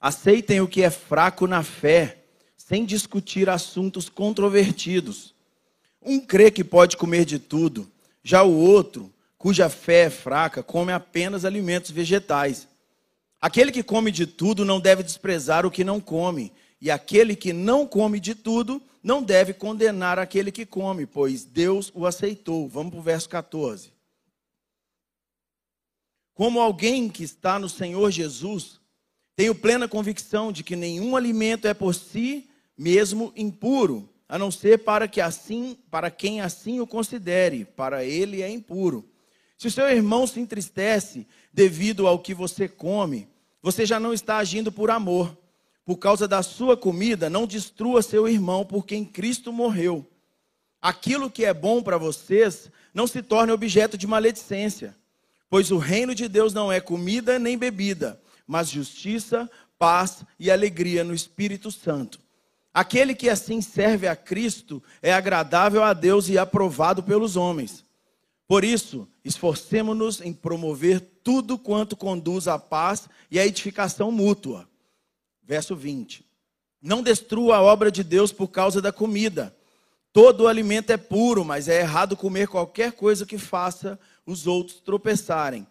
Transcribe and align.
Aceitem 0.00 0.60
o 0.60 0.68
que 0.68 0.82
é 0.82 0.90
fraco 0.90 1.46
na 1.46 1.62
fé, 1.62 2.24
sem 2.56 2.84
discutir 2.84 3.48
assuntos 3.48 4.08
controvertidos. 4.08 5.34
Um 6.00 6.20
crê 6.20 6.50
que 6.50 6.62
pode 6.62 6.96
comer 6.96 7.24
de 7.24 7.38
tudo, 7.38 7.90
já 8.22 8.42
o 8.42 8.54
outro, 8.54 9.12
cuja 9.36 9.68
fé 9.68 10.04
é 10.04 10.10
fraca, 10.10 10.62
come 10.62 10.92
apenas 10.92 11.44
alimentos 11.44 11.90
vegetais. 11.90 12.68
Aquele 13.40 13.72
que 13.72 13.82
come 13.82 14.10
de 14.12 14.26
tudo 14.26 14.64
não 14.64 14.80
deve 14.80 15.02
desprezar 15.02 15.64
o 15.64 15.70
que 15.70 15.82
não 15.82 16.00
come, 16.00 16.52
e 16.80 16.90
aquele 16.90 17.34
que 17.34 17.52
não 17.52 17.86
come 17.86 18.20
de 18.20 18.34
tudo 18.34 18.82
não 19.02 19.22
deve 19.22 19.54
condenar 19.54 20.18
aquele 20.18 20.52
que 20.52 20.66
come, 20.66 21.06
pois 21.06 21.44
Deus 21.44 21.90
o 21.94 22.06
aceitou. 22.06 22.68
Vamos 22.68 22.90
para 22.90 23.00
o 23.00 23.02
verso 23.02 23.28
14. 23.28 23.92
Como 26.34 26.60
alguém 26.60 27.08
que 27.08 27.24
está 27.24 27.58
no 27.58 27.68
Senhor 27.68 28.10
Jesus, 28.10 28.80
tenho 29.38 29.54
plena 29.54 29.86
convicção 29.86 30.50
de 30.50 30.64
que 30.64 30.74
nenhum 30.74 31.14
alimento 31.14 31.68
é 31.68 31.72
por 31.72 31.94
si 31.94 32.50
mesmo 32.76 33.32
impuro, 33.36 34.12
a 34.28 34.36
não 34.36 34.50
ser 34.50 34.78
para 34.78 35.06
que 35.06 35.20
assim, 35.20 35.78
para 35.92 36.10
quem 36.10 36.40
assim 36.40 36.80
o 36.80 36.86
considere, 36.88 37.64
para 37.64 38.04
ele 38.04 38.42
é 38.42 38.50
impuro. 38.50 39.08
Se 39.56 39.68
o 39.68 39.70
seu 39.70 39.88
irmão 39.88 40.26
se 40.26 40.40
entristece 40.40 41.24
devido 41.52 42.08
ao 42.08 42.18
que 42.18 42.34
você 42.34 42.66
come, 42.66 43.28
você 43.62 43.86
já 43.86 44.00
não 44.00 44.12
está 44.12 44.38
agindo 44.38 44.72
por 44.72 44.90
amor. 44.90 45.38
Por 45.84 45.98
causa 45.98 46.26
da 46.26 46.42
sua 46.42 46.76
comida, 46.76 47.30
não 47.30 47.46
destrua 47.46 48.02
seu 48.02 48.28
irmão 48.28 48.66
por 48.66 48.84
quem 48.84 49.04
Cristo 49.04 49.52
morreu. 49.52 50.04
Aquilo 50.82 51.30
que 51.30 51.44
é 51.44 51.54
bom 51.54 51.80
para 51.80 51.96
vocês 51.96 52.72
não 52.92 53.06
se 53.06 53.22
torne 53.22 53.52
objeto 53.52 53.96
de 53.96 54.04
maledicência. 54.04 54.96
Pois 55.48 55.70
o 55.70 55.78
reino 55.78 56.12
de 56.12 56.26
Deus 56.26 56.52
não 56.52 56.72
é 56.72 56.80
comida 56.80 57.38
nem 57.38 57.56
bebida, 57.56 58.20
mas 58.48 58.70
justiça, 58.70 59.48
paz 59.78 60.24
e 60.40 60.50
alegria 60.50 61.04
no 61.04 61.14
Espírito 61.14 61.70
Santo. 61.70 62.18
Aquele 62.72 63.14
que 63.14 63.28
assim 63.28 63.60
serve 63.60 64.08
a 64.08 64.16
Cristo 64.16 64.82
é 65.02 65.12
agradável 65.12 65.84
a 65.84 65.92
Deus 65.92 66.28
e 66.28 66.38
aprovado 66.38 67.02
pelos 67.02 67.36
homens. 67.36 67.84
Por 68.46 68.64
isso, 68.64 69.06
esforcemo-nos 69.22 70.22
em 70.22 70.32
promover 70.32 71.00
tudo 71.22 71.58
quanto 71.58 71.94
conduz 71.94 72.48
à 72.48 72.58
paz 72.58 73.06
e 73.30 73.38
à 73.38 73.46
edificação 73.46 74.10
mútua. 74.10 74.66
Verso 75.42 75.76
20. 75.76 76.24
Não 76.80 77.02
destrua 77.02 77.56
a 77.56 77.62
obra 77.62 77.90
de 77.90 78.02
Deus 78.02 78.32
por 78.32 78.48
causa 78.48 78.80
da 78.80 78.92
comida. 78.92 79.54
Todo 80.12 80.48
alimento 80.48 80.90
é 80.90 80.96
puro, 80.96 81.44
mas 81.44 81.68
é 81.68 81.80
errado 81.80 82.16
comer 82.16 82.48
qualquer 82.48 82.92
coisa 82.92 83.26
que 83.26 83.36
faça 83.36 83.98
os 84.24 84.46
outros 84.46 84.80
tropeçarem. 84.80 85.66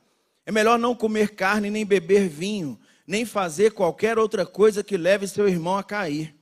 É 0.48 0.52
melhor 0.52 0.80
não 0.80 0.96
comer 0.96 1.36
carne, 1.36 1.70
nem 1.70 1.86
beber 1.86 2.30
vinho, 2.30 2.80
nem 3.06 3.26
fazer 3.26 3.74
qualquer 3.74 4.18
outra 4.18 4.46
coisa 4.46 4.82
que 4.82 4.96
leve 4.96 5.28
seu 5.28 5.46
irmão 5.46 5.78
a 5.78 5.84
cair. 5.84 6.34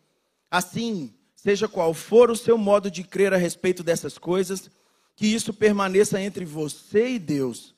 Assim, 0.49 1.11
seja 1.35 1.67
qual 1.67 1.91
for 1.91 2.29
o 2.29 2.35
seu 2.35 2.55
modo 2.55 2.91
de 2.91 3.03
crer 3.03 3.33
a 3.33 3.37
respeito 3.37 3.81
dessas 3.81 4.19
coisas, 4.19 4.69
que 5.15 5.25
isso 5.25 5.51
permaneça 5.51 6.21
entre 6.21 6.45
você 6.45 7.13
e 7.13 7.19
Deus. 7.19 7.73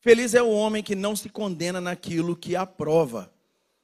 Feliz 0.00 0.34
é 0.34 0.42
o 0.42 0.50
homem 0.50 0.82
que 0.82 0.94
não 0.94 1.16
se 1.16 1.30
condena 1.30 1.80
naquilo 1.80 2.36
que 2.36 2.54
aprova. 2.54 3.32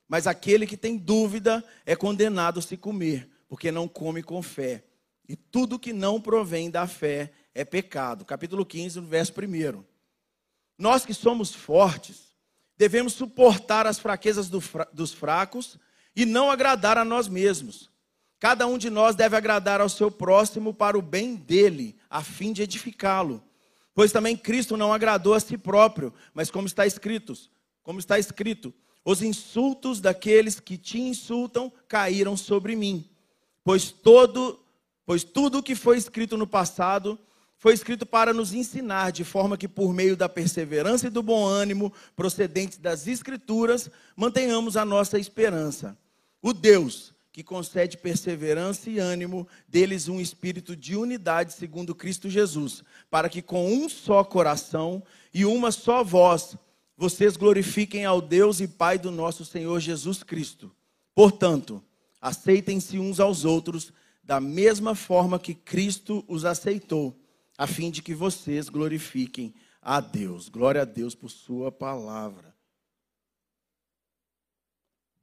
Mas 0.07 0.27
aquele 0.27 0.67
que 0.67 0.77
tem 0.77 0.99
dúvida 0.99 1.65
é 1.87 1.97
condenado 1.97 2.61
se 2.61 2.77
comer, 2.77 3.27
porque 3.49 3.73
não 3.73 3.89
come 3.89 4.23
com 4.23 4.43
fé. 4.43 4.85
E 5.27 5.35
tudo 5.35 5.79
que 5.79 5.95
não 5.95 6.21
provém 6.21 6.71
da 6.71 6.87
fé 6.87 7.33
é 7.55 7.65
pecado. 7.65 8.23
Capítulo 8.23 8.67
15, 8.67 9.01
no 9.01 9.07
verso 9.07 9.33
1. 9.33 9.96
Nós 10.79 11.07
que 11.07 11.15
somos 11.15 11.55
fortes, 11.55 12.35
devemos 12.77 13.15
suportar 13.15 13.87
as 13.87 13.99
fraquezas 13.99 14.49
do 14.49 14.63
dos 14.93 15.13
fracos 15.13 15.79
e 16.15 16.25
não 16.25 16.51
agradar 16.51 16.99
a 16.99 17.05
nós 17.05 17.29
mesmos. 17.29 17.91
Cada 18.39 18.67
um 18.67 18.77
de 18.77 18.91
nós 18.91 19.17
deve 19.17 19.37
agradar 19.37 19.81
ao 19.81 19.89
seu 19.89 20.11
próximo 20.11 20.75
para 20.75 20.99
o 20.99 21.03
bem 21.03 21.35
dele, 21.35 21.97
a 22.09 22.23
fim 22.23 22.53
de 22.53 22.63
edificá-lo. 22.63 23.43
Pois 23.95 24.13
também 24.13 24.37
Cristo 24.37 24.77
não 24.77 24.93
agradou 24.93 25.33
a 25.33 25.41
si 25.41 25.57
próprio, 25.57 26.13
mas 26.35 26.51
como 26.51 26.67
está 26.67 26.87
escrito, 26.87 27.35
como 27.83 27.99
está 27.99 28.19
escrito, 28.19 28.75
os 29.03 29.23
insultos 29.23 30.01
daqueles 30.01 30.61
que 30.61 30.77
te 30.77 31.01
insultam 31.01 31.73
caíram 31.89 32.37
sobre 32.37 32.77
mim. 32.77 33.09
Pois 33.65 33.91
todo, 33.91 34.61
pois 35.07 35.25
tudo 35.25 35.59
o 35.59 35.63
que 35.63 35.75
foi 35.75 35.97
escrito 35.97 36.37
no 36.37 36.47
passado 36.47 37.19
foi 37.67 37.75
escrito 37.75 38.07
para 38.07 38.33
nos 38.33 38.55
ensinar, 38.55 39.11
de 39.11 39.25
forma 39.25 39.57
que, 39.57 39.67
por 39.67 39.93
meio 39.93 40.17
da 40.17 40.29
perseverança 40.29 41.09
e 41.09 41.11
do 41.11 41.21
bom 41.21 41.45
ânimo 41.45 41.93
procedentes 42.15 42.79
das 42.79 43.09
Escrituras, 43.09 43.91
mantenhamos 44.15 44.77
a 44.77 44.85
nossa 44.85 45.19
esperança. 45.19 45.99
O 46.41 46.53
Deus 46.53 47.13
que 47.33 47.43
concede 47.43 47.97
perseverança 47.97 48.89
e 48.89 49.01
ânimo, 49.01 49.49
deles 49.67 50.07
um 50.07 50.21
espírito 50.21 50.77
de 50.77 50.95
unidade 50.95 51.55
segundo 51.55 51.93
Cristo 51.93 52.31
Jesus, 52.31 52.85
para 53.11 53.29
que 53.29 53.43
com 53.43 53.69
um 53.69 53.89
só 53.89 54.23
coração 54.23 55.03
e 55.35 55.45
uma 55.45 55.73
só 55.73 56.05
voz 56.05 56.57
vocês 56.97 57.37
glorifiquem 57.37 58.05
ao 58.05 58.21
Deus 58.21 58.61
e 58.61 58.69
Pai 58.69 58.97
do 58.97 59.11
nosso 59.11 59.45
Senhor 59.45 59.81
Jesus 59.81 60.23
Cristo. 60.23 60.71
Portanto, 61.17 61.83
aceitem-se 62.21 62.97
uns 63.01 63.19
aos 63.19 63.45
outros 63.45 63.93
da 64.23 64.39
mesma 64.39 64.95
forma 64.95 65.37
que 65.37 65.53
Cristo 65.53 66.25
os 66.29 66.45
aceitou 66.45 67.26
a 67.57 67.67
fim 67.67 67.91
de 67.91 68.03
que 68.03 68.15
vocês 68.15 68.69
glorifiquem 68.69 69.55
a 69.81 70.01
Deus. 70.01 70.49
Glória 70.49 70.83
a 70.83 70.85
Deus 70.85 71.15
por 71.15 71.31
Sua 71.31 71.73
palavra. 71.73 72.55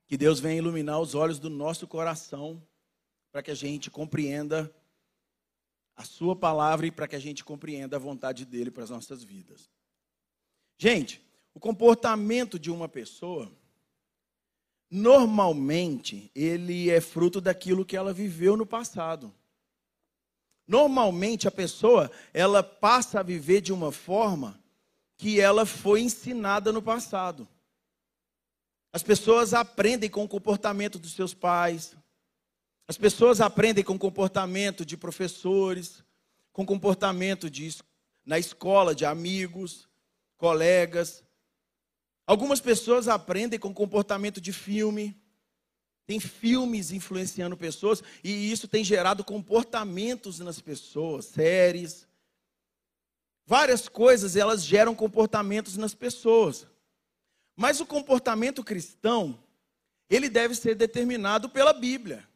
Que 0.07 0.17
Deus 0.17 0.39
venha 0.39 0.57
iluminar 0.57 0.99
os 0.99 1.15
olhos 1.15 1.39
do 1.39 1.49
nosso 1.49 1.87
coração, 1.87 2.65
para 3.31 3.43
que 3.43 3.51
a 3.51 3.55
gente 3.55 3.89
compreenda 3.89 4.73
a 5.95 6.03
Sua 6.03 6.35
palavra 6.35 6.87
e 6.87 6.91
para 6.91 7.07
que 7.07 7.15
a 7.15 7.19
gente 7.19 7.43
compreenda 7.43 7.97
a 7.97 7.99
vontade 7.99 8.45
dEle 8.45 8.71
para 8.71 8.83
as 8.83 8.89
nossas 8.89 9.23
vidas. 9.23 9.69
Gente, 10.77 11.21
o 11.53 11.59
comportamento 11.59 12.57
de 12.57 12.71
uma 12.71 12.89
pessoa, 12.89 13.51
normalmente, 14.89 16.31
ele 16.33 16.89
é 16.89 16.99
fruto 16.99 17.39
daquilo 17.39 17.85
que 17.85 17.95
ela 17.95 18.11
viveu 18.11 18.57
no 18.57 18.65
passado. 18.65 19.33
Normalmente 20.67 21.47
a 21.47 21.51
pessoa, 21.51 22.09
ela 22.33 22.63
passa 22.63 23.19
a 23.19 23.23
viver 23.23 23.61
de 23.61 23.73
uma 23.73 23.91
forma 23.91 24.59
que 25.17 25.39
ela 25.39 25.65
foi 25.65 26.01
ensinada 26.01 26.71
no 26.71 26.81
passado. 26.81 27.47
As 28.91 29.03
pessoas 29.03 29.53
aprendem 29.53 30.09
com 30.09 30.23
o 30.23 30.27
comportamento 30.27 30.99
dos 30.99 31.13
seus 31.13 31.33
pais. 31.33 31.95
As 32.87 32.97
pessoas 32.97 33.41
aprendem 33.41 33.83
com 33.83 33.95
o 33.95 33.99
comportamento 33.99 34.85
de 34.85 34.95
professores, 34.95 36.03
com 36.51 36.63
o 36.63 36.65
comportamento 36.65 37.49
de, 37.49 37.75
na 38.25 38.37
escola 38.37 38.93
de 38.93 39.05
amigos, 39.05 39.89
colegas. 40.37 41.23
Algumas 42.27 42.61
pessoas 42.61 43.07
aprendem 43.07 43.59
com 43.59 43.69
o 43.69 43.73
comportamento 43.73 44.39
de 44.39 44.53
filme. 44.53 45.19
Tem 46.05 46.19
filmes 46.19 46.91
influenciando 46.91 47.55
pessoas 47.55 48.03
e 48.23 48.51
isso 48.51 48.67
tem 48.67 48.83
gerado 48.83 49.23
comportamentos 49.23 50.39
nas 50.39 50.59
pessoas, 50.59 51.25
séries. 51.25 52.07
Várias 53.45 53.87
coisas, 53.87 54.35
elas 54.35 54.63
geram 54.63 54.93
comportamentos 54.95 55.77
nas 55.77 55.93
pessoas. 55.93 56.67
Mas 57.55 57.79
o 57.79 57.85
comportamento 57.85 58.63
cristão, 58.63 59.39
ele 60.09 60.29
deve 60.29 60.55
ser 60.55 60.75
determinado 60.75 61.49
pela 61.49 61.71
Bíblia. 61.71 62.27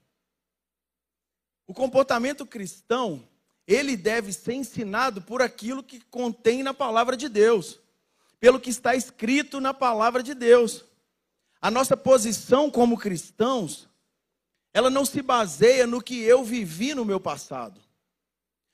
O 1.66 1.74
comportamento 1.74 2.46
cristão, 2.46 3.28
ele 3.68 3.98
deve 3.98 4.32
ser 4.32 4.54
ensinado 4.54 5.22
por 5.22 5.42
aquilo 5.42 5.84
que 5.84 6.00
contém 6.00 6.64
na 6.64 6.74
palavra 6.74 7.18
de 7.18 7.28
Deus, 7.28 7.80
pelo 8.40 8.60
que 8.60 8.70
está 8.70 8.96
escrito 8.96 9.60
na 9.60 9.74
palavra 9.74 10.24
de 10.24 10.34
Deus. 10.34 10.86
A 11.62 11.72
nossa 11.72 11.98
posição 11.98 12.70
como 12.70 12.98
cristãos, 12.98 13.90
ela 14.74 14.90
não 14.90 15.06
se 15.06 15.22
baseia 15.22 15.88
no 15.88 16.02
que 16.02 16.22
eu 16.22 16.44
vivi 16.44 16.94
no 16.94 17.04
meu 17.04 17.20
passado. 17.20 17.82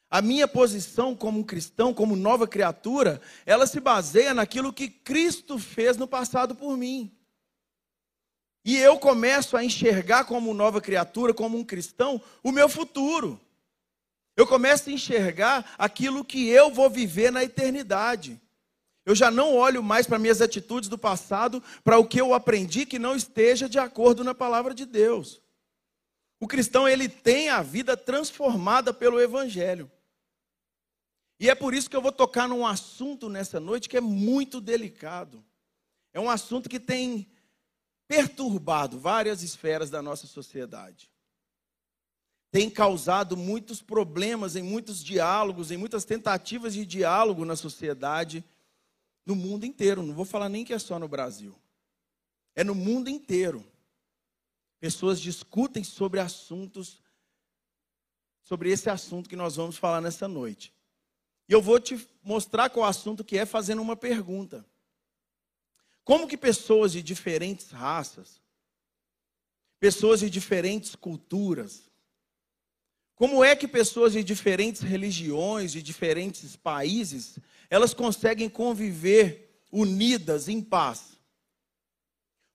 A 0.10 0.22
minha 0.22 0.48
posição 0.48 1.16
como 1.16 1.44
cristão, 1.44 1.94
como 1.94 2.16
nova 2.16 2.48
criatura, 2.48 3.20
ela 3.46 3.66
se 3.66 3.80
baseia 3.80 4.34
naquilo 4.34 4.72
que 4.72 4.88
Cristo 4.88 5.58
fez 5.58 5.98
no 5.98 6.08
passado 6.08 6.54
por 6.54 6.78
mim. 6.78 7.12
E 8.66 8.78
eu 8.78 9.00
começo 9.00 9.58
a 9.58 9.64
enxergar 9.64 10.26
como 10.26 10.54
nova 10.54 10.80
criatura, 10.80 11.34
como 11.34 11.58
um 11.58 11.64
cristão, 11.64 12.22
o 12.44 12.52
meu 12.52 12.70
futuro. 12.70 13.42
Eu 14.36 14.48
começo 14.48 14.90
a 14.90 14.94
enxergar 14.94 15.74
aquilo 15.78 16.24
que 16.24 16.48
eu 16.48 16.72
vou 16.72 16.90
viver 16.90 17.32
na 17.32 17.44
eternidade. 17.44 18.42
Eu 19.06 19.14
já 19.16 19.30
não 19.30 19.56
olho 19.56 19.84
mais 19.84 20.08
para 20.08 20.20
minhas 20.20 20.42
atitudes 20.42 20.88
do 20.88 20.98
passado, 20.98 21.62
para 21.84 21.98
o 21.98 22.08
que 22.08 22.20
eu 22.20 22.34
aprendi 22.34 22.86
que 22.86 22.98
não 22.98 23.16
esteja 23.16 23.68
de 23.68 23.78
acordo 23.78 24.24
na 24.24 24.34
palavra 24.34 24.74
de 24.74 24.86
Deus. 24.86 25.42
O 26.40 26.48
cristão 26.48 26.88
ele 26.88 27.10
tem 27.10 27.50
a 27.50 27.62
vida 27.62 27.98
transformada 27.98 28.94
pelo 28.94 29.20
evangelho. 29.20 29.92
E 31.40 31.50
é 31.50 31.56
por 31.56 31.74
isso 31.74 31.90
que 31.90 31.96
eu 31.96 32.02
vou 32.02 32.12
tocar 32.12 32.48
num 32.48 32.66
assunto 32.66 33.28
nessa 33.28 33.60
noite 33.60 33.90
que 33.90 33.98
é 33.98 34.02
muito 34.02 34.62
delicado. 34.62 35.44
É 36.14 36.20
um 36.20 36.30
assunto 36.30 36.70
que 36.70 36.80
tem 36.80 37.28
perturbado 38.08 39.00
várias 39.00 39.42
esferas 39.44 39.90
da 39.90 40.02
nossa 40.02 40.28
sociedade. 40.28 41.12
Tem 42.52 42.70
causado 42.70 43.36
muitos 43.36 43.82
problemas 43.82 44.56
em 44.56 44.62
muitos 44.62 45.04
diálogos, 45.04 45.72
em 45.72 45.78
muitas 45.78 46.06
tentativas 46.06 46.74
de 46.74 46.86
diálogo 46.86 47.44
na 47.44 47.56
sociedade, 47.56 48.44
no 49.26 49.36
mundo 49.36 49.66
inteiro. 49.66 50.04
Não 50.04 50.14
vou 50.14 50.26
falar 50.26 50.50
nem 50.50 50.66
que 50.66 50.74
é 50.74 50.80
só 50.80 51.00
no 51.00 51.08
Brasil. 51.08 51.56
É 52.56 52.64
no 52.64 52.76
mundo 52.76 53.10
inteiro. 53.10 53.66
Pessoas 54.80 55.20
discutem 55.20 55.84
sobre 55.84 56.20
assuntos, 56.20 57.02
sobre 58.44 58.70
esse 58.70 58.90
assunto 58.90 59.30
que 59.30 59.36
nós 59.36 59.56
vamos 59.56 59.78
falar 59.78 60.02
nessa 60.02 60.28
noite. 60.28 60.74
E 61.48 61.54
eu 61.54 61.62
vou 61.62 61.80
te 61.80 62.08
mostrar 62.22 62.70
qual 62.70 62.86
assunto 62.86 63.24
que 63.24 63.38
é 63.38 63.46
fazendo 63.46 63.82
uma 63.82 63.96
pergunta. 63.96 64.66
Como 66.04 66.28
que 66.28 66.38
pessoas 66.38 66.92
de 66.92 67.02
diferentes 67.02 67.72
raças, 67.72 68.42
pessoas 69.80 70.20
de 70.20 70.30
diferentes 70.30 70.96
culturas, 70.96 71.90
como 73.24 73.42
é 73.42 73.56
que 73.56 73.70
pessoas 73.70 74.12
de 74.12 74.22
diferentes 74.22 74.82
religiões, 74.82 75.72
de 75.72 75.82
diferentes 75.82 76.58
países, 76.58 77.40
elas 77.70 77.94
conseguem 77.94 78.50
conviver 78.50 79.64
unidas 79.72 80.50
em 80.50 80.62
paz? 80.62 81.18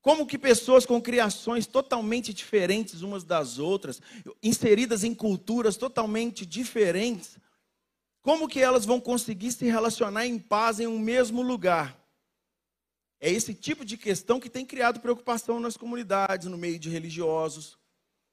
Como 0.02 0.26
que 0.26 0.36
pessoas 0.36 0.84
com 0.84 1.00
criações 1.00 1.66
totalmente 1.66 2.34
diferentes 2.34 3.00
umas 3.00 3.24
das 3.24 3.58
outras, 3.58 3.98
inseridas 4.42 5.04
em 5.04 5.14
culturas 5.14 5.78
totalmente 5.78 6.44
diferentes, 6.44 7.38
como 8.20 8.46
que 8.46 8.60
elas 8.60 8.84
vão 8.84 9.00
conseguir 9.00 9.52
se 9.52 9.64
relacionar 9.64 10.26
em 10.26 10.38
paz 10.38 10.80
em 10.80 10.86
um 10.86 10.98
mesmo 10.98 11.40
lugar? 11.40 11.98
É 13.18 13.32
esse 13.32 13.54
tipo 13.54 13.86
de 13.86 13.96
questão 13.96 14.38
que 14.38 14.50
tem 14.50 14.66
criado 14.66 15.00
preocupação 15.00 15.58
nas 15.60 15.78
comunidades, 15.78 16.46
no 16.46 16.58
meio 16.58 16.78
de 16.78 16.90
religiosos, 16.90 17.77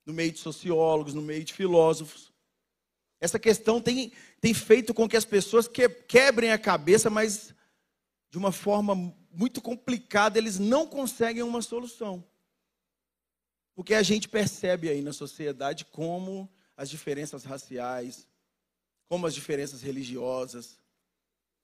no 0.05 0.13
meio 0.13 0.31
de 0.31 0.39
sociólogos, 0.39 1.13
no 1.13 1.21
meio 1.21 1.43
de 1.43 1.53
filósofos. 1.53 2.31
Essa 3.19 3.39
questão 3.39 3.81
tem, 3.81 4.11
tem 4.39 4.53
feito 4.53 4.93
com 4.93 5.09
que 5.09 5.17
as 5.17 5.25
pessoas 5.25 5.67
que, 5.67 5.87
quebrem 5.89 6.51
a 6.51 6.59
cabeça, 6.59 7.09
mas 7.09 7.53
de 8.29 8.37
uma 8.37 8.51
forma 8.51 8.95
muito 9.31 9.61
complicada, 9.61 10.37
eles 10.37 10.59
não 10.59 10.85
conseguem 10.85 11.41
uma 11.41 11.61
solução. 11.61 12.23
Porque 13.73 13.93
a 13.93 14.03
gente 14.03 14.29
percebe 14.29 14.89
aí 14.89 15.01
na 15.01 15.11
sociedade 15.11 15.85
como 15.85 16.49
as 16.77 16.89
diferenças 16.89 17.43
raciais, 17.43 18.27
como 19.07 19.25
as 19.25 19.33
diferenças 19.33 19.81
religiosas, 19.81 20.79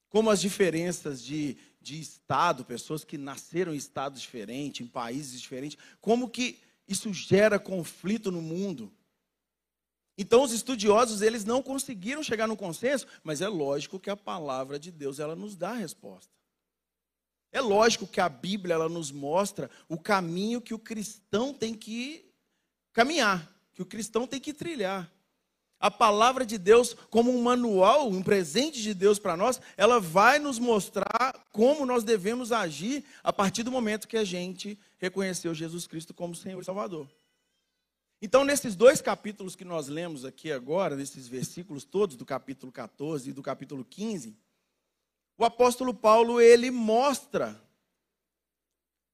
como 0.09 0.29
as 0.29 0.41
diferenças 0.41 1.23
de, 1.23 1.57
de 1.81 1.99
estado, 1.99 2.65
pessoas 2.65 3.03
que 3.03 3.17
nasceram 3.17 3.73
em 3.73 3.77
estados 3.77 4.21
diferentes, 4.21 4.85
em 4.85 4.89
países 4.89 5.39
diferentes, 5.39 5.77
como 6.01 6.29
que 6.29 6.59
isso 6.87 7.13
gera 7.13 7.59
conflito 7.59 8.31
no 8.31 8.41
mundo. 8.41 8.91
Então 10.17 10.43
os 10.43 10.51
estudiosos, 10.51 11.21
eles 11.21 11.45
não 11.45 11.63
conseguiram 11.63 12.21
chegar 12.21 12.47
no 12.47 12.57
consenso, 12.57 13.07
mas 13.23 13.41
é 13.41 13.47
lógico 13.47 13.99
que 13.99 14.09
a 14.09 14.17
palavra 14.17 14.77
de 14.77 14.91
Deus, 14.91 15.19
ela 15.19 15.35
nos 15.35 15.55
dá 15.55 15.71
a 15.71 15.75
resposta. 15.75 16.31
É 17.51 17.59
lógico 17.59 18.07
que 18.07 18.21
a 18.21 18.29
Bíblia, 18.29 18.75
ela 18.75 18.89
nos 18.89 19.11
mostra 19.11 19.69
o 19.89 19.97
caminho 19.97 20.61
que 20.61 20.73
o 20.73 20.79
cristão 20.79 21.53
tem 21.53 21.73
que 21.73 22.31
caminhar, 22.93 23.51
que 23.73 23.81
o 23.81 23.85
cristão 23.85 24.27
tem 24.27 24.39
que 24.39 24.53
trilhar 24.53 25.11
a 25.81 25.89
palavra 25.89 26.45
de 26.45 26.59
Deus 26.59 26.95
como 27.09 27.35
um 27.35 27.41
manual, 27.41 28.07
um 28.07 28.21
presente 28.21 28.79
de 28.81 28.93
Deus 28.93 29.17
para 29.17 29.35
nós, 29.35 29.59
ela 29.75 29.99
vai 29.99 30.37
nos 30.37 30.59
mostrar 30.59 31.33
como 31.51 31.87
nós 31.87 32.03
devemos 32.03 32.51
agir 32.51 33.03
a 33.23 33.33
partir 33.33 33.63
do 33.63 33.71
momento 33.71 34.07
que 34.07 34.15
a 34.15 34.23
gente 34.23 34.79
reconheceu 35.01 35.53
Jesus 35.53 35.87
Cristo 35.87 36.13
como 36.13 36.35
Senhor 36.35 36.61
e 36.61 36.65
Salvador. 36.65 37.09
Então, 38.21 38.45
nesses 38.45 38.75
dois 38.75 39.01
capítulos 39.01 39.55
que 39.55 39.65
nós 39.65 39.87
lemos 39.87 40.23
aqui 40.23 40.51
agora, 40.51 40.95
nesses 40.95 41.27
versículos 41.27 41.83
todos 41.83 42.15
do 42.15 42.23
capítulo 42.23 42.71
14 42.71 43.31
e 43.31 43.33
do 43.33 43.41
capítulo 43.41 43.83
15, 43.83 44.37
o 45.35 45.43
apóstolo 45.43 45.91
Paulo 45.91 46.39
ele 46.39 46.69
mostra 46.69 47.59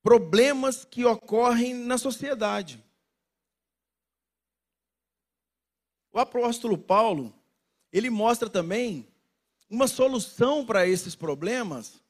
problemas 0.04 0.84
que 0.84 1.06
ocorrem 1.06 1.74
na 1.74 1.98
sociedade. 1.98 2.84
O 6.12 6.20
apóstolo 6.20 6.78
Paulo, 6.78 7.34
ele 7.94 8.10
mostra 8.10 8.50
também 8.50 9.08
uma 9.70 9.88
solução 9.88 10.66
para 10.66 10.86
esses 10.86 11.16
problemas, 11.16 12.02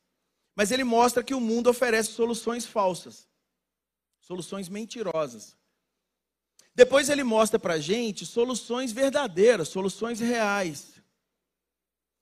mas 0.56 0.72
ele 0.72 0.84
mostra 0.84 1.24
que 1.24 1.36
o 1.36 1.42
mundo 1.42 1.70
oferece 1.70 2.12
soluções 2.12 2.66
falsas, 2.66 3.27
soluções 4.28 4.68
mentirosas. 4.68 5.56
Depois 6.76 7.08
ele 7.08 7.24
mostra 7.24 7.58
para 7.58 7.76
a 7.76 7.80
gente 7.80 8.26
soluções 8.26 8.92
verdadeiras, 8.92 9.70
soluções 9.70 10.20
reais. 10.20 11.02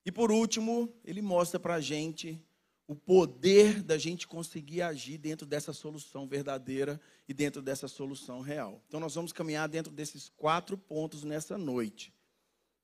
E 0.04 0.12
por 0.12 0.30
último, 0.30 0.88
ele 1.04 1.20
mostra 1.20 1.58
para 1.58 1.74
a 1.74 1.80
gente 1.80 2.40
o 2.86 2.94
poder 2.94 3.82
da 3.82 3.98
gente 3.98 4.28
conseguir 4.28 4.82
agir 4.82 5.18
dentro 5.18 5.44
dessa 5.44 5.72
solução 5.72 6.28
verdadeira 6.28 7.00
e 7.28 7.34
dentro 7.34 7.60
dessa 7.60 7.88
solução 7.88 8.40
real. 8.40 8.80
Então, 8.86 9.00
nós 9.00 9.16
vamos 9.16 9.32
caminhar 9.32 9.68
dentro 9.68 9.92
desses 9.92 10.28
quatro 10.28 10.78
pontos 10.78 11.24
nessa 11.24 11.58
noite. 11.58 12.14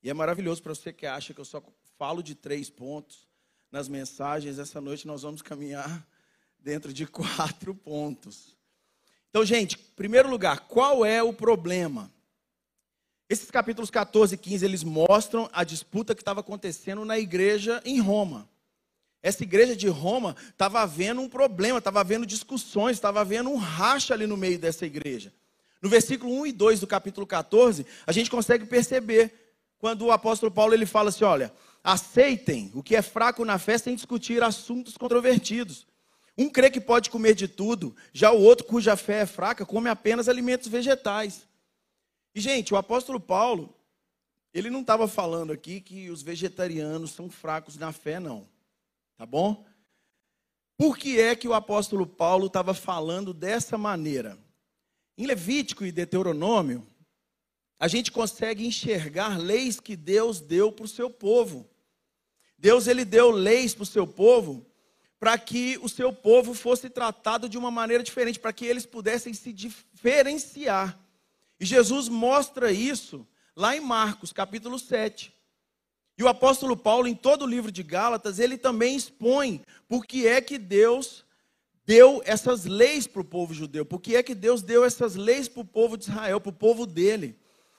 E 0.03 0.11
é 0.11 0.13
maravilhoso 0.13 0.61
para 0.61 0.75
você 0.75 0.93
que 0.93 1.07
acha 1.07 1.33
que 1.33 1.41
eu 1.41 1.45
só 1.45 1.63
falo 1.97 2.25
de 2.25 2.35
três 2.35 2.69
pontos 2.69 3.29
nas 3.71 3.89
mensagens. 3.89 4.59
Essa 4.59 4.81
noite 4.81 5.07
nós 5.07 5.23
vamos 5.23 5.43
caminhar 5.43 6.05
dentro 6.59 6.93
de 6.93 7.07
quatro 7.07 7.73
pontos. 7.73 8.61
Então, 9.33 9.47
gente, 9.47 9.77
em 9.77 9.95
primeiro 9.97 10.29
lugar, 10.29 10.61
qual 10.69 11.07
é 11.07 11.23
o 11.23 11.33
problema? 11.33 12.13
Esses 13.31 13.51
capítulos 13.51 13.89
14 13.89 14.35
e 14.35 14.37
15, 14.37 14.63
eles 14.63 14.85
mostram 14.85 15.49
a 15.55 15.65
disputa 15.65 16.15
que 16.15 16.21
estava 16.21 16.41
acontecendo 16.41 17.03
na 17.03 17.19
igreja 17.19 17.81
em 17.83 17.99
Roma. 17.99 18.47
Essa 19.23 19.43
igreja 19.43 19.75
de 19.75 19.89
Roma 19.89 20.37
estava 20.51 20.83
havendo 20.83 21.23
um 21.23 21.31
problema, 21.31 21.79
estava 21.79 22.01
havendo 22.01 22.27
discussões, 22.27 22.99
estava 22.99 23.23
havendo 23.23 23.49
um 23.49 23.57
racha 23.57 24.13
ali 24.13 24.27
no 24.27 24.37
meio 24.37 24.59
dessa 24.59 24.85
igreja. 24.85 25.33
No 25.81 25.89
versículo 25.89 26.31
1 26.43 26.49
e 26.49 26.53
2 26.53 26.81
do 26.81 26.87
capítulo 26.87 27.27
14, 27.27 27.87
a 28.07 28.13
gente 28.13 28.31
consegue 28.31 28.67
perceber 28.67 29.33
quando 29.79 30.03
o 30.03 30.13
apóstolo 30.13 30.53
Paulo 30.53 30.75
ele 30.75 30.85
fala 30.85 31.09
assim: 31.09 31.25
olha, 31.25 31.51
aceitem 31.83 32.71
o 32.75 32.83
que 32.83 32.95
é 32.95 33.01
fraco 33.01 33.47
na 33.47 33.59
fé 33.59 33.79
sem 33.79 33.95
discutir 33.95 34.43
assuntos 34.43 34.99
controvertidos. 34.99 35.87
Um 36.37 36.49
crê 36.49 36.71
que 36.71 36.81
pode 36.81 37.11
comer 37.11 37.35
de 37.35 37.47
tudo, 37.47 37.95
já 38.13 38.33
o 38.33 38.41
outro, 38.41 38.67
cuja 38.67 38.97
fé 38.97 39.21
é 39.21 39.27
fraca, 39.27 39.67
come 39.67 39.91
apenas 39.91 40.29
alimentos 40.29 40.69
vegetais. 40.69 41.47
E, 42.35 42.41
gente, 42.41 42.73
o 42.73 42.77
apóstolo 42.77 43.21
Paulo, 43.21 43.75
ele 44.55 44.71
não 44.71 44.81
estava 44.81 45.07
falando 45.07 45.53
aqui 45.53 45.81
que 45.81 46.09
os 46.11 46.23
vegetarianos 46.23 47.11
são 47.11 47.29
fracos 47.29 47.77
na 47.77 47.93
fé, 47.93 48.19
não. 48.19 48.49
Tá 49.17 49.27
bom? 49.27 49.65
Por 50.79 50.97
que 50.97 51.21
é 51.21 51.37
que 51.37 51.47
o 51.47 51.55
apóstolo 51.55 52.07
Paulo 52.07 52.47
estava 52.47 52.73
falando 52.73 53.35
dessa 53.35 53.77
maneira? 53.77 54.39
Em 55.19 55.27
Levítico 55.27 55.85
e 55.85 55.93
Deuteronômio, 55.93 56.87
a 57.79 57.87
gente 57.89 58.11
consegue 58.11 58.67
enxergar 58.67 59.39
leis 59.39 59.79
que 59.79 59.95
Deus 59.95 60.41
deu 60.41 60.73
para 60.73 60.87
o 60.87 60.89
seu 60.89 61.11
povo. 61.11 61.69
Deus 62.57 62.87
ele 62.87 63.05
deu 63.05 63.31
leis 63.31 63.75
para 63.75 63.83
o 63.83 63.87
seu 63.87 64.07
povo 64.07 64.65
para 65.23 65.39
que 65.39 65.79
o 65.81 65.89
seu 65.89 66.13
povo 66.13 66.53
fosse 66.53 66.91
tratado 66.91 67.49
de 67.49 67.57
uma 67.57 67.71
maneira 67.71 68.03
diferente, 68.03 68.41
para 68.41 68.53
que 68.53 68.67
eles 68.67 68.85
pudessem 68.85 69.33
se 69.33 69.53
diferenciar. 69.53 70.99
E 71.61 71.65
Jesus 71.65 72.09
mostra 72.09 72.73
isso 72.73 73.25
lá 73.55 73.77
em 73.77 73.81
Marcos, 73.81 74.33
capítulo 74.33 74.81
7. 74.81 75.33
E 76.19 76.25
o 76.25 76.29
apóstolo 76.29 76.77
Paulo, 76.77 77.07
em 77.07 77.15
todo 77.15 77.43
o 77.43 77.47
livro 77.47 77.71
de 77.71 77.85
Gálatas, 77.85 78.41
ele 78.41 78.59
também 78.59 78.97
expõe 78.97 79.63
por 79.89 80.05
que 80.05 80.27
é 80.27 80.41
que 80.41 80.59
Deus 80.59 81.25
deu 81.87 82.21
essas 82.25 82.65
leis 82.65 83.07
para 83.07 83.23
o 83.23 83.25
povo 83.25 83.55
judeu, 83.55 83.87
por 83.87 84.01
que 84.01 84.17
é 84.17 84.25
que 84.25 84.35
Deus 84.35 84.61
deu 84.61 84.85
essas 84.85 85.15
leis 85.15 85.47
para 85.47 85.61
o 85.63 85.65
povo 85.65 85.97
de 85.97 86.07
Israel, 86.07 86.41
para 86.41 86.51
o 86.51 86.53
povo 86.53 86.85
dele. 86.85 87.39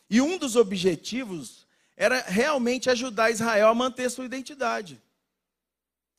E 0.09 0.21
um 0.21 0.37
dos 0.37 0.55
objetivos 0.55 1.67
era 1.97 2.21
realmente 2.21 2.89
ajudar 2.89 3.31
Israel 3.31 3.67
a 3.67 3.75
manter 3.75 4.09
sua 4.09 4.23
identidade. 4.23 5.01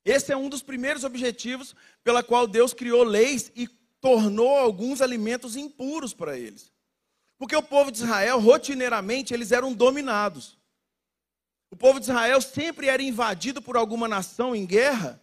Esse 0.05 0.33
é 0.33 0.37
um 0.37 0.49
dos 0.49 0.63
primeiros 0.63 1.03
objetivos 1.03 1.75
pela 2.03 2.23
qual 2.23 2.47
Deus 2.47 2.75
criou 2.75 3.03
leis 3.03 3.51
e 3.57 3.67
tornou 4.01 4.59
alguns 4.59 5.01
alimentos 5.01 5.57
impuros 5.57 6.13
para 6.13 6.39
eles. 6.39 6.71
Porque 7.39 7.57
o 7.57 7.63
povo 7.63 7.91
de 7.91 7.99
Israel, 7.99 8.39
rotineiramente, 8.39 9.33
eles 9.33 9.51
eram 9.51 9.73
dominados. 9.73 10.59
O 11.71 11.77
povo 11.77 11.99
de 11.99 12.05
Israel 12.05 12.41
sempre 12.41 12.89
era 12.89 13.03
invadido 13.03 13.63
por 13.63 13.77
alguma 13.77 14.07
nação 14.07 14.55
em 14.55 14.67
guerra. 14.67 15.21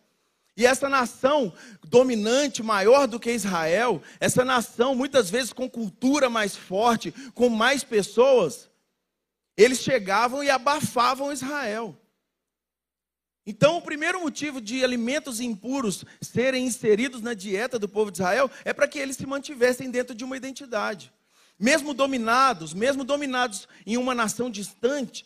E 0.57 0.65
essa 0.65 0.89
nação 0.89 1.53
dominante, 1.83 2.61
maior 2.61 3.07
do 3.07 3.19
que 3.19 3.31
Israel, 3.31 4.01
essa 4.19 4.43
nação 4.43 4.93
muitas 4.95 5.29
vezes 5.29 5.53
com 5.53 5.69
cultura 5.69 6.29
mais 6.29 6.55
forte, 6.55 7.11
com 7.33 7.49
mais 7.49 7.83
pessoas, 7.83 8.69
eles 9.55 9.79
chegavam 9.79 10.43
e 10.43 10.49
abafavam 10.49 11.31
Israel. 11.31 11.95
Então, 13.45 13.77
o 13.77 13.81
primeiro 13.81 14.21
motivo 14.21 14.61
de 14.61 14.83
alimentos 14.83 15.39
impuros 15.39 16.05
serem 16.21 16.65
inseridos 16.65 17.21
na 17.21 17.33
dieta 17.33 17.79
do 17.79 17.89
povo 17.89 18.11
de 18.11 18.17
Israel 18.17 18.49
é 18.63 18.71
para 18.71 18.87
que 18.87 18.99
eles 18.99 19.17
se 19.17 19.25
mantivessem 19.25 19.89
dentro 19.89 20.13
de 20.13 20.23
uma 20.23 20.37
identidade. 20.37 21.11
Mesmo 21.57 21.93
dominados, 21.93 22.73
mesmo 22.73 23.03
dominados 23.03 23.67
em 23.85 23.97
uma 23.97 24.13
nação 24.13 24.49
distante, 24.49 25.25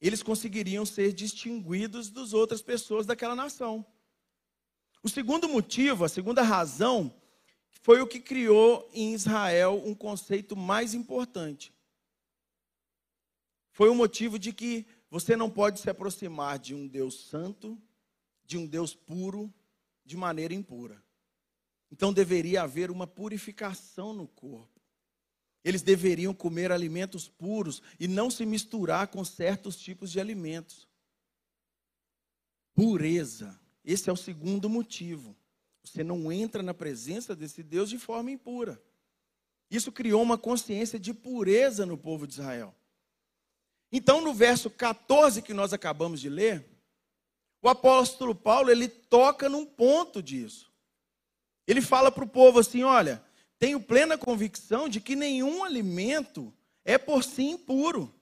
eles 0.00 0.22
conseguiriam 0.22 0.84
ser 0.84 1.12
distinguidos 1.12 2.10
das 2.10 2.32
outras 2.32 2.62
pessoas 2.62 3.06
daquela 3.06 3.34
nação. 3.34 3.86
O 5.02 5.08
segundo 5.08 5.48
motivo, 5.48 6.04
a 6.04 6.08
segunda 6.08 6.42
razão, 6.42 7.14
foi 7.82 8.00
o 8.00 8.06
que 8.06 8.20
criou 8.20 8.88
em 8.92 9.14
Israel 9.14 9.80
um 9.84 9.94
conceito 9.94 10.56
mais 10.56 10.92
importante. 10.92 11.72
Foi 13.72 13.88
o 13.88 13.94
motivo 13.94 14.38
de 14.38 14.52
que 14.52 14.86
você 15.10 15.36
não 15.36 15.48
pode 15.48 15.80
se 15.80 15.88
aproximar 15.88 16.58
de 16.58 16.74
um 16.74 16.86
Deus 16.86 17.28
santo, 17.28 17.80
de 18.44 18.58
um 18.58 18.66
Deus 18.66 18.94
puro, 18.94 19.52
de 20.04 20.16
maneira 20.16 20.54
impura. 20.54 21.02
Então 21.90 22.12
deveria 22.12 22.62
haver 22.62 22.90
uma 22.90 23.06
purificação 23.06 24.12
no 24.12 24.26
corpo. 24.26 24.78
Eles 25.64 25.82
deveriam 25.82 26.32
comer 26.32 26.70
alimentos 26.70 27.28
puros 27.28 27.82
e 27.98 28.06
não 28.06 28.30
se 28.30 28.46
misturar 28.46 29.08
com 29.08 29.24
certos 29.24 29.76
tipos 29.76 30.10
de 30.10 30.20
alimentos. 30.20 30.86
Pureza. 32.74 33.58
Esse 33.84 34.08
é 34.08 34.12
o 34.12 34.16
segundo 34.16 34.68
motivo. 34.68 35.36
Você 35.82 36.04
não 36.04 36.30
entra 36.30 36.62
na 36.62 36.74
presença 36.74 37.34
desse 37.34 37.62
Deus 37.62 37.88
de 37.88 37.98
forma 37.98 38.30
impura. 38.30 38.80
Isso 39.70 39.90
criou 39.90 40.22
uma 40.22 40.38
consciência 40.38 40.98
de 40.98 41.12
pureza 41.12 41.84
no 41.84 41.98
povo 41.98 42.26
de 42.26 42.34
Israel. 42.34 42.74
Então, 43.90 44.20
no 44.20 44.34
verso 44.34 44.70
14 44.70 45.42
que 45.42 45.54
nós 45.54 45.72
acabamos 45.72 46.20
de 46.20 46.28
ler, 46.28 46.64
o 47.62 47.68
apóstolo 47.68 48.34
Paulo 48.34 48.70
ele 48.70 48.88
toca 48.88 49.48
num 49.48 49.64
ponto 49.64 50.22
disso. 50.22 50.70
Ele 51.66 51.80
fala 51.80 52.10
para 52.10 52.24
o 52.24 52.28
povo 52.28 52.58
assim: 52.58 52.82
olha, 52.82 53.22
tenho 53.58 53.80
plena 53.80 54.16
convicção 54.16 54.88
de 54.88 55.00
que 55.00 55.16
nenhum 55.16 55.64
alimento 55.64 56.52
é 56.84 56.96
por 56.96 57.24
si 57.24 57.42
impuro. 57.42 58.14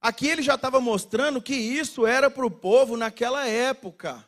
Aqui 0.00 0.28
ele 0.28 0.42
já 0.42 0.54
estava 0.54 0.80
mostrando 0.80 1.42
que 1.42 1.54
isso 1.54 2.06
era 2.06 2.30
para 2.30 2.46
o 2.46 2.50
povo 2.50 2.96
naquela 2.96 3.46
época. 3.46 4.27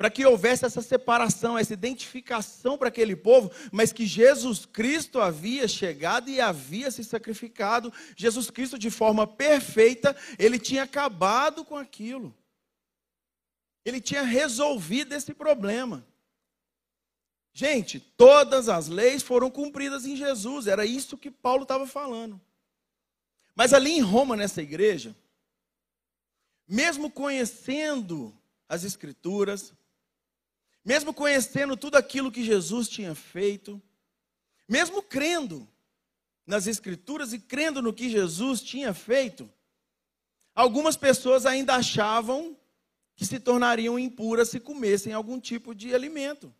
Para 0.00 0.08
que 0.08 0.24
houvesse 0.24 0.64
essa 0.64 0.80
separação, 0.80 1.58
essa 1.58 1.74
identificação 1.74 2.78
para 2.78 2.88
aquele 2.88 3.14
povo, 3.14 3.50
mas 3.70 3.92
que 3.92 4.06
Jesus 4.06 4.64
Cristo 4.64 5.20
havia 5.20 5.68
chegado 5.68 6.30
e 6.30 6.40
havia 6.40 6.90
se 6.90 7.04
sacrificado. 7.04 7.92
Jesus 8.16 8.48
Cristo, 8.48 8.78
de 8.78 8.90
forma 8.90 9.26
perfeita, 9.26 10.16
ele 10.38 10.58
tinha 10.58 10.84
acabado 10.84 11.66
com 11.66 11.76
aquilo. 11.76 12.34
Ele 13.84 14.00
tinha 14.00 14.22
resolvido 14.22 15.12
esse 15.12 15.34
problema. 15.34 16.02
Gente, 17.52 18.00
todas 18.00 18.70
as 18.70 18.88
leis 18.88 19.22
foram 19.22 19.50
cumpridas 19.50 20.06
em 20.06 20.16
Jesus, 20.16 20.66
era 20.66 20.86
isso 20.86 21.18
que 21.18 21.30
Paulo 21.30 21.64
estava 21.64 21.86
falando. 21.86 22.40
Mas 23.54 23.74
ali 23.74 23.90
em 23.90 24.00
Roma, 24.00 24.34
nessa 24.34 24.62
igreja, 24.62 25.14
mesmo 26.66 27.10
conhecendo 27.10 28.34
as 28.66 28.82
Escrituras, 28.82 29.74
mesmo 30.90 31.14
conhecendo 31.14 31.76
tudo 31.76 31.94
aquilo 31.94 32.32
que 32.32 32.42
Jesus 32.42 32.88
tinha 32.88 33.14
feito, 33.14 33.80
mesmo 34.68 35.00
crendo 35.00 35.68
nas 36.44 36.66
Escrituras 36.66 37.32
e 37.32 37.38
crendo 37.38 37.80
no 37.80 37.92
que 37.92 38.10
Jesus 38.10 38.60
tinha 38.60 38.92
feito, 38.92 39.48
algumas 40.52 40.96
pessoas 40.96 41.46
ainda 41.46 41.76
achavam 41.76 42.58
que 43.14 43.24
se 43.24 43.38
tornariam 43.38 44.00
impuras 44.00 44.48
se 44.48 44.58
comessem 44.58 45.12
algum 45.12 45.38
tipo 45.38 45.76
de 45.76 45.94
alimento. 45.94 46.52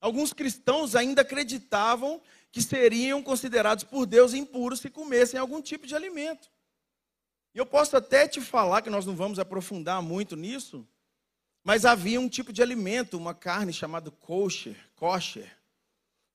Alguns 0.00 0.32
cristãos 0.32 0.96
ainda 0.96 1.20
acreditavam 1.20 2.22
que 2.50 2.62
seriam 2.62 3.22
considerados 3.22 3.84
por 3.84 4.06
Deus 4.06 4.32
impuros 4.32 4.80
se 4.80 4.88
comessem 4.88 5.38
algum 5.38 5.60
tipo 5.60 5.86
de 5.86 5.94
alimento. 5.94 6.50
E 7.54 7.58
eu 7.58 7.66
posso 7.66 7.98
até 7.98 8.26
te 8.26 8.40
falar 8.40 8.80
que 8.80 8.88
nós 8.88 9.04
não 9.04 9.14
vamos 9.14 9.38
aprofundar 9.38 10.00
muito 10.00 10.34
nisso, 10.36 10.88
mas 11.64 11.86
havia 11.86 12.20
um 12.20 12.28
tipo 12.28 12.52
de 12.52 12.62
alimento, 12.62 13.16
uma 13.16 13.34
carne 13.34 13.72
chamada 13.72 14.10
kosher, 14.10 14.76
kosher. 14.94 15.50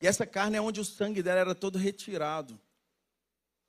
E 0.01 0.07
essa 0.07 0.25
carne 0.25 0.57
é 0.57 0.61
onde 0.61 0.81
o 0.81 0.85
sangue 0.85 1.21
dela 1.21 1.39
era 1.39 1.55
todo 1.55 1.77
retirado. 1.77 2.59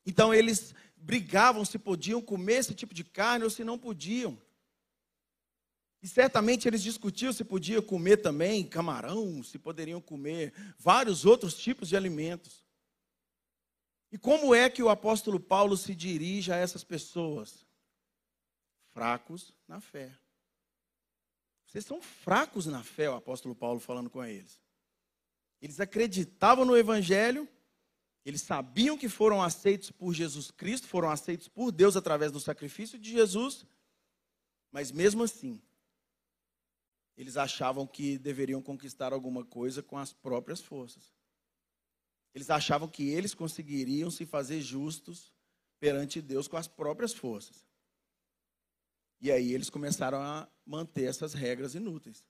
Então 0.07 0.33
eles 0.33 0.75
brigavam 0.97 1.65
se 1.65 1.79
podiam 1.79 2.23
comer 2.23 2.55
esse 2.55 2.75
tipo 2.75 2.95
de 2.95 3.05
carne 3.05 3.45
ou 3.45 3.51
se 3.51 3.63
não 3.63 3.79
podiam. 3.79 4.41
E 6.03 6.09
certamente 6.09 6.67
eles 6.67 6.83
discutiam 6.83 7.31
se 7.31 7.45
podia 7.45 7.83
comer 7.83 8.17
também 8.19 8.67
camarão, 8.67 9.43
se 9.43 9.59
poderiam 9.59 10.01
comer 10.01 10.55
vários 10.79 11.27
outros 11.27 11.55
tipos 11.55 11.91
de 11.91 11.97
alimentos. 11.97 12.65
E 14.11 14.17
como 14.17 14.55
é 14.55 14.71
que 14.71 14.83
o 14.83 14.89
apóstolo 14.89 15.39
Paulo 15.39 15.77
se 15.77 15.95
dirige 15.95 16.51
a 16.51 16.57
essas 16.57 16.83
pessoas? 16.83 17.67
Fracos 18.93 19.53
na 19.69 19.79
fé. 19.79 20.11
Vocês 21.71 21.87
são 21.87 22.03
fracos 22.03 22.67
na 22.67 22.83
fé, 22.83 23.09
o 23.09 23.15
apóstolo 23.15 23.55
Paulo 23.55 23.79
falando 23.79 24.11
com 24.11 24.25
eles. 24.25 24.61
Eles 25.63 25.79
acreditavam 25.79 26.65
no 26.65 26.77
evangelho, 26.77 27.49
eles 28.25 28.43
sabiam 28.43 28.99
que 28.99 29.09
foram 29.09 29.41
aceitos 29.41 29.89
por 29.89 30.13
Jesus 30.13 30.51
Cristo, 30.51 30.89
foram 30.89 31.09
aceitos 31.09 31.47
por 31.47 31.71
Deus 31.71 31.97
através 31.97 32.33
do 32.33 32.41
sacrifício 32.41 32.99
de 32.99 33.13
Jesus, 33.13 33.65
mas 34.73 34.91
mesmo 34.91 35.23
assim, 35.23 35.63
eles 37.17 37.37
achavam 37.37 37.87
que 37.87 38.19
deveriam 38.19 38.61
conquistar 38.61 39.13
alguma 39.13 39.45
coisa 39.45 39.81
com 39.81 39.97
as 39.97 40.13
próprias 40.13 40.61
forças. 40.61 41.15
Eles 42.35 42.51
achavam 42.51 42.89
que 42.89 43.11
eles 43.11 43.33
conseguiriam 43.33 44.11
se 44.11 44.27
fazer 44.27 44.61
justos 44.61 45.33
perante 45.79 46.21
Deus 46.21 46.49
com 46.49 46.57
as 46.57 46.67
próprias 46.67 47.13
forças. 47.13 47.65
E 49.21 49.31
aí 49.31 49.53
eles 49.53 49.69
começaram 49.69 50.21
a 50.21 50.49
manter 50.71 51.03
essas 51.03 51.35
regras 51.35 51.75
inúteis. 51.75 52.25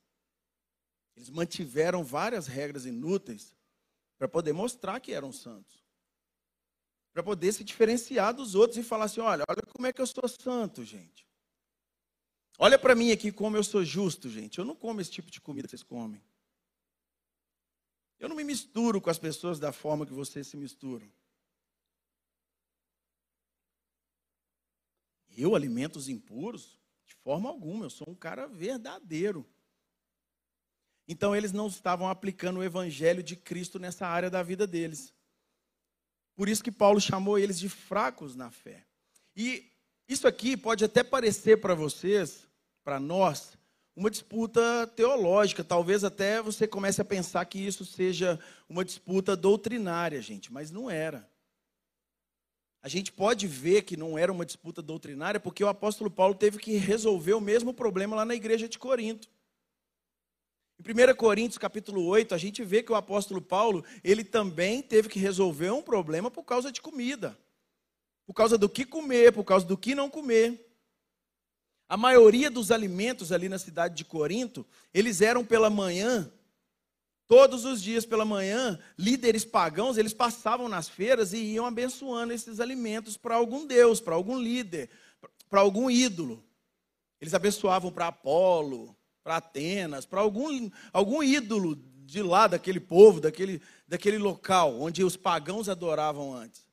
Eles 1.14 1.28
mantiveram 1.28 2.02
várias 2.02 2.46
regras 2.46 2.86
inúteis 2.86 3.54
para 4.16 4.26
poder 4.26 4.54
mostrar 4.54 4.98
que 4.98 5.12
eram 5.12 5.30
santos. 5.30 5.84
Para 7.12 7.22
poder 7.22 7.52
se 7.52 7.62
diferenciar 7.62 8.32
dos 8.32 8.54
outros 8.54 8.78
e 8.78 8.82
falar 8.82 9.04
assim: 9.04 9.20
olha, 9.20 9.44
olha 9.46 9.62
como 9.62 9.86
é 9.86 9.92
que 9.92 10.00
eu 10.00 10.06
sou 10.06 10.26
santo, 10.26 10.82
gente. 10.84 11.28
Olha 12.58 12.78
para 12.78 12.94
mim 12.94 13.10
aqui 13.10 13.30
como 13.30 13.56
eu 13.56 13.64
sou 13.64 13.84
justo, 13.84 14.28
gente. 14.30 14.58
Eu 14.58 14.64
não 14.64 14.74
como 14.74 15.00
esse 15.00 15.10
tipo 15.10 15.30
de 15.30 15.40
comida 15.40 15.66
que 15.66 15.70
vocês 15.70 15.82
comem. 15.82 16.22
Eu 18.18 18.28
não 18.28 18.36
me 18.36 18.44
misturo 18.44 19.00
com 19.00 19.10
as 19.10 19.18
pessoas 19.18 19.58
da 19.58 19.72
forma 19.72 20.06
que 20.06 20.12
vocês 20.12 20.46
se 20.46 20.56
misturam. 20.56 21.10
Eu 25.36 25.54
alimento 25.54 25.96
os 25.96 26.08
impuros? 26.08 26.79
De 27.10 27.16
forma 27.16 27.48
alguma, 27.48 27.86
eu 27.86 27.90
sou 27.90 28.08
um 28.08 28.14
cara 28.14 28.46
verdadeiro. 28.46 29.44
Então 31.08 31.34
eles 31.34 31.50
não 31.50 31.66
estavam 31.66 32.08
aplicando 32.08 32.60
o 32.60 32.62
evangelho 32.62 33.20
de 33.20 33.34
Cristo 33.34 33.80
nessa 33.80 34.06
área 34.06 34.30
da 34.30 34.44
vida 34.44 34.64
deles. 34.64 35.12
Por 36.36 36.48
isso 36.48 36.62
que 36.62 36.70
Paulo 36.70 37.00
chamou 37.00 37.36
eles 37.36 37.58
de 37.58 37.68
fracos 37.68 38.36
na 38.36 38.48
fé. 38.48 38.86
E 39.36 39.72
isso 40.08 40.28
aqui 40.28 40.56
pode 40.56 40.84
até 40.84 41.02
parecer 41.02 41.60
para 41.60 41.74
vocês 41.74 42.46
para 42.84 43.00
nós 43.00 43.58
uma 43.96 44.08
disputa 44.08 44.86
teológica. 44.94 45.64
Talvez 45.64 46.04
até 46.04 46.40
você 46.40 46.68
comece 46.68 47.00
a 47.00 47.04
pensar 47.04 47.44
que 47.44 47.58
isso 47.58 47.84
seja 47.84 48.38
uma 48.68 48.84
disputa 48.84 49.36
doutrinária, 49.36 50.22
gente, 50.22 50.52
mas 50.52 50.70
não 50.70 50.88
era. 50.88 51.28
A 52.82 52.88
gente 52.88 53.12
pode 53.12 53.46
ver 53.46 53.82
que 53.82 53.96
não 53.96 54.16
era 54.18 54.32
uma 54.32 54.46
disputa 54.46 54.80
doutrinária 54.80 55.38
porque 55.38 55.62
o 55.62 55.68
apóstolo 55.68 56.10
Paulo 56.10 56.34
teve 56.34 56.58
que 56.58 56.76
resolver 56.76 57.34
o 57.34 57.40
mesmo 57.40 57.74
problema 57.74 58.16
lá 58.16 58.24
na 58.24 58.34
igreja 58.34 58.68
de 58.68 58.78
Corinto. 58.78 59.28
Em 60.78 61.12
1 61.12 61.14
Coríntios 61.14 61.58
capítulo 61.58 62.06
8, 62.06 62.34
a 62.34 62.38
gente 62.38 62.64
vê 62.64 62.82
que 62.82 62.90
o 62.90 62.94
apóstolo 62.94 63.42
Paulo, 63.42 63.84
ele 64.02 64.24
também 64.24 64.80
teve 64.80 65.10
que 65.10 65.18
resolver 65.18 65.70
um 65.70 65.82
problema 65.82 66.30
por 66.30 66.42
causa 66.42 66.72
de 66.72 66.80
comida. 66.80 67.36
Por 68.24 68.32
causa 68.32 68.56
do 68.56 68.68
que 68.68 68.86
comer, 68.86 69.32
por 69.32 69.44
causa 69.44 69.66
do 69.66 69.76
que 69.76 69.94
não 69.94 70.08
comer. 70.08 70.66
A 71.86 71.98
maioria 71.98 72.50
dos 72.50 72.70
alimentos 72.70 73.30
ali 73.30 73.46
na 73.46 73.58
cidade 73.58 73.94
de 73.94 74.06
Corinto, 74.06 74.64
eles 74.94 75.20
eram 75.20 75.44
pela 75.44 75.68
manhã, 75.68 76.32
todos 77.30 77.64
os 77.64 77.80
dias 77.80 78.04
pela 78.04 78.24
manhã, 78.24 78.76
líderes 78.98 79.44
pagãos, 79.44 79.96
eles 79.96 80.12
passavam 80.12 80.68
nas 80.68 80.88
feiras 80.88 81.32
e 81.32 81.36
iam 81.36 81.64
abençoando 81.64 82.32
esses 82.32 82.58
alimentos 82.58 83.16
para 83.16 83.36
algum 83.36 83.64
deus, 83.64 84.00
para 84.00 84.16
algum 84.16 84.36
líder, 84.36 84.90
para 85.48 85.60
algum 85.60 85.88
ídolo. 85.88 86.44
Eles 87.20 87.32
abençoavam 87.32 87.92
para 87.92 88.08
Apolo, 88.08 88.96
para 89.22 89.36
Atenas, 89.36 90.04
para 90.04 90.18
algum, 90.20 90.68
algum 90.92 91.22
ídolo 91.22 91.76
de 92.04 92.20
lá, 92.20 92.48
daquele 92.48 92.80
povo, 92.80 93.20
daquele, 93.20 93.62
daquele 93.86 94.18
local 94.18 94.80
onde 94.80 95.04
os 95.04 95.16
pagãos 95.16 95.68
adoravam 95.68 96.34
antes. 96.34 96.68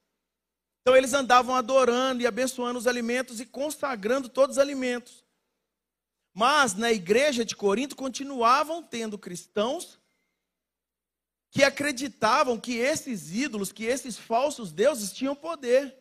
Então 0.81 0.97
eles 0.97 1.13
andavam 1.13 1.53
adorando 1.53 2.23
e 2.23 2.25
abençoando 2.25 2.79
os 2.79 2.87
alimentos 2.87 3.39
e 3.39 3.45
consagrando 3.45 4.27
todos 4.27 4.55
os 4.55 4.59
alimentos. 4.59 5.23
Mas 6.33 6.73
na 6.73 6.91
igreja 6.91 7.45
de 7.45 7.55
Corinto 7.55 7.95
continuavam 7.95 8.81
tendo 8.81 9.19
cristãos 9.19 9.96
que 11.57 11.63
acreditavam 11.63 12.59
que 12.59 12.75
esses 12.77 13.33
ídolos, 13.33 13.71
que 13.71 13.83
esses 13.83 14.15
falsos 14.15 14.71
deuses 14.71 15.11
tinham 15.11 15.35
poder. 15.35 15.97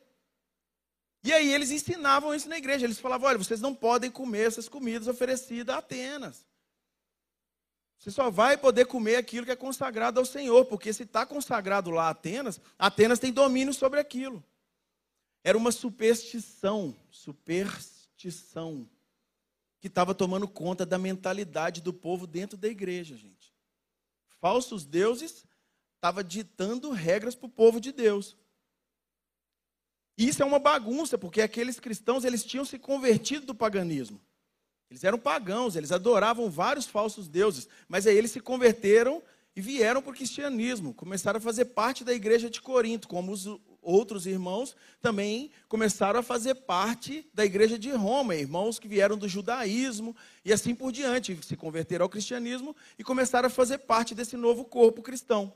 E 1.25 1.32
aí 1.32 1.50
eles 1.50 1.70
ensinavam 1.70 2.34
isso 2.34 2.46
na 2.46 2.58
igreja. 2.58 2.84
Eles 2.84 3.00
falavam: 3.00 3.26
olha, 3.26 3.38
vocês 3.38 3.58
não 3.58 3.75
podem 3.75 4.10
comer 4.10 4.48
essas 4.48 4.68
comidas 4.68 5.08
oferecidas 5.08 5.75
a 5.75 5.78
Atenas. 5.78 6.46
Você 7.98 8.10
só 8.10 8.30
vai 8.30 8.58
poder 8.58 8.84
comer 8.84 9.16
aquilo 9.16 9.46
que 9.46 9.50
é 9.50 9.56
consagrado 9.56 10.20
ao 10.20 10.26
Senhor, 10.26 10.66
porque 10.66 10.92
se 10.92 11.04
está 11.04 11.25
consagrado 11.25 11.90
lá 11.90 12.08
a 12.08 12.10
Atenas, 12.10 12.60
Atenas 12.78 13.18
tem 13.18 13.32
domínio 13.32 13.72
sobre 13.72 13.98
aquilo. 13.98 14.44
Era 15.42 15.56
uma 15.56 15.72
superstição, 15.72 16.94
superstição, 17.10 18.86
que 19.80 19.86
estava 19.86 20.14
tomando 20.14 20.46
conta 20.46 20.84
da 20.84 20.98
mentalidade 20.98 21.80
do 21.80 21.94
povo 21.94 22.26
dentro 22.26 22.58
da 22.58 22.68
igreja, 22.68 23.16
gente. 23.16 23.56
Falsos 24.38 24.84
deuses 24.84 25.45
estava 26.06 26.22
ditando 26.22 26.90
regras 26.90 27.34
para 27.34 27.46
o 27.46 27.50
povo 27.50 27.80
de 27.80 27.90
Deus. 27.90 28.36
Isso 30.16 30.40
é 30.40 30.46
uma 30.46 30.60
bagunça, 30.60 31.18
porque 31.18 31.42
aqueles 31.42 31.80
cristãos 31.80 32.25
eles 32.25 32.44
tinham 32.44 32.64
se 32.64 32.78
convertido 32.78 33.46
do 33.46 33.54
paganismo. 33.54 34.20
Eles 34.88 35.02
eram 35.02 35.18
pagãos, 35.18 35.75
eles 35.75 35.90
adoravam 35.90 36.48
vários 36.48 36.86
falsos 36.86 37.26
deuses, 37.26 37.68
mas 37.88 38.06
aí 38.06 38.16
eles 38.16 38.30
se 38.30 38.38
converteram 38.38 39.20
e 39.56 39.60
vieram 39.60 40.00
para 40.00 40.12
o 40.12 40.14
cristianismo, 40.14 40.94
começaram 40.94 41.38
a 41.38 41.40
fazer 41.40 41.66
parte 41.66 42.04
da 42.04 42.14
igreja 42.14 42.48
de 42.48 42.60
Corinto, 42.60 43.08
como 43.08 43.32
os 43.32 43.48
outros 43.82 44.26
irmãos 44.26 44.76
também 45.02 45.50
começaram 45.68 46.20
a 46.20 46.22
fazer 46.22 46.54
parte 46.54 47.28
da 47.34 47.44
igreja 47.44 47.76
de 47.76 47.90
Roma, 47.90 48.36
irmãos 48.36 48.78
que 48.78 48.86
vieram 48.86 49.18
do 49.18 49.28
judaísmo 49.28 50.14
e 50.44 50.52
assim 50.52 50.72
por 50.72 50.92
diante, 50.92 51.36
se 51.42 51.56
converteram 51.56 52.04
ao 52.04 52.08
cristianismo 52.08 52.76
e 52.96 53.02
começaram 53.02 53.48
a 53.48 53.50
fazer 53.50 53.78
parte 53.78 54.14
desse 54.14 54.36
novo 54.36 54.64
corpo 54.64 55.02
cristão. 55.02 55.52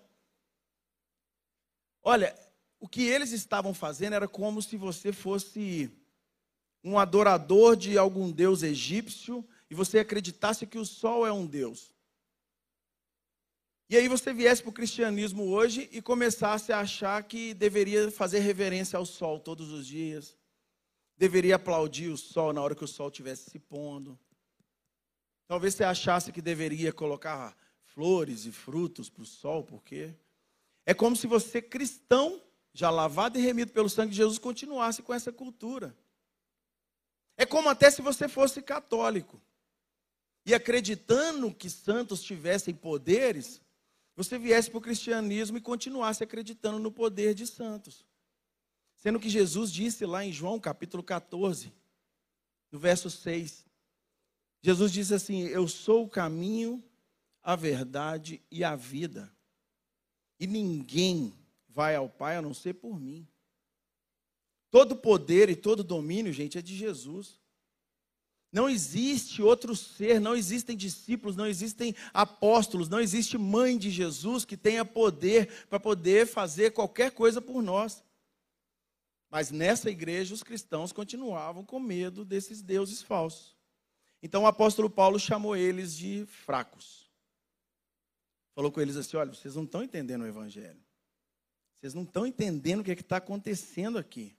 Olha, 2.03 2.35
o 2.79 2.89
que 2.89 3.03
eles 3.03 3.33
estavam 3.33 3.75
fazendo 3.75 4.15
era 4.15 4.27
como 4.27 4.63
se 4.63 4.77
você 4.77 5.13
fosse 5.13 5.91
um 6.83 6.99
adorador 6.99 7.77
de 7.77 7.99
algum 7.99 8.31
deus 8.31 8.63
egípcio 8.63 9.47
e 9.71 9.75
você 9.75 9.99
acreditasse 9.99 10.67
que 10.67 10.79
o 10.79 10.87
sol 10.87 11.27
é 11.27 11.33
um 11.33 11.47
deus. 11.47 11.95
E 13.89 13.97
aí 13.97 14.09
você 14.09 14.33
viesse 14.33 14.63
para 14.63 14.71
o 14.71 14.73
cristianismo 14.73 15.49
hoje 15.49 15.89
e 15.93 16.01
começasse 16.01 16.73
a 16.73 16.81
achar 16.81 17.23
que 17.25 17.53
deveria 17.53 18.11
fazer 18.11 18.39
reverência 18.39 18.97
ao 18.97 19.05
sol 19.05 19.41
todos 19.41 19.73
os 19.73 19.87
dias, 19.87 20.37
deveria 21.17 21.57
aplaudir 21.57 22.09
o 22.09 22.17
sol 22.17 22.53
na 22.53 22.63
hora 22.63 22.75
que 22.75 22.85
o 22.85 22.89
sol 22.89 23.09
estivesse 23.09 23.51
se 23.51 23.59
pondo. 23.59 24.19
Talvez 25.47 25.75
você 25.75 25.83
achasse 25.83 26.33
que 26.33 26.41
deveria 26.41 26.93
colocar 26.93 27.57
flores 27.83 28.47
e 28.47 28.53
frutos 28.53 29.11
para 29.11 29.23
o 29.23 29.27
sol, 29.27 29.65
porque 29.65 30.15
é 30.87 30.95
como 30.95 31.15
se 31.15 31.27
você, 31.27 31.61
cristão, 31.61 32.41
já 32.73 32.91
lavado 32.91 33.39
e 33.39 33.43
remido 33.43 33.73
pelo 33.73 33.89
sangue 33.89 34.11
de 34.11 34.17
Jesus, 34.17 34.39
continuasse 34.39 35.03
com 35.03 35.13
essa 35.13 35.33
cultura. 35.33 35.97
É 37.37 37.47
como 37.47 37.69
até 37.69 37.91
se 37.91 38.03
você 38.03 38.29
fosse 38.29 38.63
católico 38.63 39.41
e 40.45 40.55
acreditando 40.55 41.55
que 41.55 41.69
santos 41.69 42.23
tivessem 42.23 42.75
poderes, 42.75 43.61
você 44.17 44.39
viesse 44.39 44.71
para 44.71 44.79
o 44.79 44.83
cristianismo 44.83 45.57
e 45.57 45.61
continuasse 45.61 46.23
acreditando 46.23 46.79
no 46.79 46.93
poder 46.93 47.35
de 47.35 47.47
santos. 47.47 48.05
Sendo 48.97 49.19
que 49.19 49.31
Jesus 49.31 49.73
disse 49.73 50.05
lá 50.05 50.25
em 50.25 50.33
João 50.33 50.61
capítulo 50.61 51.03
14, 51.03 51.73
no 52.71 52.79
verso 52.79 53.09
6, 53.09 53.65
Jesus 54.63 54.93
disse 54.93 55.15
assim: 55.15 55.45
Eu 55.45 55.67
sou 55.67 56.05
o 56.05 56.09
caminho, 56.09 56.85
a 57.43 57.57
verdade 57.57 58.43
e 58.51 58.63
a 58.63 58.77
vida. 58.77 59.33
E 60.41 60.47
ninguém 60.47 61.33
vai 61.69 61.95
ao 61.95 62.09
Pai 62.09 62.37
a 62.37 62.43
não 62.43 62.55
ser 62.55 62.75
por 62.75 62.99
mim. 62.99 63.29
Todo 64.71 64.97
poder 64.97 65.51
e 65.51 65.55
todo 65.55 65.85
domínio, 65.85 66.33
gente, 66.33 66.57
é 66.57 66.63
de 66.63 66.75
Jesus. 66.75 67.39
Não 68.53 68.69
existe 68.69 69.43
outro 69.43 69.77
ser, 69.77 70.21
não 70.21 70.35
existem 70.35 70.77
discípulos, 70.77 71.37
não 71.37 71.47
existem 71.47 71.95
apóstolos, 72.13 72.89
não 72.89 73.01
existe 73.01 73.39
mãe 73.39 73.79
de 73.79 73.91
Jesus 73.91 74.45
que 74.45 74.57
tenha 74.57 74.85
poder 74.85 75.67
para 75.69 75.79
poder 75.79 76.27
fazer 76.27 76.73
qualquer 76.73 77.13
coisa 77.13 77.41
por 77.41 77.63
nós. 77.63 78.03
Mas 79.31 79.53
nessa 79.53 79.91
igreja 79.91 80.35
os 80.35 80.43
cristãos 80.43 80.91
continuavam 80.91 81.65
com 81.65 81.79
medo 81.79 82.25
desses 82.25 82.61
deuses 82.63 83.03
falsos. 83.03 83.57
Então 84.21 84.43
o 84.43 84.47
apóstolo 84.47 84.91
Paulo 84.91 85.19
chamou 85.19 85.57
eles 85.57 85.97
de 85.97 86.27
fracos. 86.27 87.10
Falou 88.61 88.71
com 88.71 88.83
eles 88.83 88.95
assim: 88.95 89.17
olha, 89.17 89.33
vocês 89.33 89.55
não 89.55 89.65
estão 89.65 89.83
entendendo 89.83 90.21
o 90.21 90.27
evangelho. 90.27 90.79
Vocês 91.79 91.95
não 91.95 92.03
estão 92.03 92.27
entendendo 92.27 92.81
o 92.81 92.85
que 92.85 92.91
é 92.91 92.95
está 92.95 93.17
acontecendo 93.17 93.97
aqui. 93.97 94.37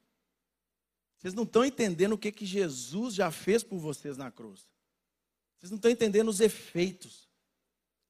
Vocês 1.18 1.34
não 1.34 1.42
estão 1.42 1.66
entendendo 1.66 2.14
o 2.14 2.18
que, 2.20 2.32
que 2.32 2.46
Jesus 2.46 3.16
já 3.16 3.32
fez 3.32 3.64
por 3.64 3.80
vocês 3.80 4.18
na 4.18 4.30
cruz. 4.30 4.70
Vocês 5.58 5.72
não 5.72 5.78
estão 5.78 5.90
entendendo 5.90 6.30
os 6.30 6.40
efeitos. 6.40 7.28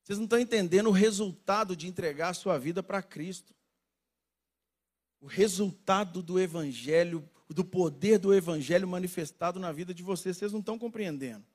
Vocês 0.03 0.19
não 0.19 0.25
estão 0.25 0.37
entendendo 0.37 0.87
o 0.87 0.91
resultado 0.91 1.77
de 1.77 1.87
entregar 1.87 2.31
a 2.31 2.33
sua 2.33 2.57
vida 2.57 2.83
para 2.83 3.01
Cristo. 3.01 3.55
O 5.21 5.27
resultado 5.27 6.21
do 6.21 6.37
Evangelho, 6.37 7.25
do 7.47 7.63
poder 7.63 8.19
do 8.19 8.33
Evangelho 8.33 8.85
manifestado 8.85 9.61
na 9.61 9.71
vida 9.71 9.93
de 9.93 10.03
vocês, 10.03 10.35
vocês 10.35 10.51
não 10.51 10.59
estão 10.59 10.77
compreendendo. 10.77 11.45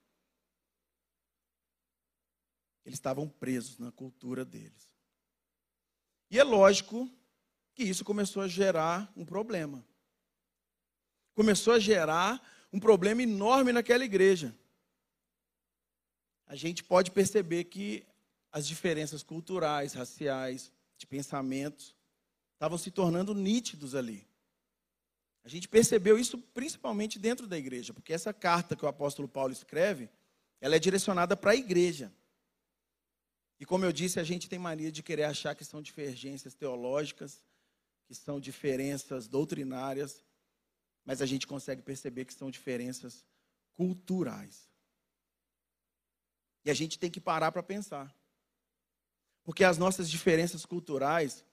Eles 2.86 2.98
estavam 2.98 3.28
presos 3.28 3.78
na 3.78 3.92
cultura 3.92 4.46
deles. 4.46 4.96
E 6.30 6.38
é 6.38 6.44
lógico 6.44 7.10
que 7.74 7.82
isso 7.82 8.02
começou 8.02 8.42
a 8.42 8.48
gerar 8.48 9.12
um 9.14 9.26
problema 9.26 9.84
começou 11.36 11.74
a 11.74 11.78
gerar 11.78 12.42
um 12.72 12.80
problema 12.80 13.22
enorme 13.22 13.70
naquela 13.70 14.04
igreja. 14.04 14.56
A 16.46 16.56
gente 16.56 16.82
pode 16.82 17.10
perceber 17.10 17.64
que 17.64 18.06
as 18.50 18.66
diferenças 18.66 19.22
culturais, 19.22 19.92
raciais, 19.92 20.72
de 20.96 21.06
pensamentos, 21.06 21.94
estavam 22.54 22.78
se 22.78 22.90
tornando 22.90 23.34
nítidos 23.34 23.94
ali. 23.94 24.26
A 25.44 25.48
gente 25.48 25.68
percebeu 25.68 26.18
isso 26.18 26.38
principalmente 26.38 27.18
dentro 27.18 27.46
da 27.46 27.58
igreja, 27.58 27.92
porque 27.92 28.14
essa 28.14 28.32
carta 28.32 28.74
que 28.74 28.84
o 28.86 28.88
apóstolo 28.88 29.28
Paulo 29.28 29.52
escreve, 29.52 30.08
ela 30.58 30.74
é 30.74 30.78
direcionada 30.78 31.36
para 31.36 31.50
a 31.50 31.56
igreja. 31.56 32.10
E 33.58 33.64
como 33.64 33.84
eu 33.84 33.92
disse, 33.92 34.20
a 34.20 34.24
gente 34.24 34.48
tem 34.48 34.58
mania 34.58 34.92
de 34.92 35.02
querer 35.02 35.24
achar 35.24 35.54
que 35.54 35.64
são 35.64 35.80
divergências 35.80 36.54
teológicas, 36.54 37.42
que 38.06 38.14
são 38.14 38.38
diferenças 38.38 39.26
doutrinárias, 39.26 40.22
mas 41.04 41.22
a 41.22 41.26
gente 41.26 41.46
consegue 41.46 41.82
perceber 41.82 42.24
que 42.24 42.34
são 42.34 42.50
diferenças 42.50 43.24
culturais. 43.74 44.68
E 46.64 46.70
a 46.70 46.74
gente 46.74 46.98
tem 46.98 47.10
que 47.10 47.20
parar 47.20 47.52
para 47.52 47.62
pensar. 47.62 48.14
Porque 49.44 49.62
as 49.62 49.78
nossas 49.78 50.10
diferenças 50.10 50.66
culturais, 50.66 51.44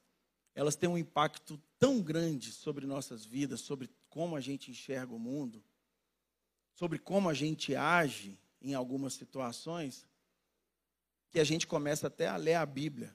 elas 0.55 0.75
têm 0.75 0.89
um 0.89 0.97
impacto 0.97 1.61
tão 1.77 2.01
grande 2.01 2.51
sobre 2.51 2.87
nossas 2.87 3.23
vidas, 3.23 3.61
sobre 3.61 3.89
como 4.09 4.35
a 4.35 4.41
gente 4.41 4.71
enxerga 4.71 5.13
o 5.13 5.19
mundo, 5.19 5.63
sobre 6.73 6.97
como 6.97 7.29
a 7.29 7.33
gente 7.33 7.75
age 7.75 8.37
em 8.59 8.73
algumas 8.73 9.13
situações, 9.13 10.07
que 11.33 11.39
a 11.39 11.43
gente 11.43 11.65
começa 11.65 12.05
até 12.05 12.27
a 12.27 12.37
ler 12.37 12.53
a 12.53 12.65
Bíblia 12.65 13.13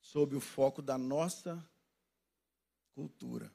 sob 0.00 0.36
o 0.36 0.40
foco 0.40 0.80
da 0.80 0.96
nossa 0.96 1.68
cultura. 2.94 3.52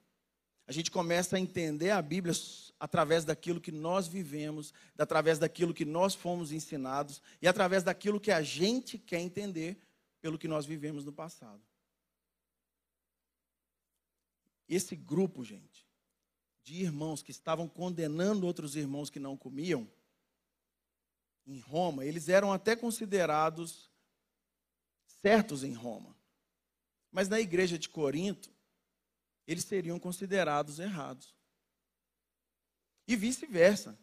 A 0.68 0.72
gente 0.74 0.92
começa 0.92 1.38
a 1.38 1.40
entender 1.40 1.92
a 1.92 2.02
Bíblia 2.02 2.34
através 2.78 3.24
daquilo 3.24 3.62
que 3.62 3.72
nós 3.72 4.06
vivemos, 4.06 4.74
através 4.98 5.40
daquilo 5.40 5.74
que 5.74 5.86
nós 5.86 6.14
fomos 6.14 6.52
ensinados 6.52 7.22
e 7.42 7.48
através 7.48 7.84
daquilo 7.84 8.20
que 8.20 8.32
a 8.32 8.42
gente 8.42 8.98
quer 8.98 9.22
entender 9.22 9.78
pelo 10.20 10.38
que 10.38 10.48
nós 10.48 10.66
vivemos 10.66 11.06
no 11.06 11.14
passado. 11.14 11.64
Esse 14.68 14.94
grupo, 14.94 15.42
gente, 15.46 15.88
de 16.66 16.84
irmãos 16.84 17.24
que 17.24 17.32
estavam 17.32 17.66
condenando 17.68 18.46
outros 18.46 18.76
irmãos 18.76 19.10
que 19.10 19.20
não 19.20 19.38
comiam, 19.38 19.90
em 21.46 21.60
Roma, 21.60 22.06
eles 22.06 22.30
eram 22.30 22.52
até 22.52 22.76
considerados 22.76 23.92
certos 25.22 25.64
em 25.64 25.74
Roma. 25.74 26.16
Mas 27.12 27.30
na 27.30 27.40
igreja 27.40 27.78
de 27.78 27.90
Corinto, 27.90 28.52
eles 29.48 29.66
seriam 29.66 30.00
considerados 30.00 30.80
errados. 30.80 31.36
E 33.08 33.16
vice-versa. 33.16 33.98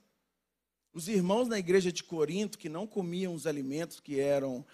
Os 0.92 1.09
irmãos 1.09 1.46
na 1.46 1.59
igreja 1.59 1.92
de 1.92 2.03
Corinto, 2.03 2.59
que 2.59 2.68
não 2.68 2.87
comiam 2.87 3.33
os 3.33 3.46
alimentos 3.46 4.00
que 4.00 4.18
eram, 4.18 4.66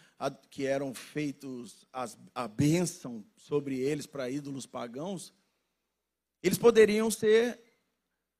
que 0.50 0.64
eram 0.64 0.94
feitos 0.94 1.87
as, 1.92 2.18
a 2.35 2.48
bênção 2.48 3.24
sobre 3.37 3.79
eles 3.79 4.07
para 4.07 4.31
ídolos 4.31 4.66
pagãos, 4.66 5.33
eles 6.42 6.59
poderiam 6.59 7.11
ser 7.11 7.65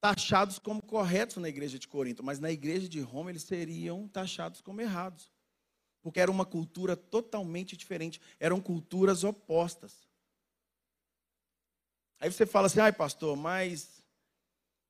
taxados 0.01 0.59
como 0.59 0.83
corretos 0.83 1.37
na 1.37 1.49
igreja 1.49 1.79
de 1.79 1.89
Corinto, 1.89 2.23
mas 2.23 2.39
na 2.39 2.51
igreja 2.51 2.89
de 2.89 3.01
Roma 3.01 3.31
eles 3.31 3.43
seriam 3.43 4.07
taxados 4.09 4.61
como 4.61 4.81
errados. 4.81 5.31
Porque 6.03 6.21
era 6.21 6.31
uma 6.31 6.45
cultura 6.45 6.97
totalmente 6.97 7.77
diferente, 7.77 8.21
eram 8.39 8.61
culturas 8.61 9.25
opostas. 9.25 10.07
Aí 12.21 12.31
você 12.31 12.47
fala 12.47 12.67
assim: 12.67 12.81
ai, 12.81 12.93
pastor, 12.93 13.37
mas 13.37 14.03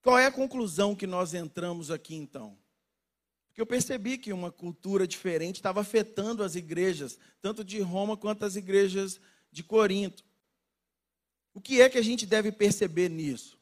qual 0.03 0.19
é 0.19 0.27
a 0.27 0.33
conclusão 0.33 0.95
que 0.95 1.07
nós 1.07 1.35
entramos 1.35 1.91
aqui 1.91 2.15
então? 2.15 2.57
Porque 3.49 3.61
eu 3.61 3.67
percebi 3.67 4.19
que 4.19 4.33
uma 4.33 4.53
cultura 4.53 5.07
diferente 5.07 5.57
estava 5.57 5.81
afetando 5.81 6.45
as 6.45 6.55
igrejas, 6.55 7.19
tanto 7.41 7.65
de 7.65 7.81
Roma 7.81 8.17
quanto 8.17 8.45
as 8.45 8.55
igrejas 8.55 9.19
de 9.51 9.65
Corinto. 9.65 10.23
O 11.55 11.61
que 11.61 11.81
é 11.81 11.89
que 11.89 11.97
a 11.97 12.03
gente 12.03 12.27
deve 12.27 12.53
perceber 12.53 13.09
nisso? 13.09 13.59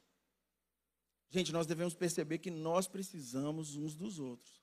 Gente, 1.30 1.52
nós 1.52 1.66
devemos 1.66 1.94
perceber 1.94 2.38
que 2.38 2.50
nós 2.50 2.86
precisamos 2.86 3.76
uns 3.76 3.94
dos 3.94 4.18
outros. 4.18 4.62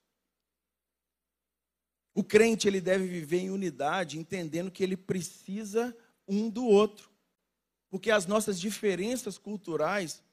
O 2.13 2.23
crente 2.23 2.67
ele 2.67 2.81
deve 2.81 3.07
viver 3.07 3.39
em 3.39 3.49
unidade, 3.49 4.19
entendendo 4.19 4.71
que 4.71 4.83
ele 4.83 4.97
precisa 4.97 5.95
um 6.27 6.49
do 6.49 6.65
outro. 6.65 7.09
Porque 7.89 8.11
as 8.11 8.25
nossas 8.25 8.59
diferenças 8.59 9.37
culturais, 9.37 10.23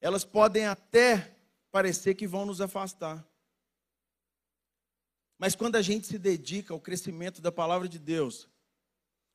elas 0.00 0.24
podem 0.24 0.66
até 0.66 1.36
parecer 1.70 2.14
que 2.14 2.26
vão 2.26 2.46
nos 2.46 2.60
afastar. 2.60 3.26
Mas 5.38 5.54
quando 5.54 5.76
a 5.76 5.82
gente 5.82 6.06
se 6.06 6.18
dedica 6.18 6.72
ao 6.72 6.80
crescimento 6.80 7.42
da 7.42 7.50
palavra 7.50 7.88
de 7.88 7.98
Deus, 7.98 8.48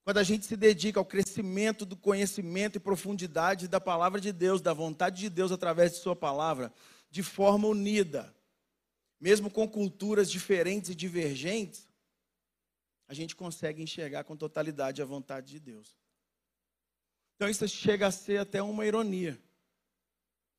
quando 0.09 0.17
a 0.17 0.23
gente 0.23 0.43
se 0.43 0.57
dedica 0.57 0.99
ao 0.99 1.05
crescimento 1.05 1.85
do 1.85 1.95
conhecimento 1.95 2.77
e 2.77 2.79
profundidade 2.79 3.67
da 3.67 3.79
palavra 3.79 4.19
de 4.19 4.31
Deus, 4.31 4.59
da 4.59 4.73
vontade 4.73 5.21
de 5.21 5.29
Deus 5.29 5.51
através 5.51 5.91
de 5.91 5.99
Sua 5.99 6.15
palavra, 6.15 6.73
de 7.11 7.21
forma 7.21 7.67
unida, 7.67 8.35
mesmo 9.21 9.51
com 9.51 9.69
culturas 9.69 10.31
diferentes 10.31 10.89
e 10.89 10.95
divergentes, 10.95 11.87
a 13.07 13.13
gente 13.13 13.35
consegue 13.35 13.83
enxergar 13.83 14.23
com 14.23 14.35
totalidade 14.35 14.99
a 14.99 15.05
vontade 15.05 15.51
de 15.51 15.59
Deus. 15.59 15.95
Então 17.35 17.47
isso 17.47 17.67
chega 17.67 18.07
a 18.07 18.11
ser 18.11 18.39
até 18.39 18.63
uma 18.63 18.87
ironia, 18.87 19.39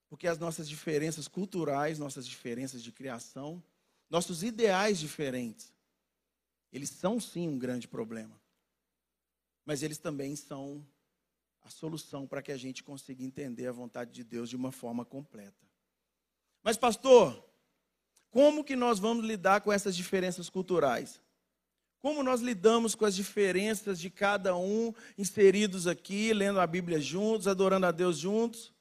porque 0.09 0.29
as 0.29 0.39
nossas 0.39 0.69
diferenças 0.69 1.27
culturais, 1.27 1.99
nossas 1.99 2.25
diferenças 2.25 2.85
de 2.85 2.93
criação, 2.93 3.61
nossos 4.09 4.45
ideais 4.45 5.01
diferentes, 5.01 5.75
eles 6.73 6.91
são 6.91 7.19
sim 7.19 7.49
um 7.49 7.59
grande 7.59 7.89
problema 7.89 8.40
mas 9.65 9.83
eles 9.83 9.99
também 9.99 10.35
são 10.37 10.87
a 11.63 11.71
solução 11.71 12.27
para 12.27 12.43
que 12.43 12.53
a 12.53 12.57
gente 12.57 12.83
consiga 12.83 13.23
entender 13.23 13.67
a 13.67 13.73
vontade 13.73 14.13
de 14.13 14.25
Deus 14.25 14.49
de 14.49 14.57
uma 14.57 14.73
forma 14.73 15.05
completa. 15.05 15.67
Mas, 16.63 16.77
pastor, 16.77 17.45
como 18.31 18.65
que 18.65 18.77
nós 18.77 18.99
vamos 18.99 19.25
lidar 19.25 19.61
com 19.61 19.73
essas 19.73 19.97
diferenças 19.97 20.49
culturais? 20.49 21.21
Como 22.01 22.23
nós 22.23 22.41
lidamos 22.41 22.95
com 22.95 23.05
as 23.05 23.15
diferenças 23.15 24.01
de 24.01 24.09
cada 24.09 24.57
um 24.57 24.93
inseridos 25.19 25.87
aqui, 25.87 26.33
lendo 26.33 26.59
a 26.59 26.67
Bíblia 26.67 27.01
juntos, 27.01 27.47
adorando 27.47 27.87
a 27.87 27.93
Deus 27.93 28.19
juntos? 28.19 28.73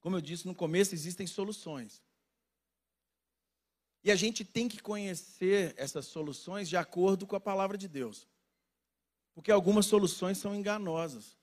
Como 0.00 0.16
eu 0.16 0.20
disse 0.20 0.46
no 0.46 0.54
começo, 0.54 0.94
existem 0.94 1.26
soluções. 1.26 2.02
E 4.02 4.10
a 4.10 4.16
gente 4.16 4.44
tem 4.44 4.68
que 4.68 4.80
conhecer 4.80 5.74
essas 5.76 6.06
soluções 6.06 6.68
de 6.68 6.76
acordo 6.76 7.26
com 7.26 7.36
a 7.36 7.40
palavra 7.40 7.76
de 7.76 7.86
Deus. 7.86 8.26
Porque 9.34 9.50
algumas 9.50 9.86
soluções 9.86 10.38
são 10.38 10.54
enganosas. 10.54 11.36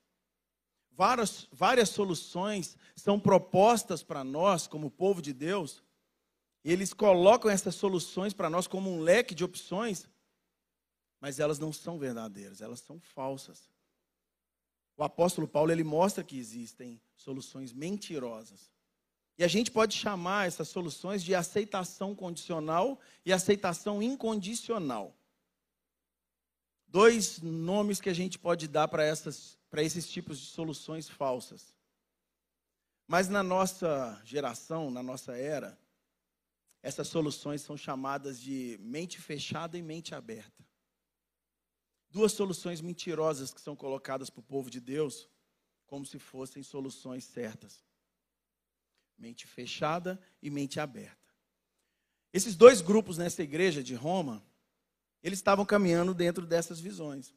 Várias, 0.91 1.47
várias 1.51 1.89
soluções 1.89 2.75
são 2.95 3.19
propostas 3.19 4.01
para 4.01 4.23
nós, 4.23 4.65
como 4.65 4.89
povo 4.89 5.21
de 5.21 5.31
Deus. 5.31 5.83
Eles 6.63 6.93
colocam 6.93 7.51
essas 7.51 7.75
soluções 7.75 8.33
para 8.33 8.49
nós 8.49 8.65
como 8.65 8.91
um 8.91 8.99
leque 8.99 9.35
de 9.35 9.43
opções, 9.43 10.09
mas 11.21 11.39
elas 11.39 11.59
não 11.59 11.71
são 11.71 11.99
verdadeiras, 11.99 12.61
elas 12.61 12.79
são 12.79 12.99
falsas. 12.99 13.69
O 14.97 15.03
apóstolo 15.03 15.47
Paulo 15.47 15.71
ele 15.71 15.83
mostra 15.83 16.23
que 16.23 16.37
existem 16.37 16.99
soluções 17.15 17.71
mentirosas. 17.71 18.71
E 19.37 19.43
a 19.43 19.47
gente 19.47 19.69
pode 19.69 19.95
chamar 19.95 20.47
essas 20.47 20.67
soluções 20.67 21.23
de 21.23 21.35
aceitação 21.35 22.15
condicional 22.15 22.99
e 23.23 23.31
aceitação 23.31 24.01
incondicional. 24.01 25.15
Dois 26.87 27.39
nomes 27.41 28.01
que 28.01 28.09
a 28.09 28.13
gente 28.13 28.39
pode 28.39 28.67
dar 28.67 28.87
para 28.87 29.07
esses 29.07 30.09
tipos 30.09 30.39
de 30.39 30.47
soluções 30.47 31.07
falsas. 31.07 31.75
Mas 33.05 33.29
na 33.29 33.43
nossa 33.43 34.19
geração, 34.25 34.89
na 34.89 35.03
nossa 35.03 35.37
era, 35.37 35.77
essas 36.81 37.07
soluções 37.07 37.61
são 37.61 37.77
chamadas 37.77 38.39
de 38.39 38.77
mente 38.81 39.19
fechada 39.19 39.77
e 39.77 39.83
mente 39.83 40.15
aberta. 40.15 40.65
Duas 42.09 42.31
soluções 42.31 42.81
mentirosas 42.81 43.53
que 43.53 43.61
são 43.61 43.75
colocadas 43.75 44.29
para 44.31 44.39
o 44.39 44.43
povo 44.43 44.69
de 44.69 44.79
Deus 44.79 45.29
como 45.85 46.05
se 46.05 46.17
fossem 46.17 46.63
soluções 46.63 47.23
certas 47.23 47.86
mente 49.17 49.47
fechada 49.47 50.19
e 50.41 50.49
mente 50.49 50.79
aberta. 50.79 51.17
Esses 52.33 52.55
dois 52.55 52.81
grupos 52.81 53.17
nessa 53.17 53.41
igreja 53.41 53.81
de 53.81 53.95
Roma, 53.95 54.45
eles 55.23 55.39
estavam 55.39 55.65
caminhando 55.65 56.13
dentro 56.13 56.45
dessas 56.45 56.79
visões. 56.79 57.33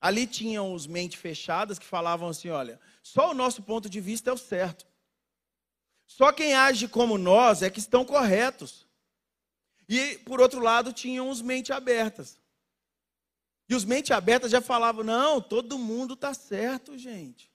Ali 0.00 0.26
tinham 0.26 0.72
os 0.72 0.86
mente 0.86 1.16
fechadas 1.16 1.78
que 1.78 1.86
falavam 1.86 2.28
assim: 2.28 2.48
olha, 2.48 2.80
só 3.02 3.30
o 3.30 3.34
nosso 3.34 3.62
ponto 3.62 3.88
de 3.88 4.00
vista 4.00 4.30
é 4.30 4.32
o 4.32 4.38
certo. 4.38 4.86
Só 6.06 6.32
quem 6.32 6.54
age 6.54 6.86
como 6.86 7.18
nós 7.18 7.62
é 7.62 7.70
que 7.70 7.80
estão 7.80 8.04
corretos. 8.04 8.86
E, 9.88 10.18
por 10.18 10.40
outro 10.40 10.60
lado, 10.60 10.92
tinham 10.92 11.28
os 11.28 11.42
mente 11.42 11.72
abertas. 11.72 12.38
E 13.68 13.74
os 13.74 13.84
mente 13.84 14.12
abertas 14.12 14.50
já 14.50 14.60
falavam: 14.60 15.02
não, 15.02 15.40
todo 15.40 15.78
mundo 15.78 16.14
está 16.14 16.32
certo, 16.32 16.96
gente. 16.96 17.50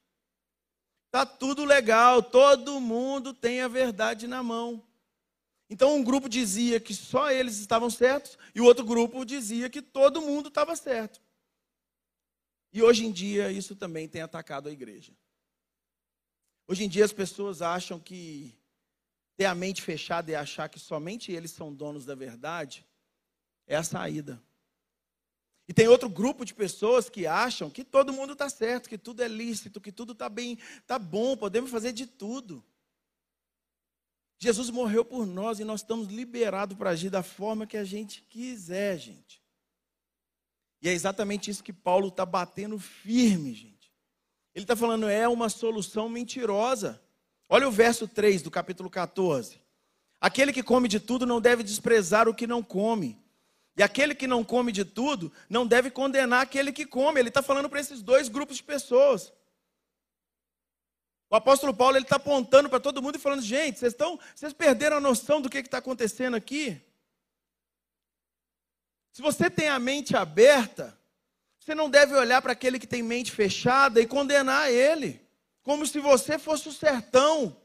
Está 1.11 1.25
tudo 1.25 1.65
legal, 1.65 2.23
todo 2.23 2.79
mundo 2.79 3.33
tem 3.33 3.59
a 3.59 3.67
verdade 3.67 4.27
na 4.27 4.41
mão. 4.41 4.81
Então 5.69 5.93
um 5.93 6.01
grupo 6.01 6.29
dizia 6.29 6.79
que 6.79 6.93
só 6.93 7.29
eles 7.29 7.57
estavam 7.57 7.89
certos 7.89 8.37
e 8.55 8.61
o 8.61 8.63
outro 8.63 8.85
grupo 8.85 9.25
dizia 9.25 9.69
que 9.69 9.81
todo 9.81 10.21
mundo 10.21 10.47
estava 10.47 10.73
certo. 10.73 11.21
E 12.71 12.81
hoje 12.81 13.05
em 13.05 13.11
dia 13.11 13.51
isso 13.51 13.75
também 13.75 14.07
tem 14.07 14.21
atacado 14.21 14.69
a 14.69 14.71
igreja. 14.71 15.11
Hoje 16.65 16.85
em 16.85 16.87
dia 16.87 17.03
as 17.03 17.11
pessoas 17.11 17.61
acham 17.61 17.99
que 17.99 18.57
ter 19.35 19.43
a 19.43 19.53
mente 19.53 19.81
fechada 19.81 20.31
e 20.31 20.35
achar 20.35 20.69
que 20.69 20.79
somente 20.79 21.29
eles 21.29 21.51
são 21.51 21.73
donos 21.73 22.05
da 22.05 22.15
verdade 22.15 22.85
é 23.67 23.75
a 23.75 23.83
saída. 23.83 24.41
E 25.71 25.73
tem 25.73 25.87
outro 25.87 26.09
grupo 26.09 26.43
de 26.43 26.53
pessoas 26.53 27.09
que 27.09 27.25
acham 27.25 27.69
que 27.69 27.85
todo 27.85 28.11
mundo 28.11 28.33
está 28.33 28.49
certo, 28.49 28.89
que 28.89 28.97
tudo 28.97 29.23
é 29.23 29.27
lícito, 29.29 29.79
que 29.79 29.89
tudo 29.89 30.11
está 30.11 30.27
bem, 30.27 30.57
está 30.81 30.99
bom, 30.99 31.37
podemos 31.37 31.71
fazer 31.71 31.93
de 31.93 32.05
tudo. 32.05 32.61
Jesus 34.37 34.69
morreu 34.69 35.05
por 35.05 35.25
nós 35.25 35.61
e 35.61 35.63
nós 35.63 35.79
estamos 35.79 36.09
liberados 36.09 36.77
para 36.77 36.89
agir 36.89 37.09
da 37.09 37.23
forma 37.23 37.65
que 37.65 37.77
a 37.77 37.85
gente 37.85 38.21
quiser, 38.23 38.97
gente. 38.97 39.41
E 40.81 40.89
é 40.89 40.91
exatamente 40.91 41.49
isso 41.49 41.63
que 41.63 41.71
Paulo 41.71 42.09
está 42.09 42.25
batendo 42.25 42.77
firme, 42.77 43.53
gente. 43.53 43.93
Ele 44.53 44.65
está 44.65 44.75
falando, 44.75 45.07
é 45.07 45.25
uma 45.25 45.47
solução 45.47 46.09
mentirosa. 46.09 47.01
Olha 47.47 47.65
o 47.65 47.71
verso 47.71 48.09
3 48.09 48.41
do 48.41 48.51
capítulo 48.51 48.89
14. 48.89 49.61
Aquele 50.19 50.51
que 50.51 50.63
come 50.63 50.89
de 50.89 50.99
tudo 50.99 51.25
não 51.25 51.39
deve 51.39 51.63
desprezar 51.63 52.27
o 52.27 52.35
que 52.35 52.45
não 52.45 52.61
come 52.61 53.20
e 53.75 53.81
aquele 53.81 54.13
que 54.13 54.27
não 54.27 54.43
come 54.43 54.71
de 54.71 54.83
tudo 54.83 55.31
não 55.49 55.65
deve 55.65 55.89
condenar 55.89 56.41
aquele 56.41 56.71
que 56.71 56.85
come. 56.85 57.19
Ele 57.19 57.29
está 57.29 57.41
falando 57.41 57.69
para 57.69 57.79
esses 57.79 58.01
dois 58.01 58.27
grupos 58.27 58.57
de 58.57 58.63
pessoas. 58.63 59.31
O 61.29 61.35
apóstolo 61.35 61.73
Paulo 61.73 61.95
ele 61.95 62.03
está 62.03 62.17
apontando 62.17 62.69
para 62.69 62.79
todo 62.79 63.01
mundo 63.01 63.15
e 63.15 63.19
falando: 63.19 63.41
gente, 63.41 63.79
vocês 63.79 63.93
estão, 63.93 64.19
vocês 64.35 64.51
perderam 64.51 64.97
a 64.97 65.01
noção 65.01 65.41
do 65.41 65.49
que 65.49 65.59
está 65.59 65.77
acontecendo 65.77 66.35
aqui? 66.35 66.81
Se 69.13 69.21
você 69.21 69.49
tem 69.49 69.69
a 69.69 69.79
mente 69.79 70.15
aberta, 70.15 70.97
você 71.57 71.73
não 71.73 71.89
deve 71.89 72.13
olhar 72.15 72.41
para 72.41 72.51
aquele 72.51 72.79
que 72.79 72.87
tem 72.87 73.01
mente 73.01 73.31
fechada 73.31 74.01
e 74.01 74.07
condenar 74.07 74.69
ele, 74.71 75.25
como 75.63 75.87
se 75.87 75.99
você 75.99 76.37
fosse 76.37 76.67
o 76.67 76.73
sertão. 76.73 77.60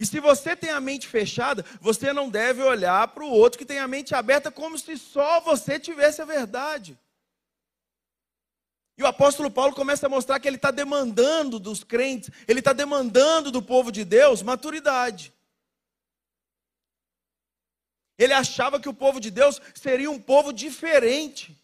E 0.00 0.06
se 0.06 0.18
você 0.18 0.56
tem 0.56 0.70
a 0.70 0.80
mente 0.80 1.06
fechada, 1.06 1.62
você 1.78 2.10
não 2.10 2.30
deve 2.30 2.62
olhar 2.62 3.06
para 3.08 3.22
o 3.22 3.30
outro 3.30 3.58
que 3.58 3.66
tem 3.66 3.78
a 3.78 3.86
mente 3.86 4.14
aberta 4.14 4.50
como 4.50 4.78
se 4.78 4.96
só 4.96 5.40
você 5.40 5.78
tivesse 5.78 6.22
a 6.22 6.24
verdade. 6.24 6.98
E 8.96 9.02
o 9.02 9.06
apóstolo 9.06 9.50
Paulo 9.50 9.74
começa 9.74 10.06
a 10.06 10.08
mostrar 10.08 10.40
que 10.40 10.48
ele 10.48 10.56
está 10.56 10.70
demandando 10.70 11.58
dos 11.58 11.84
crentes, 11.84 12.30
ele 12.48 12.60
está 12.60 12.72
demandando 12.72 13.50
do 13.50 13.60
povo 13.60 13.92
de 13.92 14.02
Deus 14.02 14.42
maturidade. 14.42 15.34
Ele 18.16 18.32
achava 18.32 18.80
que 18.80 18.88
o 18.88 18.94
povo 18.94 19.20
de 19.20 19.30
Deus 19.30 19.60
seria 19.74 20.10
um 20.10 20.18
povo 20.18 20.50
diferente. 20.50 21.59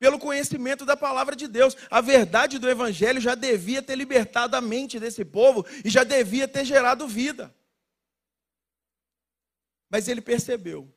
Pelo 0.00 0.18
conhecimento 0.18 0.86
da 0.86 0.96
palavra 0.96 1.36
de 1.36 1.46
Deus. 1.46 1.76
A 1.90 2.00
verdade 2.00 2.58
do 2.58 2.68
Evangelho 2.68 3.20
já 3.20 3.34
devia 3.34 3.82
ter 3.82 3.94
libertado 3.94 4.56
a 4.56 4.60
mente 4.60 4.98
desse 4.98 5.24
povo 5.24 5.64
e 5.84 5.90
já 5.90 6.02
devia 6.02 6.48
ter 6.48 6.64
gerado 6.64 7.06
vida. 7.06 7.54
Mas 9.90 10.08
ele 10.08 10.22
percebeu. 10.22 10.92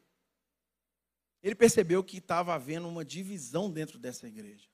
Ele 1.44 1.54
percebeu 1.54 2.02
que 2.02 2.18
estava 2.18 2.56
havendo 2.56 2.88
uma 2.88 3.04
divisão 3.04 3.70
dentro 3.70 4.00
dessa 4.00 4.26
igreja. 4.26 4.70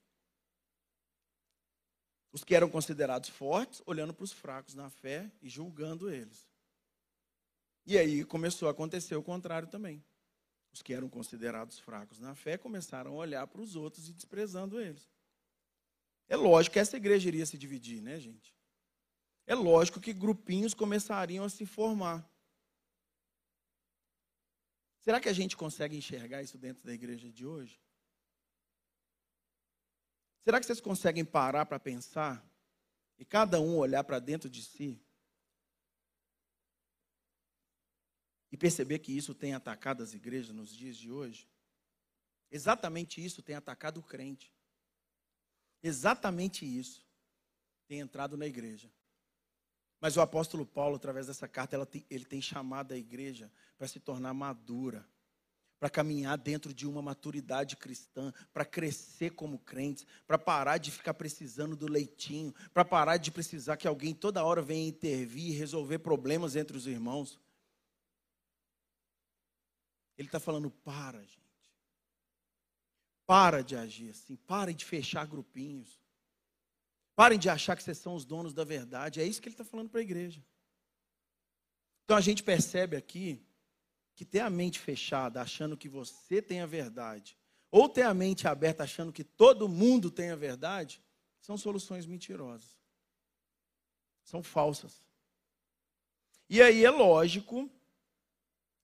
Os 2.32 2.44
que 2.44 2.54
eram 2.54 2.70
considerados 2.70 3.30
fortes, 3.30 3.82
olhando 3.88 4.14
para 4.14 4.24
os 4.24 4.32
fracos 4.32 4.76
na 4.76 4.92
fé 4.92 5.32
e 5.42 5.50
julgando 5.50 6.12
eles. 6.12 6.48
E 7.84 7.98
aí 7.98 8.24
começou 8.24 8.68
a 8.68 8.72
acontecer 8.72 9.16
o 9.16 9.24
contrário 9.24 9.68
também. 9.68 10.04
Os 10.72 10.82
que 10.82 10.94
eram 10.94 11.10
considerados 11.10 11.80
fracos 11.80 12.20
na 12.20 12.36
fé 12.36 12.58
começaram 12.58 13.12
a 13.14 13.16
olhar 13.16 13.46
para 13.48 13.62
os 13.62 13.76
outros 13.76 14.08
e 14.08 14.14
desprezando 14.14 14.80
eles. 14.80 15.10
É 16.28 16.36
lógico 16.36 16.74
que 16.74 16.80
essa 16.80 16.98
igreja 16.98 17.28
iria 17.28 17.46
se 17.46 17.58
dividir, 17.58 18.02
né, 18.02 18.20
gente? 18.20 18.56
É 19.48 19.56
lógico 19.56 20.00
que 20.00 20.14
grupinhos 20.14 20.76
começariam 20.76 21.44
a 21.44 21.50
se 21.50 21.66
formar. 21.66 22.30
Será 25.02 25.20
que 25.20 25.28
a 25.28 25.34
gente 25.34 25.58
consegue 25.58 25.98
enxergar 25.98 26.44
isso 26.44 26.58
dentro 26.58 26.84
da 26.84 26.94
igreja 26.94 27.32
de 27.32 27.46
hoje? 27.46 27.82
Será 30.44 30.60
que 30.60 30.66
vocês 30.66 30.80
conseguem 30.80 31.26
parar 31.26 31.66
para 31.66 31.80
pensar 31.80 32.46
e 33.18 33.26
cada 33.26 33.60
um 33.60 33.78
olhar 33.78 34.04
para 34.04 34.20
dentro 34.20 34.50
de 34.50 34.64
si 34.64 35.02
e 38.52 38.58
perceber 38.58 39.00
que 39.00 39.16
isso 39.16 39.34
tem 39.34 39.54
atacado 39.54 40.04
as 40.04 40.14
igrejas 40.14 40.56
nos 40.56 40.76
dias 40.76 40.98
de 40.98 41.12
hoje? 41.12 41.48
Exatamente 42.52 43.24
isso 43.24 43.42
tem 43.42 43.56
atacado 43.56 44.00
o 44.00 44.04
crente. 44.04 44.54
Exatamente 45.82 46.66
isso 46.66 47.06
tem 47.88 48.00
entrado 48.00 48.36
na 48.36 48.46
igreja. 48.48 48.92
Mas 50.02 50.16
o 50.16 50.22
apóstolo 50.22 50.66
Paulo, 50.66 50.96
através 50.96 51.28
dessa 51.28 51.48
carta, 51.48 51.76
ele 52.10 52.26
tem 52.26 52.42
chamado 52.42 52.94
a 52.94 52.98
igreja 52.98 53.52
para 53.78 53.88
se 53.88 54.00
tornar 54.00 54.34
madura, 54.34 55.06
para 55.80 55.90
caminhar 55.90 56.38
dentro 56.38 56.74
de 56.74 56.88
uma 56.88 57.02
maturidade 57.02 57.76
cristã, 57.76 58.34
para 58.54 58.66
crescer 58.66 59.32
como 59.32 59.60
crentes, 59.60 60.06
para 60.26 60.38
parar 60.38 60.78
de 60.78 60.92
ficar 60.92 61.14
precisando 61.14 61.76
do 61.76 61.88
leitinho, 61.88 62.54
para 62.74 62.86
parar 62.86 63.18
de 63.18 63.32
precisar 63.32 63.78
que 63.78 63.88
alguém 63.88 64.14
toda 64.14 64.44
hora 64.44 64.62
venha 64.62 64.88
intervir 64.88 65.54
e 65.54 65.58
resolver 65.58 66.00
problemas 66.00 66.56
entre 66.56 66.76
os 66.76 66.88
irmãos. 66.88 67.40
Ele 70.20 70.28
está 70.28 70.40
falando: 70.40 70.70
para, 70.70 71.24
gente. 71.24 71.40
Para 73.26 73.64
de 73.64 73.76
agir 73.78 74.10
assim. 74.10 74.36
Parem 74.36 74.76
de 74.76 74.84
fechar 74.84 75.26
grupinhos. 75.26 75.98
Parem 77.16 77.40
de 77.40 77.50
achar 77.50 77.76
que 77.78 77.84
vocês 77.84 77.98
são 77.98 78.16
os 78.16 78.26
donos 78.26 78.54
da 78.54 78.66
verdade. 78.66 79.22
É 79.22 79.26
isso 79.26 79.42
que 79.42 79.48
ele 79.48 79.54
está 79.54 79.64
falando 79.64 79.90
para 79.90 80.02
a 80.02 80.04
igreja. 80.04 80.44
Então 82.04 82.18
a 82.18 82.22
gente 82.22 82.44
percebe 82.44 82.98
aqui 82.98 83.46
que 84.14 84.26
ter 84.26 84.42
a 84.42 84.50
mente 84.50 84.80
fechada, 84.80 85.42
achando 85.42 85.78
que 85.78 85.88
você 85.88 86.42
tem 86.42 86.60
a 86.60 86.66
verdade, 86.66 87.38
ou 87.72 87.88
ter 87.88 88.02
a 88.02 88.14
mente 88.14 88.48
aberta, 88.48 88.84
achando 88.84 89.14
que 89.14 89.24
todo 89.24 89.70
mundo 89.70 90.12
tem 90.12 90.32
a 90.32 90.36
verdade, 90.36 91.02
são 91.40 91.58
soluções 91.58 92.06
mentirosas. 92.06 92.78
São 94.24 94.44
falsas. 94.44 95.02
E 96.50 96.62
aí 96.62 96.84
é 96.84 96.90
lógico 96.90 97.70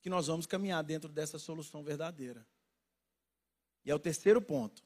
que 0.06 0.10
nós 0.12 0.28
vamos 0.28 0.46
caminhar 0.46 0.84
dentro 0.84 1.10
dessa 1.10 1.40
solução 1.40 1.82
verdadeira. 1.82 2.46
E 3.84 3.90
é 3.90 3.96
o 3.96 3.98
terceiro 3.98 4.40
ponto. 4.40 4.84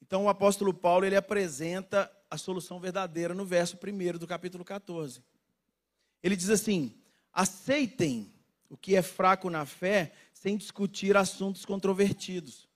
Então 0.00 0.26
o 0.26 0.28
apóstolo 0.28 0.72
Paulo 0.72 1.04
ele 1.04 1.16
apresenta 1.16 2.08
a 2.30 2.38
solução 2.38 2.78
verdadeira 2.78 3.34
no 3.34 3.44
verso 3.44 3.76
1 3.76 4.18
do 4.18 4.24
capítulo 4.24 4.64
14. 4.64 5.20
Ele 6.22 6.36
diz 6.36 6.48
assim: 6.48 6.96
aceitem 7.32 8.32
o 8.70 8.76
que 8.76 8.94
é 8.94 9.02
fraco 9.02 9.50
na 9.50 9.66
fé 9.66 10.12
sem 10.32 10.56
discutir 10.56 11.16
assuntos 11.16 11.64
controvertidos, 11.64 12.68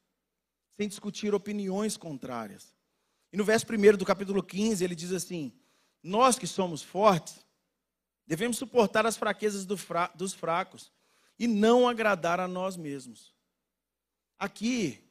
sem 0.76 0.88
discutir 0.88 1.36
opiniões 1.36 1.96
contrárias. 1.96 2.74
E 3.32 3.36
no 3.36 3.44
verso 3.44 3.64
1 3.64 3.96
do 3.96 4.04
capítulo 4.04 4.42
15 4.42 4.82
ele 4.82 4.96
diz 4.96 5.12
assim: 5.12 5.52
Nós 6.02 6.36
que 6.36 6.48
somos 6.48 6.82
fortes, 6.82 7.46
devemos 8.26 8.58
suportar 8.58 9.06
as 9.06 9.16
fraquezas 9.16 9.64
dos 9.64 10.34
fracos 10.34 10.90
e 11.38 11.46
não 11.46 11.88
agradar 11.88 12.40
a 12.40 12.48
nós 12.48 12.76
mesmos. 12.76 13.34
Aqui, 14.38 15.02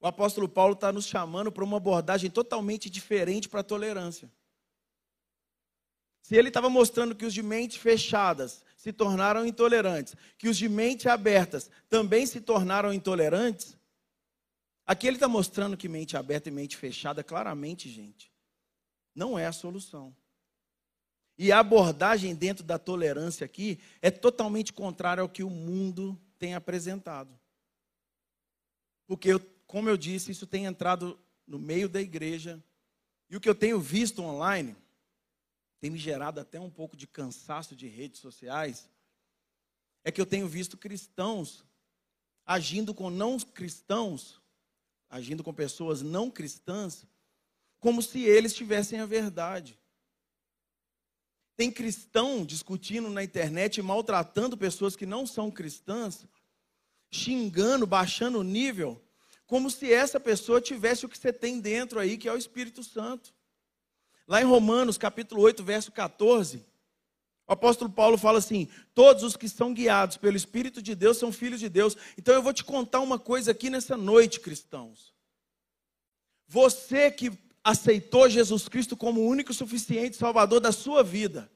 o 0.00 0.06
apóstolo 0.06 0.48
Paulo 0.48 0.74
está 0.74 0.92
nos 0.92 1.06
chamando 1.06 1.50
para 1.50 1.64
uma 1.64 1.78
abordagem 1.78 2.30
totalmente 2.30 2.88
diferente 2.90 3.48
para 3.48 3.60
a 3.60 3.64
tolerância. 3.64 4.30
Se 6.22 6.34
ele 6.34 6.48
estava 6.48 6.68
mostrando 6.68 7.14
que 7.14 7.24
os 7.24 7.32
de 7.32 7.42
mente 7.42 7.78
fechadas 7.78 8.64
se 8.76 8.92
tornaram 8.92 9.46
intolerantes, 9.46 10.14
que 10.36 10.48
os 10.48 10.56
de 10.56 10.68
mente 10.68 11.08
abertas 11.08 11.70
também 11.88 12.26
se 12.26 12.40
tornaram 12.40 12.92
intolerantes, 12.92 13.78
aqui 14.84 15.06
ele 15.06 15.16
está 15.16 15.28
mostrando 15.28 15.76
que 15.76 15.88
mente 15.88 16.16
aberta 16.16 16.48
e 16.48 16.52
mente 16.52 16.76
fechada, 16.76 17.22
claramente, 17.22 17.88
gente, 17.88 18.32
não 19.14 19.38
é 19.38 19.46
a 19.46 19.52
solução. 19.52 20.14
E 21.38 21.52
a 21.52 21.58
abordagem 21.58 22.34
dentro 22.34 22.64
da 22.64 22.78
tolerância 22.78 23.44
aqui 23.44 23.78
é 24.00 24.10
totalmente 24.10 24.72
contrária 24.72 25.20
ao 25.20 25.28
que 25.28 25.42
o 25.42 25.50
mundo 25.50 26.18
tem 26.38 26.54
apresentado. 26.54 27.38
Porque, 29.06 29.38
como 29.66 29.88
eu 29.88 29.96
disse, 29.96 30.32
isso 30.32 30.46
tem 30.46 30.64
entrado 30.64 31.18
no 31.46 31.58
meio 31.58 31.88
da 31.88 32.00
igreja. 32.00 32.62
E 33.28 33.36
o 33.36 33.40
que 33.40 33.48
eu 33.48 33.54
tenho 33.54 33.78
visto 33.78 34.22
online 34.22 34.74
tem 35.80 35.90
me 35.90 35.98
gerado 35.98 36.40
até 36.40 36.58
um 36.58 36.70
pouco 36.70 36.96
de 36.96 37.06
cansaço 37.06 37.76
de 37.76 37.86
redes 37.86 38.20
sociais. 38.20 38.88
É 40.02 40.10
que 40.10 40.20
eu 40.20 40.26
tenho 40.26 40.48
visto 40.48 40.76
cristãos 40.76 41.64
agindo 42.46 42.94
com 42.94 43.10
não 43.10 43.38
cristãos, 43.38 44.40
agindo 45.10 45.42
com 45.42 45.52
pessoas 45.52 46.00
não 46.00 46.30
cristãs, 46.30 47.04
como 47.80 48.00
se 48.00 48.22
eles 48.22 48.54
tivessem 48.54 49.00
a 49.00 49.06
verdade. 49.06 49.78
Tem 51.56 51.70
cristão 51.70 52.44
discutindo 52.44 53.08
na 53.08 53.24
internet, 53.24 53.80
maltratando 53.80 54.56
pessoas 54.56 54.94
que 54.94 55.06
não 55.06 55.26
são 55.26 55.50
cristãs, 55.50 56.26
xingando, 57.10 57.86
baixando 57.86 58.38
o 58.38 58.44
nível, 58.44 59.02
como 59.46 59.70
se 59.70 59.92
essa 59.92 60.20
pessoa 60.20 60.60
tivesse 60.60 61.06
o 61.06 61.08
que 61.08 61.16
você 61.16 61.32
tem 61.32 61.60
dentro 61.60 61.98
aí, 61.98 62.18
que 62.18 62.28
é 62.28 62.32
o 62.32 62.36
Espírito 62.36 62.82
Santo. 62.84 63.34
Lá 64.28 64.42
em 64.42 64.44
Romanos, 64.44 64.98
capítulo 64.98 65.40
8, 65.42 65.62
verso 65.62 65.92
14, 65.92 66.64
o 67.46 67.52
apóstolo 67.52 67.90
Paulo 67.90 68.18
fala 68.18 68.38
assim: 68.38 68.68
todos 68.92 69.22
os 69.22 69.36
que 69.36 69.48
são 69.48 69.72
guiados 69.72 70.16
pelo 70.16 70.36
Espírito 70.36 70.82
de 70.82 70.94
Deus 70.94 71.16
são 71.16 71.32
filhos 71.32 71.60
de 71.60 71.68
Deus. 71.68 71.96
Então 72.18 72.34
eu 72.34 72.42
vou 72.42 72.52
te 72.52 72.64
contar 72.64 73.00
uma 73.00 73.18
coisa 73.18 73.52
aqui 73.52 73.70
nessa 73.70 73.96
noite, 73.96 74.40
cristãos. 74.40 75.14
Você 76.48 77.10
que 77.10 77.30
aceitou 77.66 78.30
Jesus 78.30 78.68
Cristo 78.68 78.96
como 78.96 79.20
o 79.20 79.26
único 79.26 79.50
e 79.50 79.54
suficiente 79.54 80.16
Salvador 80.16 80.60
da 80.60 80.70
sua 80.70 81.02
vida. 81.02 81.50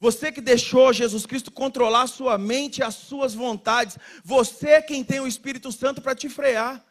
Você 0.00 0.32
que 0.32 0.40
deixou 0.40 0.90
Jesus 0.90 1.26
Cristo 1.26 1.50
controlar 1.50 2.06
sua 2.06 2.38
mente 2.38 2.78
e 2.78 2.82
as 2.82 2.94
suas 2.94 3.34
vontades. 3.34 3.98
Você 4.24 4.68
é 4.70 4.82
quem 4.82 5.04
tem 5.04 5.20
o 5.20 5.26
Espírito 5.26 5.70
Santo 5.70 6.00
para 6.00 6.14
te 6.14 6.30
frear. 6.30 6.82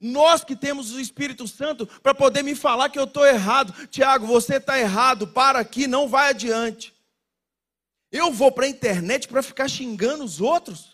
Nós 0.00 0.42
que 0.42 0.56
temos 0.56 0.92
o 0.92 1.00
Espírito 1.00 1.46
Santo 1.46 1.86
para 1.86 2.14
poder 2.14 2.42
me 2.42 2.54
falar 2.54 2.88
que 2.88 2.98
eu 2.98 3.04
estou 3.04 3.26
errado. 3.26 3.88
Tiago, 3.88 4.26
você 4.26 4.56
está 4.56 4.78
errado, 4.78 5.28
para 5.28 5.58
aqui, 5.58 5.86
não 5.86 6.08
vai 6.08 6.30
adiante. 6.30 6.94
Eu 8.10 8.32
vou 8.32 8.50
para 8.50 8.64
a 8.64 8.70
internet 8.70 9.28
para 9.28 9.42
ficar 9.42 9.68
xingando 9.68 10.24
os 10.24 10.40
outros? 10.40 10.91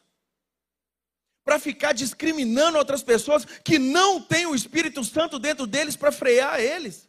Para 1.49 1.59
ficar 1.59 1.95
discriminando 1.95 2.77
outras 2.77 3.03
pessoas 3.03 3.43
que 3.65 3.79
não 3.79 4.21
têm 4.21 4.45
o 4.45 4.55
Espírito 4.55 5.03
Santo 5.03 5.39
dentro 5.39 5.67
deles 5.67 5.97
para 5.97 6.13
frear 6.13 6.61
eles. 6.61 7.09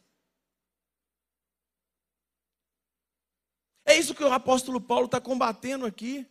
É 3.86 3.98
isso 3.98 4.16
que 4.16 4.24
o 4.24 4.32
apóstolo 4.32 4.80
Paulo 4.80 5.08
está 5.08 5.20
combatendo 5.20 5.86
aqui. 5.86 6.26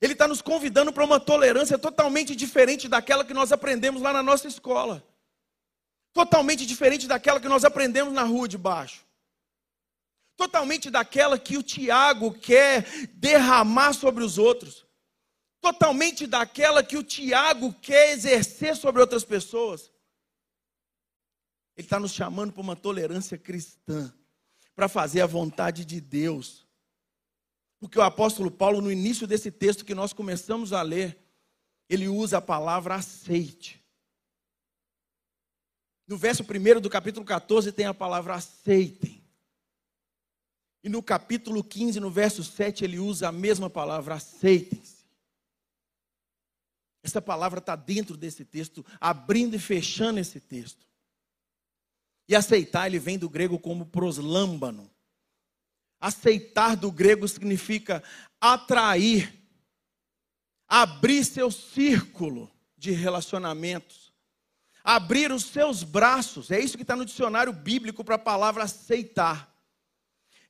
Ele 0.00 0.14
está 0.14 0.26
nos 0.26 0.40
convidando 0.40 0.90
para 0.90 1.04
uma 1.04 1.20
tolerância 1.20 1.76
totalmente 1.76 2.34
diferente 2.34 2.88
daquela 2.88 3.26
que 3.26 3.34
nós 3.34 3.52
aprendemos 3.52 4.00
lá 4.00 4.10
na 4.10 4.22
nossa 4.22 4.48
escola. 4.48 5.06
Totalmente 6.14 6.64
diferente 6.64 7.06
daquela 7.06 7.38
que 7.38 7.48
nós 7.48 7.62
aprendemos 7.62 8.14
na 8.14 8.22
rua 8.22 8.48
de 8.48 8.56
baixo. 8.56 9.04
Totalmente 10.34 10.88
daquela 10.88 11.38
que 11.38 11.58
o 11.58 11.62
Tiago 11.62 12.32
quer 12.32 12.84
derramar 13.10 13.92
sobre 13.92 14.24
os 14.24 14.38
outros 14.38 14.83
totalmente 15.64 16.26
daquela 16.26 16.84
que 16.84 16.94
o 16.94 17.02
Tiago 17.02 17.72
quer 17.80 18.12
exercer 18.12 18.76
sobre 18.76 19.00
outras 19.00 19.24
pessoas. 19.24 19.90
Ele 21.74 21.86
está 21.86 21.98
nos 21.98 22.12
chamando 22.12 22.52
para 22.52 22.60
uma 22.60 22.76
tolerância 22.76 23.38
cristã, 23.38 24.14
para 24.76 24.90
fazer 24.90 25.22
a 25.22 25.26
vontade 25.26 25.86
de 25.86 26.02
Deus. 26.02 26.66
Porque 27.80 27.98
o 27.98 28.02
apóstolo 28.02 28.50
Paulo, 28.50 28.82
no 28.82 28.92
início 28.92 29.26
desse 29.26 29.50
texto 29.50 29.86
que 29.86 29.94
nós 29.94 30.12
começamos 30.12 30.74
a 30.74 30.82
ler, 30.82 31.18
ele 31.88 32.08
usa 32.08 32.38
a 32.38 32.42
palavra 32.42 32.96
aceite. 32.96 33.82
No 36.06 36.18
verso 36.18 36.42
1 36.42 36.80
do 36.82 36.90
capítulo 36.90 37.24
14 37.24 37.72
tem 37.72 37.86
a 37.86 37.94
palavra 37.94 38.34
aceitem. 38.34 39.24
E 40.82 40.90
no 40.90 41.02
capítulo 41.02 41.64
15, 41.64 41.98
no 42.00 42.10
verso 42.10 42.44
7, 42.44 42.84
ele 42.84 42.98
usa 42.98 43.28
a 43.28 43.32
mesma 43.32 43.70
palavra, 43.70 44.16
aceitem-se. 44.16 44.93
Essa 47.04 47.22
palavra 47.22 47.60
está 47.60 47.76
dentro 47.76 48.16
desse 48.16 48.44
texto, 48.44 48.84
abrindo 49.00 49.54
e 49.54 49.58
fechando 49.58 50.18
esse 50.18 50.40
texto. 50.40 50.84
E 52.26 52.34
aceitar, 52.34 52.86
ele 52.86 52.98
vem 52.98 53.18
do 53.18 53.28
grego 53.28 53.58
como 53.58 53.86
proslâmbano. 53.86 54.90
Aceitar 56.00 56.74
do 56.74 56.90
grego 56.90 57.28
significa 57.28 58.02
atrair, 58.40 59.32
abrir 60.66 61.24
seu 61.24 61.50
círculo 61.50 62.50
de 62.76 62.90
relacionamentos, 62.90 64.12
abrir 64.82 65.30
os 65.30 65.44
seus 65.44 65.84
braços. 65.84 66.50
É 66.50 66.58
isso 66.58 66.76
que 66.76 66.82
está 66.82 66.96
no 66.96 67.04
dicionário 67.04 67.52
bíblico 67.52 68.02
para 68.02 68.16
a 68.16 68.18
palavra 68.18 68.64
aceitar 68.64 69.54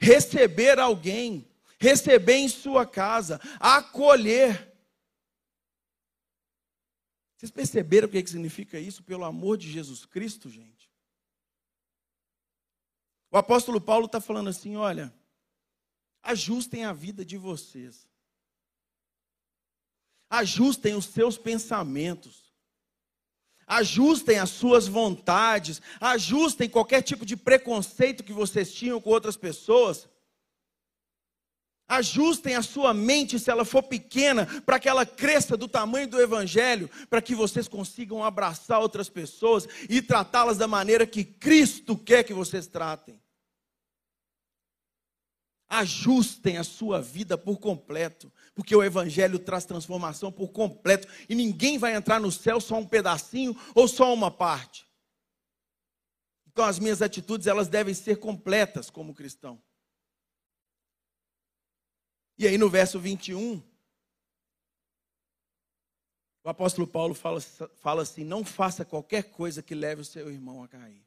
receber 0.04 0.78
alguém, 0.78 1.48
receber 1.78 2.36
em 2.36 2.48
sua 2.48 2.86
casa, 2.86 3.40
acolher. 3.58 4.73
Vocês 7.44 7.50
perceberam 7.50 8.08
o 8.08 8.10
que 8.10 8.26
significa 8.26 8.80
isso? 8.80 9.02
Pelo 9.02 9.22
amor 9.22 9.58
de 9.58 9.70
Jesus 9.70 10.06
Cristo, 10.06 10.48
gente. 10.48 10.90
O 13.30 13.36
apóstolo 13.36 13.78
Paulo 13.78 14.06
está 14.06 14.18
falando 14.18 14.48
assim: 14.48 14.76
olha, 14.76 15.12
ajustem 16.22 16.86
a 16.86 16.92
vida 16.94 17.22
de 17.22 17.36
vocês, 17.36 18.08
ajustem 20.30 20.94
os 20.94 21.04
seus 21.04 21.36
pensamentos, 21.36 22.44
Ajustem 23.66 24.38
as 24.38 24.50
suas 24.50 24.86
vontades, 24.86 25.80
ajustem 25.98 26.68
qualquer 26.68 27.00
tipo 27.00 27.24
de 27.24 27.34
preconceito 27.34 28.22
que 28.22 28.32
vocês 28.32 28.70
tinham 28.70 29.00
com 29.00 29.08
outras 29.08 29.38
pessoas. 29.38 30.06
Ajustem 31.86 32.54
a 32.54 32.62
sua 32.62 32.94
mente, 32.94 33.38
se 33.38 33.50
ela 33.50 33.64
for 33.64 33.82
pequena, 33.82 34.46
para 34.62 34.78
que 34.78 34.88
ela 34.88 35.04
cresça 35.04 35.56
do 35.56 35.68
tamanho 35.68 36.08
do 36.08 36.20
Evangelho, 36.20 36.88
para 37.10 37.20
que 37.20 37.34
vocês 37.34 37.68
consigam 37.68 38.24
abraçar 38.24 38.80
outras 38.80 39.08
pessoas 39.08 39.68
e 39.88 40.00
tratá-las 40.00 40.56
da 40.56 40.66
maneira 40.66 41.06
que 41.06 41.24
Cristo 41.24 41.96
quer 41.96 42.24
que 42.24 42.32
vocês 42.32 42.66
tratem. 42.66 43.20
Ajustem 45.68 46.56
a 46.56 46.64
sua 46.64 47.02
vida 47.02 47.36
por 47.36 47.58
completo 47.58 48.32
porque 48.54 48.74
o 48.74 48.82
Evangelho 48.82 49.38
traz 49.38 49.64
transformação 49.64 50.30
por 50.30 50.48
completo 50.48 51.08
e 51.28 51.34
ninguém 51.34 51.76
vai 51.76 51.94
entrar 51.94 52.20
no 52.20 52.30
céu 52.30 52.60
só 52.60 52.76
um 52.76 52.86
pedacinho 52.86 53.56
ou 53.74 53.88
só 53.88 54.14
uma 54.14 54.30
parte. 54.30 54.86
Então 56.46 56.64
as 56.64 56.78
minhas 56.78 57.02
atitudes 57.02 57.48
elas 57.48 57.66
devem 57.66 57.92
ser 57.92 58.18
completas 58.18 58.88
como 58.88 59.12
cristão. 59.12 59.60
E 62.36 62.46
aí 62.46 62.58
no 62.58 62.68
verso 62.68 62.98
21, 62.98 63.62
o 66.42 66.48
apóstolo 66.48 66.86
Paulo 66.86 67.14
fala, 67.14 67.40
fala 67.40 68.02
assim: 68.02 68.24
não 68.24 68.44
faça 68.44 68.84
qualquer 68.84 69.30
coisa 69.30 69.62
que 69.62 69.74
leve 69.74 70.02
o 70.02 70.04
seu 70.04 70.30
irmão 70.30 70.62
a 70.62 70.68
cair. 70.68 71.04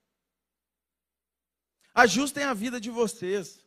Ajustem 1.94 2.44
a 2.44 2.54
vida 2.54 2.80
de 2.80 2.90
vocês. 2.90 3.66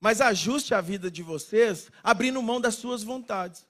Mas 0.00 0.20
ajuste 0.20 0.74
a 0.74 0.80
vida 0.80 1.10
de 1.10 1.22
vocês 1.22 1.90
abrindo 2.02 2.40
mão 2.42 2.60
das 2.60 2.76
suas 2.76 3.02
vontades. 3.02 3.66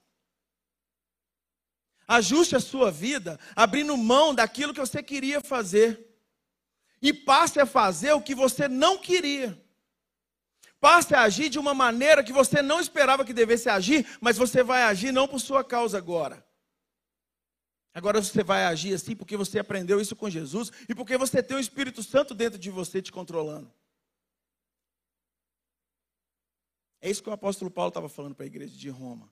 Ajuste 2.07 2.55
a 2.55 2.59
sua 2.59 2.91
vida 2.91 3.39
abrindo 3.55 3.95
mão 3.97 4.33
daquilo 4.33 4.73
que 4.73 4.79
você 4.79 5.01
queria 5.01 5.41
fazer. 5.41 6.07
E 7.01 7.13
passe 7.13 7.59
a 7.59 7.65
fazer 7.65 8.13
o 8.13 8.21
que 8.21 8.35
você 8.35 8.67
não 8.67 8.97
queria. 8.97 9.59
Passe 10.79 11.13
a 11.13 11.21
agir 11.23 11.49
de 11.49 11.59
uma 11.59 11.73
maneira 11.73 12.23
que 12.23 12.31
você 12.31 12.61
não 12.61 12.79
esperava 12.79 13.25
que 13.25 13.33
devesse 13.33 13.67
agir, 13.69 14.07
mas 14.21 14.37
você 14.37 14.63
vai 14.63 14.83
agir 14.83 15.11
não 15.11 15.27
por 15.27 15.39
sua 15.39 15.63
causa 15.63 15.97
agora. 15.97 16.45
Agora 17.93 18.21
você 18.21 18.43
vai 18.43 18.63
agir 18.63 18.93
assim 18.93 19.15
porque 19.15 19.35
você 19.35 19.59
aprendeu 19.59 19.99
isso 19.99 20.15
com 20.15 20.29
Jesus 20.29 20.71
e 20.87 20.95
porque 20.95 21.17
você 21.17 21.43
tem 21.43 21.57
o 21.57 21.59
Espírito 21.59 22.01
Santo 22.01 22.33
dentro 22.33 22.57
de 22.57 22.69
você 22.69 23.01
te 23.01 23.11
controlando. 23.11 23.73
É 27.01 27.09
isso 27.09 27.23
que 27.23 27.29
o 27.29 27.33
apóstolo 27.33 27.71
Paulo 27.71 27.89
estava 27.89 28.07
falando 28.07 28.35
para 28.35 28.45
a 28.45 28.47
igreja 28.47 28.75
de 28.75 28.89
Roma. 28.89 29.29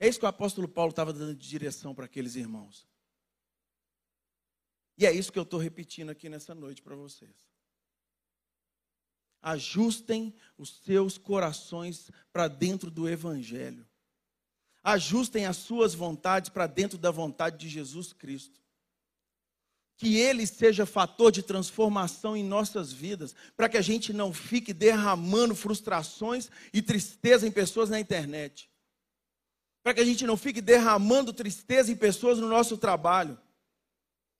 É 0.00 0.08
isso 0.08 0.18
que 0.18 0.24
o 0.24 0.28
apóstolo 0.28 0.68
Paulo 0.68 0.90
estava 0.90 1.12
dando 1.12 1.34
de 1.34 1.48
direção 1.48 1.94
para 1.94 2.06
aqueles 2.06 2.34
irmãos. 2.34 2.88
E 4.98 5.06
é 5.06 5.12
isso 5.12 5.32
que 5.32 5.38
eu 5.38 5.44
estou 5.44 5.60
repetindo 5.60 6.10
aqui 6.10 6.28
nessa 6.28 6.54
noite 6.54 6.82
para 6.82 6.96
vocês. 6.96 7.51
Ajustem 9.42 10.32
os 10.56 10.80
seus 10.84 11.18
corações 11.18 12.10
para 12.32 12.48
dentro 12.48 12.90
do 12.90 13.08
Evangelho. 13.08 13.86
Ajustem 14.84 15.46
as 15.46 15.56
suas 15.56 15.94
vontades 15.94 16.48
para 16.48 16.66
dentro 16.66 16.96
da 16.96 17.10
vontade 17.10 17.58
de 17.58 17.68
Jesus 17.68 18.12
Cristo 18.12 18.62
que 20.02 20.16
ele 20.16 20.48
seja 20.48 20.84
fator 20.84 21.30
de 21.30 21.44
transformação 21.44 22.36
em 22.36 22.42
nossas 22.42 22.92
vidas, 22.92 23.36
para 23.56 23.68
que 23.68 23.76
a 23.76 23.80
gente 23.80 24.12
não 24.12 24.32
fique 24.32 24.72
derramando 24.72 25.54
frustrações 25.54 26.50
e 26.72 26.82
tristeza 26.82 27.46
em 27.46 27.52
pessoas 27.52 27.88
na 27.88 28.00
internet. 28.00 28.68
Para 29.80 29.94
que 29.94 30.00
a 30.00 30.04
gente 30.04 30.26
não 30.26 30.36
fique 30.36 30.60
derramando 30.60 31.32
tristeza 31.32 31.92
em 31.92 31.94
pessoas 31.94 32.40
no 32.40 32.48
nosso 32.48 32.76
trabalho, 32.76 33.38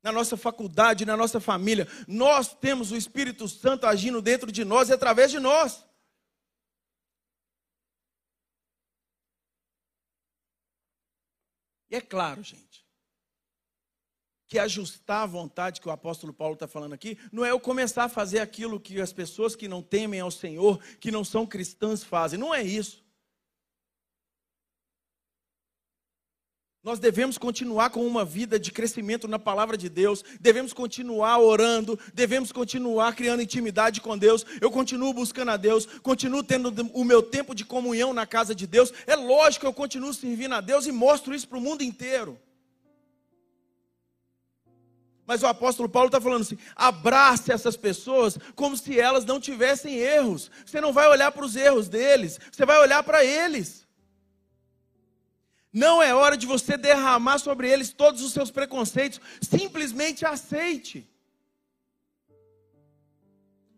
na 0.03 0.11
nossa 0.11 0.37
faculdade, 0.37 1.07
na 1.07 1.17
nossa 1.17 1.41
família. 1.41 1.87
Nós 2.09 2.55
temos 2.55 2.91
o 2.91 2.97
Espírito 2.97 3.49
Santo 3.49 3.87
agindo 3.87 4.21
dentro 4.21 4.51
de 4.51 4.65
nós 4.65 4.89
e 4.89 4.93
através 4.93 5.31
de 5.31 5.39
nós. 5.39 5.85
E 11.89 11.97
é 11.97 12.01
claro, 12.01 12.43
gente, 12.43 12.87
que 14.49 14.59
ajustar 14.59 15.23
a 15.23 15.27
vontade 15.27 15.81
que 15.81 15.89
o 15.89 15.91
apóstolo 15.91 16.33
Paulo 16.33 16.55
está 16.55 16.67
falando 16.67 16.95
aqui, 16.95 17.19
não 17.31 17.45
é 17.45 17.51
eu 17.51 17.61
começar 17.61 18.05
a 18.05 18.09
fazer 18.09 18.41
aquilo 18.41 18.81
que 18.81 19.01
as 19.01 19.13
pessoas 19.13 19.55
que 19.55 19.69
não 19.69 19.83
temem 19.83 20.21
ao 20.21 20.31
Senhor, 20.31 20.83
que 20.99 21.11
não 21.11 21.23
são 21.23 21.47
cristãs, 21.47 22.03
fazem. 22.03 22.39
Não 22.39 22.55
é 22.55 22.63
isso. 22.63 23.05
Nós 26.85 26.99
devemos 26.99 27.39
continuar 27.39 27.91
com 27.91 28.05
uma 28.05 28.25
vida 28.25 28.59
de 28.59 28.73
crescimento 28.73 29.29
na 29.29 29.39
palavra 29.39 29.77
de 29.77 29.89
Deus, 29.89 30.25
devemos 30.41 30.73
continuar 30.73 31.39
orando, 31.39 31.97
devemos 32.13 32.51
continuar 32.51 33.15
criando 33.15 33.41
intimidade 33.41 34.01
com 34.01 34.19
Deus. 34.19 34.45
Eu 34.61 34.69
continuo 34.69 35.15
buscando 35.15 35.53
a 35.53 35.57
Deus, 35.57 35.87
continuo 35.87 36.43
tendo 36.43 36.75
o 36.93 37.05
meu 37.05 37.23
tempo 37.23 37.55
de 37.55 37.65
comunhão 37.65 38.13
na 38.13 38.27
casa 38.27 38.53
de 38.53 38.67
Deus. 38.67 38.93
É 39.07 39.15
lógico 39.15 39.61
que 39.61 39.67
eu 39.67 39.73
continuo 39.73 40.13
servindo 40.13 40.57
a 40.57 40.61
Deus 40.61 40.85
e 40.87 40.91
mostro 40.91 41.33
isso 41.33 41.47
para 41.47 41.59
o 41.59 41.61
mundo 41.61 41.85
inteiro. 41.85 42.37
Mas 45.25 45.45
o 45.45 45.47
apóstolo 45.47 45.89
Paulo 45.89 46.09
está 46.09 46.21
falando 46.21 46.43
assim: 46.43 46.59
abrace 46.75 47.53
essas 47.53 47.77
pessoas 47.77 48.37
como 48.57 48.77
se 48.77 48.99
elas 48.99 49.25
não 49.25 49.39
tivessem 49.39 49.95
erros. 49.95 50.51
Você 50.67 50.81
não 50.81 50.93
vai 50.93 51.07
olhar 51.07 51.31
para 51.31 51.45
os 51.45 51.55
erros 51.55 51.89
deles, 51.89 52.41
você 52.51 52.67
vai 52.67 52.81
olhar 52.81 53.05
para 53.05 53.25
eles. 53.25 53.82
Não 55.73 56.03
é 56.03 56.15
hora 56.15 56.37
de 56.37 56.47
você 56.47 56.77
derramar 56.77 57.39
sobre 57.39 57.69
eles 57.71 57.93
todos 57.93 58.21
os 58.23 58.33
seus 58.33 58.51
preconceitos, 58.51 59.21
simplesmente 59.41 60.27
aceite. 60.27 61.09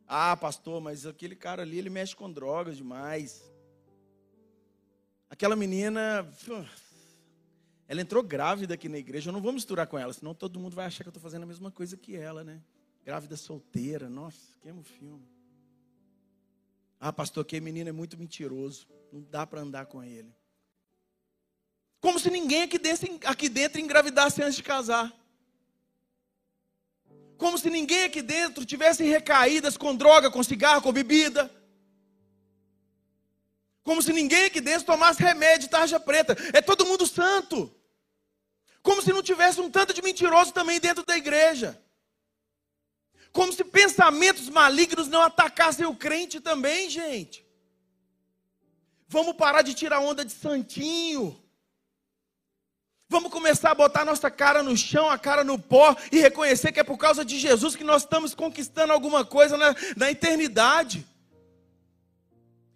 Ah, 0.07 0.37
pastor, 0.37 0.81
mas 0.81 1.07
aquele 1.07 1.37
cara 1.37 1.63
ali, 1.63 1.79
ele 1.79 1.91
mexe 1.91 2.15
com 2.15 2.31
drogas 2.31 2.77
demais. 2.77 3.43
Aquela 5.31 5.55
menina, 5.57 6.29
ela 7.87 8.01
entrou 8.01 8.23
grávida 8.23 8.75
aqui 8.75 8.89
na 8.89 8.99
igreja. 8.99 9.29
Eu 9.29 9.33
não 9.33 9.41
vou 9.41 9.53
misturar 9.53 9.87
com 9.87 9.99
ela, 9.99 10.13
senão 10.13 10.35
todo 10.35 10.59
mundo 10.59 10.75
vai 10.75 10.87
achar 10.87 11.05
que 11.05 11.09
eu 11.09 11.11
estou 11.11 11.23
fazendo 11.23 11.45
a 11.45 11.47
mesma 11.47 11.71
coisa 11.71 11.97
que 11.97 12.17
ela, 12.17 12.43
né? 12.43 12.61
Grávida 13.05 13.37
solteira. 13.37 14.09
Nossa, 14.09 14.59
queima 14.61 14.81
o 14.81 14.85
filme. 14.85 15.29
Ah, 17.01 17.13
pastor, 17.13 17.45
que 17.45 17.61
menino 17.61 17.89
é 17.89 17.93
muito 17.93 18.19
mentiroso. 18.19 18.87
Não 19.13 19.23
dá 19.23 19.47
para 19.47 19.61
andar 19.61 19.87
com 19.87 20.03
ele. 20.03 20.35
Como 22.05 22.19
se 22.19 22.31
ninguém 22.31 22.65
aqui 22.65 22.77
dentro, 22.77 23.09
aqui 23.25 23.49
dentro 23.49 23.81
engravidasse 23.81 24.43
antes 24.43 24.57
de 24.57 24.63
casar. 24.63 25.11
Como 27.39 27.57
se 27.57 27.71
ninguém 27.71 28.05
aqui 28.05 28.21
dentro 28.21 28.67
tivesse 28.67 29.03
recaídas 29.05 29.75
com 29.79 29.97
droga, 29.97 30.31
com 30.31 30.43
cigarro, 30.43 30.83
com 30.83 30.93
bebida. 30.93 31.51
Como 33.83 34.03
se 34.03 34.13
ninguém 34.13 34.45
aqui 34.45 34.61
dentro 34.61 34.85
tomasse 34.85 35.23
remédio, 35.23 35.71
tarja 35.71 35.99
preta. 35.99 36.37
É 36.53 36.61
todo 36.61 36.85
mundo 36.85 37.07
santo. 37.07 37.75
Como 38.83 39.01
se 39.01 39.11
não 39.11 39.23
tivesse 39.23 39.63
um 39.63 39.71
tanto 39.71 39.95
de 39.95 40.03
mentiroso 40.03 40.53
também 40.53 40.79
dentro 40.79 41.07
da 41.07 41.17
igreja. 41.17 41.83
Como 43.33 43.51
se 43.51 43.65
pensamentos 43.65 44.51
malignos 44.51 45.09
não 45.09 45.23
atacassem 45.23 45.87
o 45.87 45.97
crente 45.97 46.39
também, 46.39 46.91
gente. 46.91 47.47
Vamos 49.09 49.37
parar 49.37 49.63
de 49.63 49.73
tirar 49.73 50.01
onda 50.01 50.23
de 50.23 50.33
santinho. 50.33 51.43
Vamos 53.15 53.31
começar 53.31 53.71
a 53.71 53.75
botar 53.77 54.05
nossa 54.05 54.29
cara 54.29 54.61
no 54.61 54.77
chão, 54.77 55.09
a 55.09 55.17
cara 55.17 55.45
no 55.45 55.57
pó 55.57 55.97
e 56.11 56.19
reconhecer 56.19 56.73
que 56.73 56.81
é 56.81 56.83
por 56.83 56.99
causa 56.99 57.25
de 57.25 57.39
Jesus 57.39 57.77
que 57.77 57.85
nós 57.85 58.03
estamos 58.03 58.35
conquistando 58.35 58.93
alguma 58.93 59.25
coisa 59.25 59.57
na, 59.57 59.73
na 59.97 60.11
eternidade. 60.11 61.07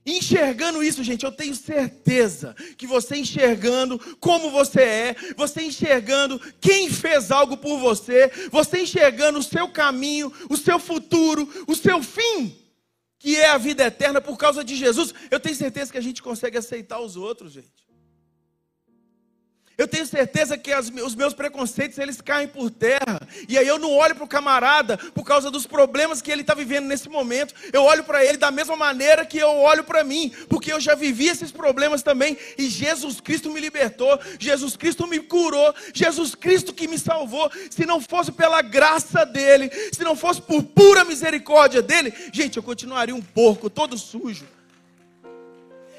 Enxergando 0.06 0.80
isso, 0.80 1.02
gente, 1.02 1.24
eu 1.24 1.32
tenho 1.32 1.56
certeza 1.56 2.54
que 2.76 2.86
você 2.86 3.16
enxergando 3.16 3.98
como 4.20 4.48
você 4.52 4.80
é, 4.80 5.16
você 5.36 5.62
enxergando 5.62 6.38
quem 6.60 6.88
fez 6.88 7.32
algo 7.32 7.56
por 7.56 7.76
você, 7.80 8.30
você 8.52 8.82
enxergando 8.82 9.40
o 9.40 9.42
seu 9.42 9.68
caminho, 9.68 10.32
o 10.48 10.56
seu 10.56 10.78
futuro, 10.78 11.52
o 11.66 11.74
seu 11.74 12.00
fim, 12.00 12.56
que 13.18 13.36
é 13.36 13.50
a 13.50 13.58
vida 13.58 13.82
eterna 13.82 14.20
por 14.20 14.38
causa 14.38 14.62
de 14.62 14.76
Jesus, 14.76 15.12
eu 15.32 15.40
tenho 15.40 15.56
certeza 15.56 15.90
que 15.90 15.98
a 15.98 16.00
gente 16.00 16.22
consegue 16.22 16.56
aceitar 16.56 17.00
os 17.00 17.16
outros, 17.16 17.50
gente. 17.50 17.87
Eu 19.78 19.86
tenho 19.86 20.04
certeza 20.04 20.58
que 20.58 20.72
as, 20.72 20.88
os 20.88 21.14
meus 21.14 21.32
preconceitos 21.32 21.96
eles 21.98 22.20
caem 22.20 22.48
por 22.48 22.68
terra. 22.68 23.20
E 23.48 23.56
aí 23.56 23.68
eu 23.68 23.78
não 23.78 23.92
olho 23.92 24.12
para 24.12 24.24
o 24.24 24.28
camarada 24.28 24.98
por 25.14 25.24
causa 25.24 25.52
dos 25.52 25.68
problemas 25.68 26.20
que 26.20 26.32
ele 26.32 26.40
está 26.40 26.52
vivendo 26.52 26.86
nesse 26.86 27.08
momento. 27.08 27.54
Eu 27.72 27.84
olho 27.84 28.02
para 28.02 28.24
ele 28.24 28.36
da 28.36 28.50
mesma 28.50 28.74
maneira 28.74 29.24
que 29.24 29.38
eu 29.38 29.48
olho 29.48 29.84
para 29.84 30.02
mim, 30.02 30.32
porque 30.48 30.72
eu 30.72 30.80
já 30.80 30.96
vivi 30.96 31.28
esses 31.28 31.52
problemas 31.52 32.02
também. 32.02 32.36
E 32.58 32.68
Jesus 32.68 33.20
Cristo 33.20 33.52
me 33.52 33.60
libertou, 33.60 34.18
Jesus 34.36 34.76
Cristo 34.76 35.06
me 35.06 35.20
curou, 35.20 35.72
Jesus 35.94 36.34
Cristo 36.34 36.74
que 36.74 36.88
me 36.88 36.98
salvou. 36.98 37.48
Se 37.70 37.86
não 37.86 38.00
fosse 38.00 38.32
pela 38.32 38.60
graça 38.60 39.24
dele, 39.24 39.70
se 39.92 40.02
não 40.02 40.16
fosse 40.16 40.42
por 40.42 40.60
pura 40.64 41.04
misericórdia 41.04 41.80
dele, 41.80 42.12
gente, 42.32 42.56
eu 42.56 42.64
continuaria 42.64 43.14
um 43.14 43.22
porco 43.22 43.70
todo 43.70 43.96
sujo 43.96 44.57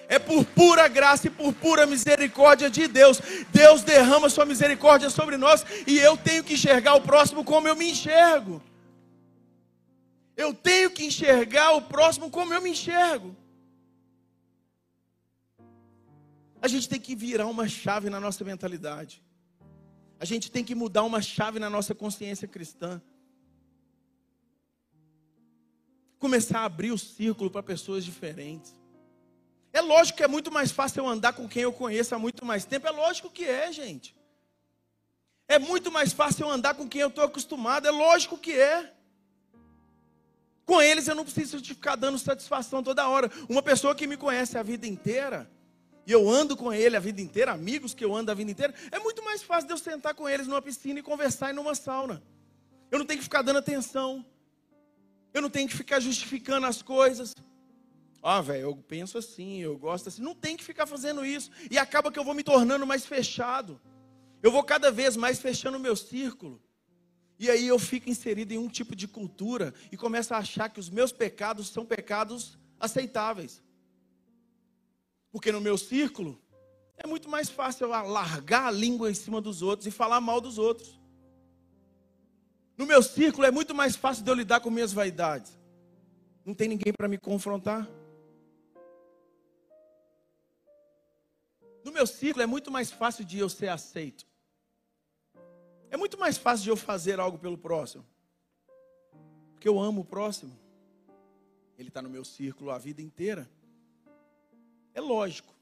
é 0.09 0.17
por 0.17 0.43
pura 0.43 0.87
graça 0.87 1.27
e 1.27 1.29
por 1.29 1.53
pura 1.53 1.85
misericórdia 1.85 2.67
de 2.67 2.87
Deus. 2.87 3.21
Deus 3.51 3.83
derrama 3.83 4.27
sua 4.27 4.43
misericórdia 4.43 5.07
sobre 5.07 5.37
nós 5.37 5.63
e 5.85 5.99
eu 5.99 6.17
tenho 6.17 6.43
que 6.43 6.55
enxergar 6.55 6.95
o 6.95 7.01
próximo 7.01 7.43
como 7.43 7.67
eu 7.67 7.75
me 7.75 7.91
enxergo. 7.91 8.59
Eu 10.35 10.51
tenho 10.51 10.89
que 10.89 11.05
enxergar 11.05 11.73
o 11.73 11.83
próximo 11.83 12.31
como 12.31 12.51
eu 12.51 12.61
me 12.61 12.71
enxergo. 12.71 13.35
A 16.59 16.67
gente 16.67 16.89
tem 16.89 16.99
que 16.99 17.15
virar 17.15 17.45
uma 17.45 17.67
chave 17.67 18.09
na 18.09 18.19
nossa 18.19 18.43
mentalidade. 18.43 19.23
A 20.19 20.25
gente 20.25 20.49
tem 20.49 20.63
que 20.63 20.73
mudar 20.73 21.03
uma 21.03 21.21
chave 21.21 21.59
na 21.59 21.69
nossa 21.69 21.93
consciência 21.93 22.47
cristã. 22.47 22.99
Começar 26.17 26.61
a 26.61 26.65
abrir 26.65 26.91
o 26.91 26.97
círculo 26.97 27.51
para 27.51 27.61
pessoas 27.61 28.03
diferentes. 28.03 28.78
É 29.71 29.81
lógico 29.81 30.17
que 30.17 30.23
é 30.23 30.27
muito 30.27 30.51
mais 30.51 30.71
fácil 30.71 31.01
eu 31.01 31.07
andar 31.07 31.33
com 31.33 31.47
quem 31.47 31.63
eu 31.63 31.71
conheço 31.71 32.15
há 32.15 32.19
muito 32.19 32.43
mais 32.45 32.65
tempo. 32.65 32.87
É 32.87 32.91
lógico 32.91 33.29
que 33.29 33.45
é, 33.45 33.71
gente. 33.71 34.15
É 35.47 35.57
muito 35.57 35.91
mais 35.91 36.13
fácil 36.13 36.45
eu 36.45 36.51
andar 36.51 36.73
com 36.75 36.87
quem 36.87 37.01
eu 37.01 37.09
estou 37.09 37.23
acostumado. 37.23 37.87
É 37.87 37.91
lógico 37.91 38.37
que 38.37 38.53
é. 38.53 38.93
Com 40.65 40.81
eles 40.81 41.07
eu 41.07 41.15
não 41.15 41.23
preciso 41.23 41.59
ficar 41.63 41.95
dando 41.95 42.19
satisfação 42.19 42.83
toda 42.83 43.07
hora. 43.07 43.31
Uma 43.47 43.61
pessoa 43.61 43.95
que 43.95 44.05
me 44.05 44.17
conhece 44.17 44.57
a 44.57 44.63
vida 44.63 44.85
inteira, 44.85 45.49
e 46.05 46.11
eu 46.11 46.29
ando 46.29 46.55
com 46.55 46.71
ele 46.71 46.95
a 46.95 46.99
vida 46.99 47.21
inteira, 47.21 47.51
amigos 47.51 47.93
que 47.93 48.05
eu 48.05 48.15
ando 48.15 48.31
a 48.31 48.35
vida 48.35 48.51
inteira, 48.51 48.73
é 48.91 48.99
muito 48.99 49.23
mais 49.23 49.41
fácil 49.41 49.67
de 49.67 49.73
eu 49.73 49.77
sentar 49.77 50.13
com 50.13 50.29
eles 50.29 50.45
numa 50.45 50.61
piscina 50.61 50.99
e 50.99 51.03
conversar 51.03 51.51
em 51.51 51.53
numa 51.53 51.73
sauna. 51.73 52.21
Eu 52.91 52.99
não 52.99 53.05
tenho 53.05 53.19
que 53.19 53.23
ficar 53.23 53.41
dando 53.41 53.57
atenção. 53.57 54.25
Eu 55.33 55.41
não 55.41 55.49
tenho 55.49 55.67
que 55.67 55.75
ficar 55.75 55.99
justificando 55.99 56.65
as 56.65 56.81
coisas. 56.81 57.35
Ah, 58.21 58.41
velho, 58.41 58.61
eu 58.63 58.75
penso 58.75 59.17
assim, 59.17 59.59
eu 59.59 59.77
gosto 59.77 60.09
assim. 60.09 60.21
Não 60.21 60.35
tem 60.35 60.57
que 60.57 60.63
ficar 60.63 60.85
fazendo 60.85 61.25
isso. 61.25 61.49
E 61.71 61.77
acaba 61.77 62.11
que 62.11 62.19
eu 62.19 62.23
vou 62.23 62.33
me 62.33 62.43
tornando 62.43 62.85
mais 62.85 63.05
fechado. 63.05 63.79
Eu 64.41 64.51
vou 64.51 64.63
cada 64.63 64.91
vez 64.91 65.15
mais 65.15 65.39
fechando 65.39 65.77
o 65.77 65.81
meu 65.81 65.95
círculo. 65.95 66.61
E 67.37 67.49
aí 67.49 67.65
eu 67.67 67.79
fico 67.79 68.09
inserido 68.09 68.51
em 68.51 68.57
um 68.57 68.67
tipo 68.67 68.95
de 68.95 69.07
cultura 69.07 69.73
e 69.91 69.95
começo 69.95 70.33
a 70.33 70.37
achar 70.37 70.69
que 70.69 70.79
os 70.79 70.89
meus 70.89 71.13
pecados 71.13 71.69
são 71.69 71.85
pecados 71.85 72.57
aceitáveis. 72.77 73.63
Porque 75.31 75.51
no 75.51 75.61
meu 75.61 75.77
círculo 75.77 76.41
é 76.97 77.07
muito 77.07 77.29
mais 77.29 77.49
fácil 77.49 77.85
eu 77.85 77.89
largar 77.89 78.67
a 78.67 78.71
língua 78.71 79.09
em 79.09 79.13
cima 79.13 79.39
dos 79.39 79.61
outros 79.61 79.87
e 79.87 79.91
falar 79.91 80.19
mal 80.19 80.41
dos 80.41 80.57
outros. 80.57 80.99
No 82.77 82.85
meu 82.85 83.01
círculo 83.01 83.45
é 83.45 83.51
muito 83.51 83.73
mais 83.73 83.95
fácil 83.95 84.23
de 84.23 84.31
eu 84.31 84.35
lidar 84.35 84.59
com 84.59 84.69
minhas 84.69 84.91
vaidades. 84.91 85.57
Não 86.45 86.53
tem 86.53 86.67
ninguém 86.67 86.91
para 86.91 87.07
me 87.07 87.17
confrontar. 87.17 87.87
No 91.83 91.91
meu 91.91 92.05
ciclo 92.05 92.41
é 92.41 92.45
muito 92.45 92.69
mais 92.71 92.91
fácil 92.91 93.23
de 93.23 93.39
eu 93.39 93.49
ser 93.49 93.69
aceito. 93.69 94.25
É 95.89 95.97
muito 95.97 96.17
mais 96.17 96.37
fácil 96.37 96.63
de 96.65 96.69
eu 96.69 96.77
fazer 96.77 97.19
algo 97.19 97.37
pelo 97.37 97.57
próximo. 97.57 98.05
Porque 99.53 99.67
eu 99.67 99.79
amo 99.79 100.01
o 100.01 100.05
próximo. 100.05 100.57
Ele 101.77 101.89
está 101.89 102.01
no 102.01 102.09
meu 102.09 102.23
círculo 102.23 102.71
a 102.71 102.77
vida 102.77 103.01
inteira. 103.01 103.49
É 104.93 105.01
lógico. 105.01 105.53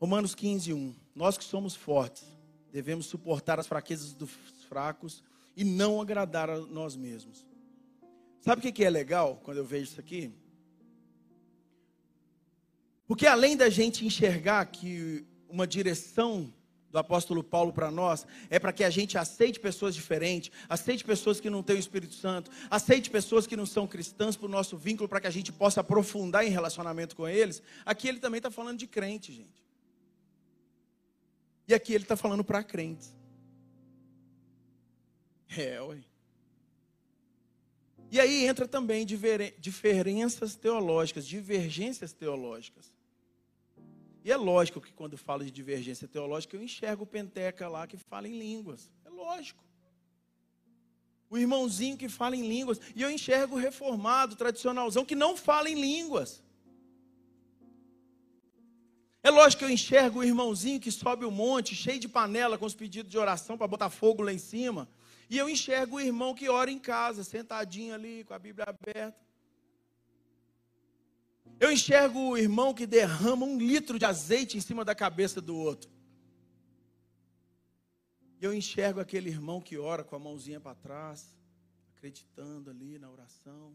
Romanos 0.00 0.34
15, 0.34 0.72
1. 0.72 0.94
Nós 1.14 1.38
que 1.38 1.44
somos 1.44 1.74
fortes, 1.74 2.24
devemos 2.70 3.06
suportar 3.06 3.58
as 3.58 3.66
fraquezas 3.66 4.12
dos 4.14 4.30
fracos 4.68 5.22
e 5.56 5.64
não 5.64 6.00
agradar 6.00 6.50
a 6.50 6.58
nós 6.58 6.96
mesmos. 6.96 7.46
Sabe 8.40 8.68
o 8.68 8.72
que 8.72 8.84
é 8.84 8.90
legal 8.90 9.40
quando 9.42 9.58
eu 9.58 9.64
vejo 9.64 9.84
isso 9.84 10.00
aqui? 10.00 10.32
Porque 13.06 13.26
além 13.26 13.56
da 13.56 13.68
gente 13.68 14.04
enxergar 14.04 14.64
que 14.66 15.26
uma 15.48 15.66
direção 15.66 16.52
do 16.94 16.98
apóstolo 16.98 17.42
Paulo 17.42 17.72
para 17.72 17.90
nós 17.90 18.24
é 18.48 18.56
para 18.56 18.72
que 18.72 18.84
a 18.84 18.88
gente 18.88 19.18
aceite 19.18 19.58
pessoas 19.58 19.96
diferentes, 19.96 20.52
aceite 20.68 21.04
pessoas 21.04 21.40
que 21.40 21.50
não 21.50 21.60
têm 21.60 21.74
o 21.74 21.78
Espírito 21.78 22.14
Santo, 22.14 22.52
aceite 22.70 23.10
pessoas 23.10 23.48
que 23.48 23.56
não 23.56 23.66
são 23.66 23.84
cristãs 23.84 24.36
para 24.36 24.46
o 24.46 24.48
nosso 24.48 24.76
vínculo, 24.76 25.08
para 25.08 25.20
que 25.20 25.26
a 25.26 25.30
gente 25.30 25.52
possa 25.52 25.80
aprofundar 25.80 26.46
em 26.46 26.50
relacionamento 26.50 27.16
com 27.16 27.26
eles. 27.26 27.60
Aqui 27.84 28.06
ele 28.06 28.20
também 28.20 28.38
está 28.38 28.48
falando 28.48 28.78
de 28.78 28.86
crente, 28.86 29.32
gente. 29.32 29.64
E 31.66 31.74
aqui 31.74 31.92
ele 31.92 32.04
está 32.04 32.16
falando 32.16 32.44
para 32.44 32.62
crentes. 32.62 33.12
É, 35.56 35.80
ué. 35.80 35.98
E 38.08 38.20
aí 38.20 38.46
entra 38.46 38.68
também 38.68 39.04
diferenças 39.04 40.54
teológicas, 40.54 41.26
divergências 41.26 42.12
teológicas. 42.12 42.93
E 44.24 44.32
é 44.32 44.36
lógico 44.36 44.80
que 44.80 44.90
quando 44.90 45.18
falo 45.18 45.44
de 45.44 45.50
divergência 45.50 46.08
teológica, 46.08 46.56
eu 46.56 46.62
enxergo 46.62 47.04
o 47.04 47.06
penteca 47.06 47.68
lá 47.68 47.86
que 47.86 47.98
fala 47.98 48.26
em 48.26 48.38
línguas. 48.38 48.90
É 49.04 49.10
lógico. 49.10 49.62
O 51.28 51.36
irmãozinho 51.36 51.98
que 51.98 52.08
fala 52.08 52.34
em 52.34 52.48
línguas. 52.48 52.80
E 52.96 53.02
eu 53.02 53.10
enxergo 53.10 53.56
o 53.56 53.58
reformado, 53.58 54.34
tradicionalzão, 54.34 55.04
que 55.04 55.14
não 55.14 55.36
fala 55.36 55.68
em 55.68 55.74
línguas. 55.74 56.42
É 59.22 59.30
lógico 59.30 59.60
que 59.60 59.64
eu 59.66 59.70
enxergo 59.70 60.20
o 60.20 60.24
irmãozinho 60.24 60.80
que 60.80 60.90
sobe 60.90 61.26
o 61.26 61.30
monte, 61.30 61.74
cheio 61.74 61.98
de 61.98 62.08
panela, 62.08 62.56
com 62.56 62.64
os 62.64 62.74
pedidos 62.74 63.10
de 63.10 63.18
oração 63.18 63.58
para 63.58 63.68
botar 63.68 63.90
fogo 63.90 64.22
lá 64.22 64.32
em 64.32 64.38
cima. 64.38 64.88
E 65.28 65.36
eu 65.36 65.50
enxergo 65.50 65.96
o 65.96 66.00
irmão 66.00 66.34
que 66.34 66.48
ora 66.48 66.70
em 66.70 66.78
casa, 66.78 67.24
sentadinho 67.24 67.94
ali, 67.94 68.24
com 68.24 68.32
a 68.32 68.38
Bíblia 68.38 68.66
aberta. 68.68 69.23
Eu 71.64 71.72
enxergo 71.72 72.18
o 72.18 72.36
irmão 72.36 72.74
que 72.74 72.86
derrama 72.86 73.46
um 73.46 73.56
litro 73.56 73.98
de 73.98 74.04
azeite 74.04 74.58
em 74.58 74.60
cima 74.60 74.84
da 74.84 74.94
cabeça 74.94 75.40
do 75.40 75.56
outro. 75.56 75.90
Eu 78.38 78.52
enxergo 78.52 79.00
aquele 79.00 79.30
irmão 79.30 79.62
que 79.62 79.78
ora 79.78 80.04
com 80.04 80.14
a 80.14 80.18
mãozinha 80.18 80.60
para 80.60 80.74
trás, 80.74 81.34
acreditando 81.96 82.68
ali 82.68 82.98
na 82.98 83.10
oração. 83.10 83.74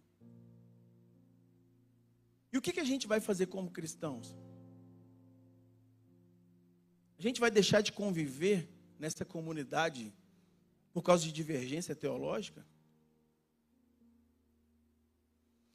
E 2.53 2.59
o 2.59 2.61
que, 2.61 2.71
que 2.71 2.79
a 2.79 2.89
gente 2.91 3.07
vai 3.07 3.19
fazer 3.19 3.47
como 3.47 3.71
cristãos? 3.71 4.37
A 7.17 7.21
gente 7.23 7.39
vai 7.39 7.49
deixar 7.49 7.81
de 7.81 7.91
conviver 7.91 8.69
nessa 8.99 9.25
comunidade 9.25 10.13
por 10.93 11.01
causa 11.01 11.23
de 11.23 11.31
divergência 11.31 11.95
teológica? 11.95 12.63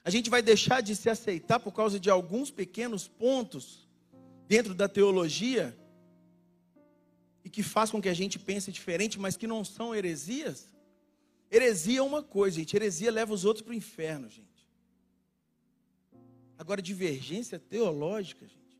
A 0.04 0.10
gente 0.10 0.28
vai 0.28 0.42
deixar 0.42 0.82
de 0.82 0.94
se 0.94 1.08
aceitar 1.08 1.58
por 1.58 1.72
causa 1.72 1.98
de 1.98 2.10
alguns 2.10 2.50
pequenos 2.50 3.08
pontos 3.08 3.88
dentro 4.46 4.74
da 4.74 4.86
teologia 4.86 5.74
e 7.42 7.48
que 7.48 7.62
faz 7.62 7.90
com 7.90 8.02
que 8.02 8.08
a 8.10 8.14
gente 8.14 8.38
pense 8.38 8.70
diferente, 8.70 9.18
mas 9.18 9.36
que 9.36 9.46
não 9.46 9.64
são 9.64 9.94
heresias? 9.94 10.74
Heresia 11.50 12.00
é 12.00 12.02
uma 12.02 12.22
coisa, 12.22 12.56
gente. 12.56 12.76
Heresia 12.76 13.10
leva 13.10 13.32
os 13.32 13.46
outros 13.46 13.62
para 13.62 13.72
o 13.72 13.74
inferno, 13.74 14.28
gente. 14.28 14.68
Agora, 16.58 16.82
divergência 16.82 17.58
teológica, 17.58 18.46
gente. 18.46 18.78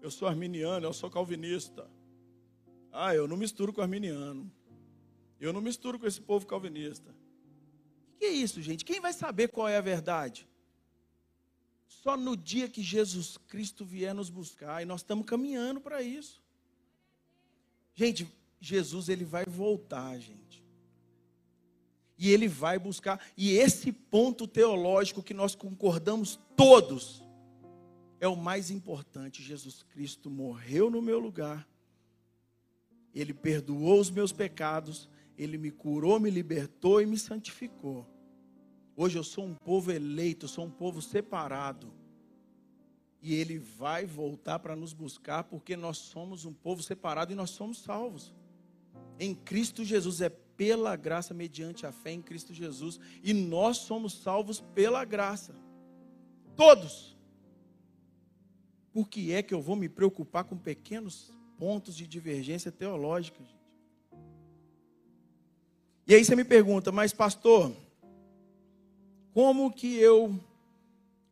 Eu 0.00 0.10
sou 0.10 0.28
arminiano, 0.28 0.86
eu 0.86 0.92
sou 0.92 1.10
calvinista. 1.10 1.90
Ah, 2.92 3.14
eu 3.14 3.26
não 3.26 3.36
misturo 3.36 3.72
com 3.72 3.80
arminiano. 3.80 4.50
Eu 5.40 5.52
não 5.52 5.60
misturo 5.60 5.98
com 5.98 6.06
esse 6.06 6.20
povo 6.20 6.46
calvinista. 6.46 7.10
O 8.14 8.18
que 8.18 8.26
é 8.26 8.30
isso, 8.30 8.62
gente? 8.62 8.84
Quem 8.84 9.00
vai 9.00 9.12
saber 9.12 9.48
qual 9.48 9.68
é 9.68 9.76
a 9.76 9.80
verdade? 9.80 10.48
Só 12.00 12.16
no 12.16 12.36
dia 12.36 12.68
que 12.68 12.82
Jesus 12.82 13.36
Cristo 13.48 13.84
vier 13.84 14.14
nos 14.14 14.30
buscar, 14.30 14.82
e 14.82 14.86
nós 14.86 15.00
estamos 15.00 15.26
caminhando 15.26 15.80
para 15.80 16.02
isso. 16.02 16.40
Gente, 17.94 18.26
Jesus 18.60 19.08
ele 19.08 19.24
vai 19.24 19.44
voltar, 19.44 20.18
gente. 20.18 20.64
E 22.16 22.30
ele 22.30 22.48
vai 22.48 22.78
buscar. 22.78 23.20
E 23.36 23.52
esse 23.52 23.92
ponto 23.92 24.46
teológico 24.46 25.22
que 25.22 25.34
nós 25.34 25.54
concordamos 25.54 26.38
todos 26.56 27.22
é 28.20 28.26
o 28.26 28.36
mais 28.36 28.70
importante. 28.70 29.42
Jesus 29.42 29.82
Cristo 29.82 30.30
morreu 30.30 30.90
no 30.90 31.02
meu 31.02 31.18
lugar. 31.18 31.68
Ele 33.14 33.34
perdoou 33.34 34.00
os 34.00 34.10
meus 34.10 34.32
pecados, 34.32 35.08
ele 35.36 35.58
me 35.58 35.70
curou, 35.70 36.18
me 36.18 36.30
libertou 36.30 37.02
e 37.02 37.06
me 37.06 37.18
santificou. 37.18 38.08
Hoje 39.02 39.18
eu 39.18 39.24
sou 39.24 39.44
um 39.44 39.54
povo 39.54 39.90
eleito, 39.90 40.46
sou 40.46 40.64
um 40.64 40.70
povo 40.70 41.02
separado. 41.02 41.92
E 43.20 43.34
ele 43.34 43.58
vai 43.58 44.06
voltar 44.06 44.60
para 44.60 44.76
nos 44.76 44.92
buscar, 44.92 45.42
porque 45.42 45.76
nós 45.76 45.98
somos 45.98 46.44
um 46.44 46.52
povo 46.52 46.84
separado 46.84 47.32
e 47.32 47.34
nós 47.34 47.50
somos 47.50 47.78
salvos. 47.78 48.32
Em 49.18 49.34
Cristo 49.34 49.84
Jesus 49.84 50.20
é 50.20 50.28
pela 50.28 50.94
graça, 50.94 51.34
mediante 51.34 51.84
a 51.84 51.90
fé 51.90 52.12
em 52.12 52.22
Cristo 52.22 52.54
Jesus. 52.54 53.00
E 53.24 53.34
nós 53.34 53.78
somos 53.78 54.12
salvos 54.22 54.60
pela 54.72 55.04
graça. 55.04 55.52
Todos. 56.54 57.18
Por 58.92 59.08
que 59.08 59.32
é 59.32 59.42
que 59.42 59.52
eu 59.52 59.60
vou 59.60 59.74
me 59.74 59.88
preocupar 59.88 60.44
com 60.44 60.56
pequenos 60.56 61.32
pontos 61.58 61.96
de 61.96 62.06
divergência 62.06 62.70
teológica, 62.70 63.42
gente? 63.42 64.20
E 66.06 66.14
aí 66.14 66.24
você 66.24 66.36
me 66.36 66.44
pergunta, 66.44 66.92
mas 66.92 67.12
pastor, 67.12 67.74
como 69.32 69.72
que 69.72 69.96
eu 69.96 70.38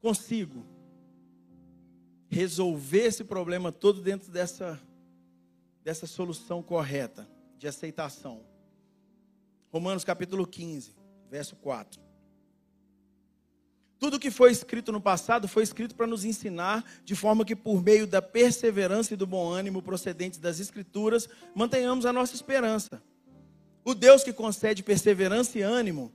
consigo 0.01 0.65
resolver 2.29 3.07
esse 3.07 3.25
problema 3.25 3.71
todo 3.71 4.01
dentro 4.01 4.31
dessa, 4.31 4.81
dessa 5.83 6.07
solução 6.07 6.63
correta 6.63 7.29
de 7.59 7.67
aceitação. 7.69 8.43
Romanos 9.71 10.05
capítulo 10.05 10.47
15, 10.47 10.95
verso 11.31 11.57
4. 11.57 12.01
Tudo 13.99 14.19
que 14.19 14.31
foi 14.31 14.51
escrito 14.51 14.91
no 14.91 15.01
passado 15.01 15.47
foi 15.47 15.63
escrito 15.63 15.95
para 15.95 16.07
nos 16.07 16.25
ensinar, 16.25 16.83
de 17.05 17.15
forma 17.15 17.45
que, 17.45 17.55
por 17.55 17.83
meio 17.83 18.07
da 18.07 18.23
perseverança 18.23 19.13
e 19.13 19.17
do 19.17 19.27
bom 19.27 19.51
ânimo 19.51 19.83
procedentes 19.83 20.39
das 20.39 20.59
Escrituras, 20.59 21.29
mantenhamos 21.55 22.07
a 22.07 22.13
nossa 22.13 22.35
esperança. 22.35 23.03
O 23.85 23.95
Deus 23.95 24.25
que 24.25 24.33
concede 24.33 24.83
perseverança 24.83 25.59
e 25.59 25.63
ânimo, 25.63 26.11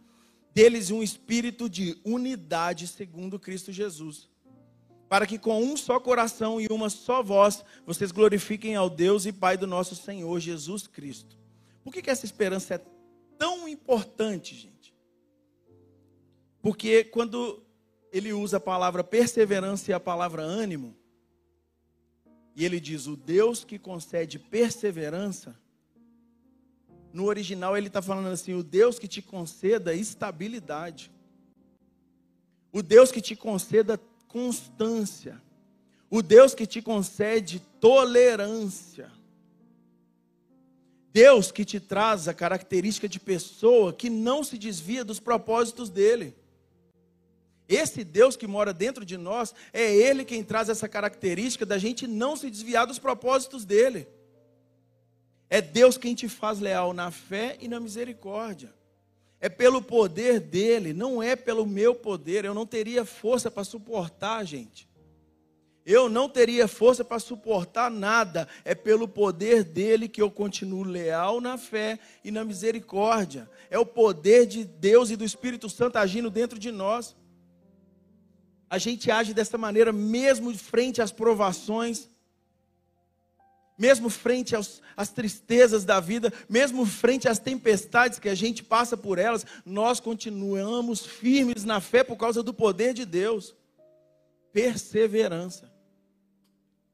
deles 0.55 0.89
um 0.89 1.03
espírito 1.03 1.69
de 1.69 1.99
unidade 2.03 2.87
segundo 2.87 3.37
Cristo 3.37 3.71
Jesus 3.71 4.29
para 5.07 5.25
que 5.25 5.37
com 5.37 5.63
um 5.63 5.77
só 5.77 5.99
coração 5.99 6.59
e 6.59 6.67
uma 6.69 6.89
só 6.89 7.21
voz 7.21 7.63
vocês 7.85 8.11
glorifiquem 8.11 8.75
ao 8.75 8.89
Deus 8.89 9.25
e 9.25 9.31
Pai 9.31 9.57
do 9.57 9.67
nosso 9.67 9.95
Senhor 9.95 10.39
Jesus 10.39 10.87
Cristo. 10.87 11.37
Por 11.83 11.93
que, 11.93 12.01
que 12.01 12.09
essa 12.09 12.25
esperança 12.25 12.75
é 12.75 12.81
tão 13.37 13.67
importante, 13.67 14.55
gente? 14.55 14.95
Porque 16.61 17.03
quando 17.03 17.63
ele 18.11 18.33
usa 18.33 18.57
a 18.57 18.59
palavra 18.59 19.03
perseverança 19.03 19.91
e 19.91 19.93
a 19.93 19.99
palavra 19.99 20.41
ânimo, 20.41 20.95
e 22.55 22.65
ele 22.65 22.79
diz 22.79 23.05
o 23.05 23.15
Deus 23.15 23.63
que 23.63 23.77
concede 23.77 24.39
perseverança, 24.39 25.59
no 27.15 27.25
original 27.25 27.77
ele 27.77 27.87
está 27.87 28.01
falando 28.01 28.27
assim: 28.27 28.53
o 28.53 28.61
Deus 28.61 28.99
que 28.99 29.07
te 29.07 29.21
conceda 29.21 29.93
estabilidade, 29.93 31.09
o 32.73 32.83
Deus 32.83 33.09
que 33.09 33.21
te 33.21 33.37
conceda 33.37 33.97
constância. 34.27 35.41
O 36.09 36.21
Deus 36.21 36.53
que 36.53 36.67
te 36.67 36.81
concede 36.81 37.61
tolerância. 37.79 39.09
Deus 41.11 41.53
que 41.53 41.63
te 41.63 41.79
traz 41.79 42.27
a 42.27 42.33
característica 42.33 43.07
de 43.07 43.17
pessoa 43.17 43.93
que 43.93 44.09
não 44.09 44.43
se 44.43 44.57
desvia 44.57 45.05
dos 45.05 45.19
propósitos 45.19 45.89
dele. 45.89 46.35
Esse 47.67 48.03
Deus 48.03 48.35
que 48.35 48.45
mora 48.45 48.73
dentro 48.73 49.05
de 49.05 49.17
nós, 49.17 49.55
é 49.71 49.95
Ele 49.95 50.25
quem 50.25 50.43
traz 50.43 50.67
essa 50.67 50.89
característica 50.89 51.65
da 51.65 51.77
gente 51.77 52.05
não 52.05 52.35
se 52.35 52.51
desviar 52.51 52.85
dos 52.85 52.99
propósitos 52.99 53.63
dele. 53.63 54.05
É 55.49 55.61
Deus 55.61 55.97
quem 55.97 56.15
te 56.15 56.27
faz 56.27 56.59
leal 56.59 56.93
na 56.93 57.11
fé 57.11 57.57
e 57.59 57.67
na 57.67 57.79
misericórdia. 57.79 58.73
É 59.39 59.49
pelo 59.49 59.81
poder 59.81 60.39
dele, 60.39 60.93
não 60.93 61.21
é 61.21 61.35
pelo 61.35 61.65
meu 61.65 61.93
poder. 61.93 62.45
Eu 62.45 62.53
não 62.53 62.65
teria 62.65 63.05
força 63.05 63.51
para 63.51 63.63
suportar, 63.63 64.43
gente. 64.43 64.89
Eu 65.85 66.09
não 66.09 66.27
teria 66.27 66.67
força 66.67 67.05
para 67.05 67.19
suportar 67.19 67.91
nada. 67.91 68.47
É 68.63 68.73
pelo 68.73 69.07
poder 69.07 69.63
dele 69.63 70.07
que 70.07 70.21
eu 70.21 70.31
continuo 70.31 70.83
leal 70.83 71.39
na 71.39 71.59
fé 71.59 71.99
e 72.23 72.31
na 72.31 72.43
misericórdia. 72.43 73.47
É 73.69 73.77
o 73.77 73.85
poder 73.85 74.47
de 74.47 74.63
Deus 74.63 75.11
e 75.11 75.15
do 75.15 75.23
Espírito 75.23 75.69
Santo 75.69 75.97
agindo 75.97 76.31
dentro 76.31 76.57
de 76.57 76.71
nós. 76.71 77.15
A 78.67 78.79
gente 78.79 79.11
age 79.11 79.31
dessa 79.31 79.59
maneira 79.59 79.93
mesmo 79.93 80.57
frente 80.57 81.03
às 81.03 81.11
provações 81.11 82.09
mesmo 83.77 84.09
frente 84.09 84.55
aos, 84.55 84.81
às 84.95 85.09
tristezas 85.09 85.83
da 85.83 85.99
vida, 85.99 86.31
mesmo 86.47 86.85
frente 86.85 87.27
às 87.27 87.39
tempestades 87.39 88.19
que 88.19 88.29
a 88.29 88.35
gente 88.35 88.63
passa 88.63 88.95
por 88.95 89.17
elas, 89.17 89.45
nós 89.65 89.99
continuamos 89.99 91.05
firmes 91.05 91.63
na 91.63 91.81
fé 91.81 92.03
por 92.03 92.15
causa 92.15 92.41
do 92.41 92.53
poder 92.53 92.93
de 92.93 93.05
Deus. 93.05 93.53
Perseverança. 94.53 95.71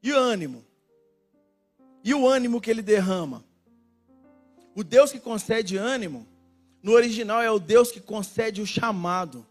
E 0.02 0.10
ânimo? 0.10 0.64
E 2.02 2.12
o 2.12 2.26
ânimo 2.26 2.60
que 2.60 2.70
ele 2.70 2.82
derrama? 2.82 3.44
O 4.74 4.82
Deus 4.82 5.12
que 5.12 5.20
concede 5.20 5.76
ânimo, 5.76 6.26
no 6.82 6.92
original 6.92 7.40
é 7.40 7.50
o 7.50 7.60
Deus 7.60 7.92
que 7.92 8.00
concede 8.00 8.60
o 8.60 8.66
chamado. 8.66 9.46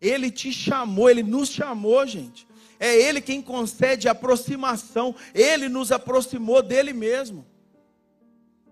Ele 0.00 0.30
te 0.30 0.52
chamou, 0.52 1.10
ele 1.10 1.22
nos 1.22 1.50
chamou, 1.50 2.06
gente. 2.06 2.46
É 2.78 2.94
Ele 2.94 3.20
quem 3.20 3.40
concede 3.40 4.08
aproximação. 4.08 5.14
Ele 5.34 5.68
nos 5.68 5.92
aproximou 5.92 6.62
dele 6.62 6.92
mesmo. 6.92 7.46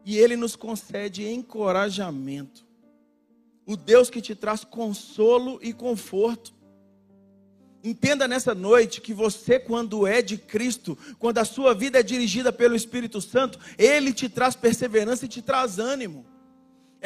E 0.04 0.18
Ele 0.18 0.36
nos 0.36 0.56
concede 0.56 1.26
encorajamento. 1.26 2.66
O 3.66 3.76
Deus 3.76 4.10
que 4.10 4.20
te 4.20 4.34
traz 4.34 4.62
consolo 4.64 5.58
e 5.62 5.72
conforto. 5.72 6.54
Entenda 7.82 8.26
nessa 8.26 8.54
noite 8.54 9.00
que 9.00 9.12
você, 9.12 9.58
quando 9.58 10.06
é 10.06 10.22
de 10.22 10.38
Cristo, 10.38 10.96
quando 11.18 11.36
a 11.38 11.44
sua 11.44 11.74
vida 11.74 12.00
é 12.00 12.02
dirigida 12.02 12.50
pelo 12.50 12.74
Espírito 12.74 13.20
Santo, 13.20 13.58
Ele 13.76 14.12
te 14.12 14.28
traz 14.28 14.56
perseverança 14.56 15.26
e 15.26 15.28
te 15.28 15.42
traz 15.42 15.78
ânimo. 15.78 16.33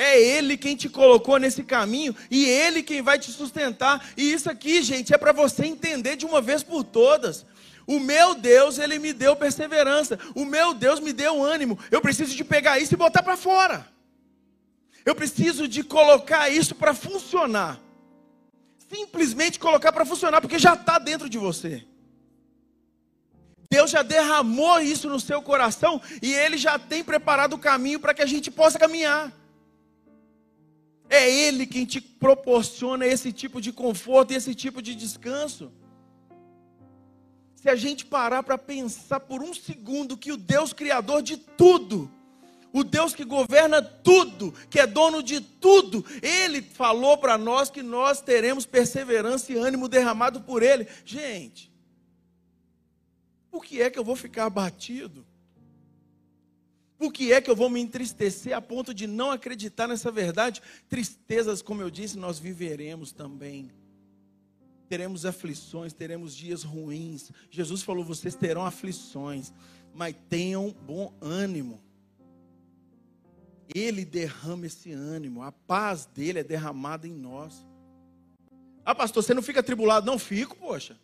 É 0.00 0.16
Ele 0.16 0.56
quem 0.56 0.76
te 0.76 0.88
colocou 0.88 1.40
nesse 1.40 1.64
caminho 1.64 2.14
e 2.30 2.44
Ele 2.44 2.84
quem 2.84 3.02
vai 3.02 3.18
te 3.18 3.32
sustentar. 3.32 4.10
E 4.16 4.32
isso 4.32 4.48
aqui, 4.48 4.80
gente, 4.80 5.12
é 5.12 5.18
para 5.18 5.32
você 5.32 5.66
entender 5.66 6.14
de 6.14 6.24
uma 6.24 6.40
vez 6.40 6.62
por 6.62 6.84
todas. 6.84 7.44
O 7.84 7.98
meu 7.98 8.32
Deus, 8.32 8.78
Ele 8.78 9.00
me 9.00 9.12
deu 9.12 9.34
perseverança. 9.34 10.16
O 10.36 10.44
meu 10.44 10.72
Deus 10.72 11.00
me 11.00 11.12
deu 11.12 11.42
ânimo. 11.42 11.76
Eu 11.90 12.00
preciso 12.00 12.36
de 12.36 12.44
pegar 12.44 12.78
isso 12.78 12.94
e 12.94 12.96
botar 12.96 13.24
para 13.24 13.36
fora. 13.36 13.88
Eu 15.04 15.16
preciso 15.16 15.66
de 15.66 15.82
colocar 15.82 16.48
isso 16.48 16.76
para 16.76 16.94
funcionar. 16.94 17.80
Simplesmente 18.88 19.58
colocar 19.58 19.90
para 19.90 20.06
funcionar, 20.06 20.40
porque 20.40 20.60
já 20.60 20.74
está 20.74 21.00
dentro 21.00 21.28
de 21.28 21.38
você. 21.38 21.84
Deus 23.68 23.90
já 23.90 24.04
derramou 24.04 24.80
isso 24.80 25.08
no 25.08 25.18
seu 25.18 25.42
coração 25.42 26.00
e 26.22 26.32
Ele 26.32 26.56
já 26.56 26.78
tem 26.78 27.02
preparado 27.02 27.54
o 27.54 27.58
caminho 27.58 27.98
para 27.98 28.14
que 28.14 28.22
a 28.22 28.26
gente 28.26 28.48
possa 28.48 28.78
caminhar. 28.78 29.32
É 31.08 31.30
Ele 31.30 31.66
quem 31.66 31.84
te 31.84 32.00
proporciona 32.00 33.06
esse 33.06 33.32
tipo 33.32 33.60
de 33.60 33.72
conforto 33.72 34.32
e 34.32 34.36
esse 34.36 34.54
tipo 34.54 34.82
de 34.82 34.94
descanso. 34.94 35.72
Se 37.54 37.68
a 37.68 37.74
gente 37.74 38.06
parar 38.06 38.42
para 38.42 38.56
pensar 38.56 39.20
por 39.20 39.42
um 39.42 39.52
segundo 39.52 40.16
que 40.16 40.30
o 40.30 40.36
Deus 40.36 40.72
Criador 40.72 41.22
de 41.22 41.36
tudo, 41.36 42.10
o 42.72 42.84
Deus 42.84 43.14
que 43.14 43.24
governa 43.24 43.82
tudo, 43.82 44.52
que 44.70 44.78
é 44.78 44.86
dono 44.86 45.22
de 45.22 45.40
tudo, 45.40 46.04
Ele 46.22 46.62
falou 46.62 47.16
para 47.18 47.36
nós 47.36 47.70
que 47.70 47.82
nós 47.82 48.20
teremos 48.20 48.66
perseverança 48.66 49.52
e 49.52 49.56
ânimo 49.56 49.88
derramado 49.88 50.40
por 50.42 50.62
Ele. 50.62 50.86
Gente, 51.04 51.72
por 53.50 53.64
que 53.64 53.82
é 53.82 53.90
que 53.90 53.98
eu 53.98 54.04
vou 54.04 54.14
ficar 54.14 54.44
abatido? 54.44 55.26
Por 56.98 57.12
que 57.12 57.32
é 57.32 57.40
que 57.40 57.48
eu 57.48 57.54
vou 57.54 57.70
me 57.70 57.80
entristecer 57.80 58.56
a 58.56 58.60
ponto 58.60 58.92
de 58.92 59.06
não 59.06 59.30
acreditar 59.30 59.86
nessa 59.86 60.10
verdade? 60.10 60.60
Tristezas, 60.88 61.62
como 61.62 61.80
eu 61.80 61.90
disse, 61.90 62.18
nós 62.18 62.40
viveremos 62.40 63.12
também. 63.12 63.70
Teremos 64.88 65.24
aflições, 65.24 65.92
teremos 65.92 66.34
dias 66.34 66.64
ruins. 66.64 67.30
Jesus 67.50 67.82
falou: 67.82 68.04
vocês 68.04 68.34
terão 68.34 68.66
aflições, 68.66 69.52
mas 69.94 70.16
tenham 70.28 70.74
bom 70.86 71.14
ânimo. 71.20 71.80
Ele 73.72 74.04
derrama 74.04 74.66
esse 74.66 74.90
ânimo, 74.90 75.42
a 75.42 75.52
paz 75.52 76.06
dele 76.06 76.40
é 76.40 76.44
derramada 76.44 77.06
em 77.06 77.12
nós. 77.14 77.64
Ah, 78.84 78.94
pastor, 78.94 79.22
você 79.22 79.34
não 79.34 79.42
fica 79.42 79.60
atribulado? 79.60 80.06
Não 80.06 80.18
fico, 80.18 80.56
poxa. 80.56 80.98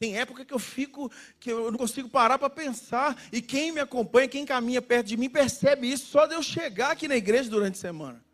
Tem 0.00 0.16
época 0.16 0.46
que 0.46 0.54
eu 0.54 0.58
fico, 0.58 1.12
que 1.38 1.52
eu 1.52 1.70
não 1.70 1.76
consigo 1.76 2.08
parar 2.08 2.38
para 2.38 2.48
pensar. 2.48 3.22
E 3.30 3.42
quem 3.42 3.70
me 3.70 3.80
acompanha, 3.80 4.26
quem 4.26 4.46
caminha 4.46 4.80
perto 4.80 5.08
de 5.08 5.16
mim, 5.18 5.28
percebe 5.28 5.92
isso 5.92 6.06
só 6.06 6.26
de 6.26 6.34
eu 6.34 6.42
chegar 6.42 6.92
aqui 6.92 7.06
na 7.06 7.16
igreja 7.16 7.50
durante 7.50 7.74
a 7.74 7.80
semana. 7.82 8.24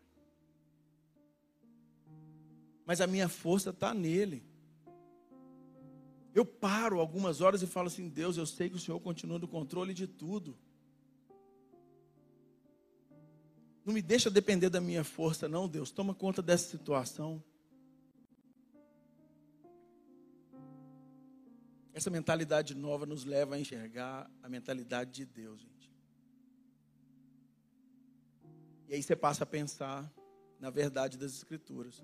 Mas 2.85 3.01
a 3.01 3.05
minha 3.05 3.27
força 3.27 3.71
está 3.71 3.93
nele. 3.93 4.45
Eu 6.33 6.45
paro 6.45 7.01
algumas 7.01 7.41
horas 7.41 7.61
e 7.61 7.67
falo 7.67 7.87
assim: 7.87 8.07
Deus, 8.07 8.37
eu 8.37 8.45
sei 8.45 8.69
que 8.69 8.77
o 8.77 8.79
Senhor 8.79 9.01
continua 9.01 9.37
no 9.37 9.47
controle 9.47 9.93
de 9.93 10.07
tudo. 10.07 10.57
Não 13.83 13.93
me 13.93 14.01
deixa 14.01 14.29
depender 14.29 14.69
da 14.69 14.79
minha 14.79 15.03
força, 15.03 15.49
não, 15.49 15.67
Deus. 15.67 15.91
Toma 15.91 16.15
conta 16.15 16.41
dessa 16.41 16.69
situação. 16.69 17.43
Essa 21.97 22.11
mentalidade 22.11 22.75
nova 22.75 23.07
nos 23.07 23.25
leva 23.25 23.55
a 23.55 23.59
enxergar 23.59 24.29
a 24.43 24.47
mentalidade 24.47 25.09
de 25.09 25.25
Deus, 25.25 25.59
gente. 25.59 25.91
E 28.87 28.93
aí 28.93 29.01
você 29.01 29.15
passa 29.15 29.45
a 29.45 29.47
pensar 29.47 30.07
na 30.59 30.69
verdade 30.69 31.17
das 31.17 31.33
Escrituras. 31.33 32.03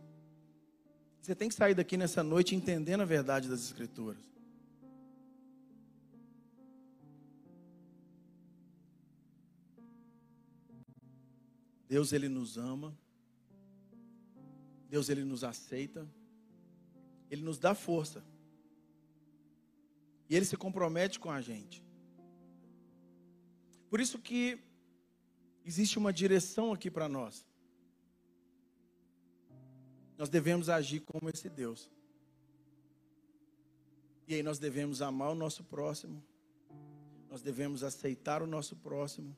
Você 1.22 1.36
tem 1.36 1.48
que 1.48 1.54
sair 1.54 1.76
daqui 1.76 1.96
nessa 1.96 2.24
noite 2.24 2.56
entendendo 2.56 3.02
a 3.02 3.06
verdade 3.06 3.48
das 3.48 3.60
Escrituras. 3.66 4.24
Deus, 11.88 12.12
Ele 12.12 12.28
nos 12.28 12.58
ama. 12.58 12.98
Deus, 14.90 15.08
Ele 15.08 15.24
nos 15.24 15.44
aceita. 15.44 16.10
Ele 17.30 17.44
nos 17.44 17.60
dá 17.60 17.76
força. 17.76 18.33
E 20.30 20.36
ele 20.36 20.46
se 20.46 20.58
compromete 20.58 21.20
com 21.20 21.30
a 21.30 21.42
gente. 21.42 21.84
Por 23.90 24.00
isso 24.00 24.18
que 24.20 24.60
existe 25.66 25.98
uma 25.98 26.12
direção 26.12 26.72
aqui 26.72 26.90
para 26.90 27.08
nós. 27.08 27.46
Nós 30.18 30.30
devemos 30.30 30.70
agir 30.70 31.02
como 31.02 31.30
esse 31.30 31.50
Deus. 31.50 31.92
E 34.28 34.36
aí 34.36 34.44
nós 34.44 34.58
devemos 34.58 35.02
amar 35.02 35.32
o 35.32 35.36
nosso 35.36 35.64
próximo. 35.64 36.24
Nós 37.30 37.42
devemos 37.42 37.84
aceitar 37.84 38.42
o 38.42 38.48
nosso 38.48 38.76
próximo. 38.76 39.36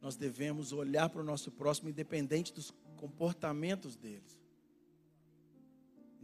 Nós 0.00 0.16
devemos 0.16 0.72
olhar 0.72 1.08
para 1.08 1.20
o 1.20 1.24
nosso 1.24 1.50
próximo 1.50 1.88
independente 1.88 2.52
dos 2.52 2.72
comportamentos 2.96 3.96
deles 3.96 4.47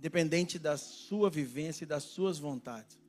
independente 0.05 0.59
da 0.59 0.77
sua 0.77 1.31
vivência 1.31 1.85
e 1.85 1.87
das 1.87 2.03
suas 2.03 2.39
vontades. 2.39 3.01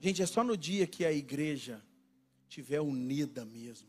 Gente, 0.00 0.20
é 0.20 0.26
só 0.26 0.42
no 0.42 0.56
dia 0.56 0.84
que 0.84 1.04
a 1.04 1.12
igreja 1.12 1.80
estiver 2.48 2.80
unida 2.80 3.44
mesmo, 3.44 3.86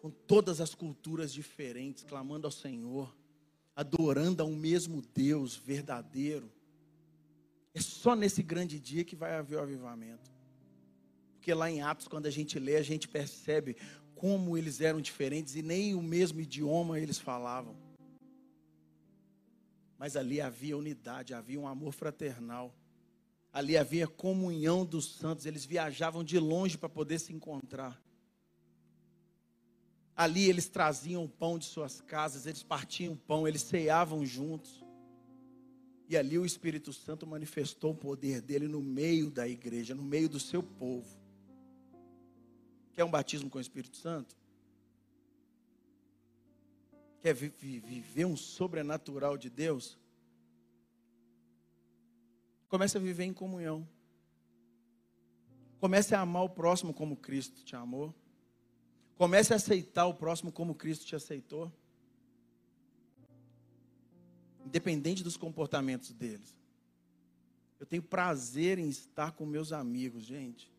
com 0.00 0.08
todas 0.08 0.58
as 0.58 0.74
culturas 0.74 1.34
diferentes, 1.34 2.02
clamando 2.02 2.46
ao 2.46 2.50
Senhor, 2.50 3.14
adorando 3.74 4.42
a 4.42 4.46
um 4.46 4.56
mesmo 4.56 5.02
Deus 5.02 5.54
verdadeiro. 5.54 6.50
É 7.74 7.80
só 7.82 8.16
nesse 8.16 8.42
grande 8.42 8.80
dia 8.80 9.04
que 9.04 9.14
vai 9.14 9.34
haver 9.34 9.56
o 9.56 9.62
avivamento. 9.62 10.32
Porque 11.34 11.52
lá 11.52 11.70
em 11.70 11.82
Atos, 11.82 12.08
quando 12.08 12.24
a 12.24 12.30
gente 12.30 12.58
lê, 12.58 12.76
a 12.76 12.82
gente 12.82 13.06
percebe 13.06 13.76
como 14.14 14.56
eles 14.56 14.80
eram 14.80 14.98
diferentes 14.98 15.56
e 15.56 15.60
nem 15.60 15.94
o 15.94 16.00
mesmo 16.00 16.40
idioma 16.40 16.98
eles 16.98 17.18
falavam. 17.18 17.85
Mas 19.98 20.16
ali 20.16 20.40
havia 20.40 20.76
unidade, 20.76 21.34
havia 21.34 21.58
um 21.58 21.66
amor 21.66 21.92
fraternal. 21.92 22.74
Ali 23.52 23.76
havia 23.76 24.06
comunhão 24.06 24.84
dos 24.84 25.14
santos, 25.14 25.46
eles 25.46 25.64
viajavam 25.64 26.22
de 26.22 26.38
longe 26.38 26.76
para 26.76 26.88
poder 26.88 27.18
se 27.18 27.32
encontrar. 27.32 28.00
Ali 30.14 30.48
eles 30.48 30.68
traziam 30.68 31.24
o 31.24 31.28
pão 31.28 31.58
de 31.58 31.66
suas 31.66 32.00
casas, 32.00 32.46
eles 32.46 32.62
partiam 32.62 33.14
o 33.14 33.16
pão, 33.16 33.46
eles 33.46 33.62
ceavam 33.62 34.24
juntos. 34.24 34.84
E 36.08 36.16
ali 36.16 36.38
o 36.38 36.46
Espírito 36.46 36.92
Santo 36.92 37.26
manifestou 37.26 37.92
o 37.92 37.96
poder 37.96 38.40
dele 38.40 38.68
no 38.68 38.80
meio 38.80 39.30
da 39.30 39.48
igreja, 39.48 39.94
no 39.94 40.02
meio 40.02 40.28
do 40.28 40.38
seu 40.38 40.62
povo. 40.62 41.18
Quer 42.94 43.04
um 43.04 43.10
batismo 43.10 43.50
com 43.50 43.58
o 43.58 43.60
Espírito 43.60 43.96
Santo? 43.96 44.36
Quer 47.20 47.34
viver 47.34 48.24
um 48.24 48.36
sobrenatural 48.36 49.36
de 49.36 49.50
Deus? 49.50 49.98
Comece 52.68 52.96
a 52.96 53.00
viver 53.00 53.24
em 53.24 53.32
comunhão. 53.32 53.86
Comece 55.78 56.14
a 56.14 56.20
amar 56.20 56.44
o 56.44 56.48
próximo 56.48 56.92
como 56.92 57.16
Cristo 57.16 57.62
te 57.64 57.76
amou. 57.76 58.14
Comece 59.16 59.52
a 59.52 59.56
aceitar 59.56 60.06
o 60.06 60.14
próximo 60.14 60.52
como 60.52 60.74
Cristo 60.74 61.06
te 61.06 61.16
aceitou. 61.16 61.72
Independente 64.64 65.22
dos 65.22 65.36
comportamentos 65.36 66.12
deles. 66.12 66.56
Eu 67.78 67.86
tenho 67.86 68.02
prazer 68.02 68.78
em 68.78 68.88
estar 68.88 69.32
com 69.32 69.46
meus 69.46 69.72
amigos, 69.72 70.24
gente. 70.24 70.72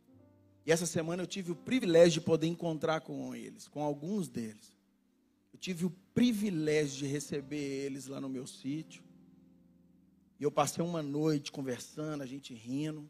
E 0.65 0.71
essa 0.71 0.85
semana 0.85 1.23
eu 1.23 1.27
tive 1.27 1.51
o 1.51 1.55
privilégio 1.55 2.19
de 2.19 2.25
poder 2.25 2.47
encontrar 2.47 3.01
com 3.01 3.33
eles, 3.33 3.67
com 3.67 3.81
alguns 3.81 4.27
deles. 4.27 4.76
Eu 5.57 5.59
tive 5.59 5.85
o 5.85 5.89
privilégio 6.13 6.99
de 6.99 7.07
receber 7.07 7.57
eles 7.57 8.05
lá 8.05 8.21
no 8.21 8.29
meu 8.29 8.45
sítio. 8.45 9.03
E 10.39 10.43
eu 10.43 10.51
passei 10.51 10.85
uma 10.85 11.01
noite 11.01 11.51
conversando, 11.51 12.21
a 12.21 12.27
gente 12.27 12.53
rindo. 12.53 13.09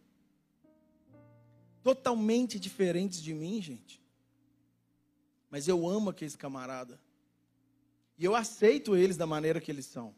Totalmente 1.83 2.57
diferentes 2.57 3.21
de 3.21 3.33
mim, 3.33 3.61
gente. 3.61 4.01
Mas 5.49 5.67
eu 5.67 5.85
amo 5.85 6.09
aqueles 6.09 6.37
camarada. 6.37 6.97
E 8.17 8.23
eu 8.23 8.33
aceito 8.33 8.95
eles 8.95 9.17
da 9.17 9.27
maneira 9.27 9.59
que 9.59 9.69
eles 9.69 9.85
são. 9.85 10.15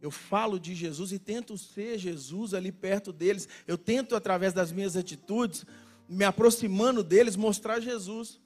Eu 0.00 0.12
falo 0.12 0.60
de 0.60 0.76
Jesus 0.76 1.10
e 1.10 1.18
tento 1.18 1.58
ser 1.58 1.98
Jesus 1.98 2.54
ali 2.54 2.70
perto 2.70 3.12
deles. 3.12 3.48
Eu 3.66 3.76
tento, 3.76 4.14
através 4.14 4.52
das 4.52 4.70
minhas 4.70 4.96
atitudes, 4.96 5.66
me 6.08 6.24
aproximando 6.24 7.02
deles, 7.02 7.34
mostrar 7.34 7.80
Jesus. 7.80 8.40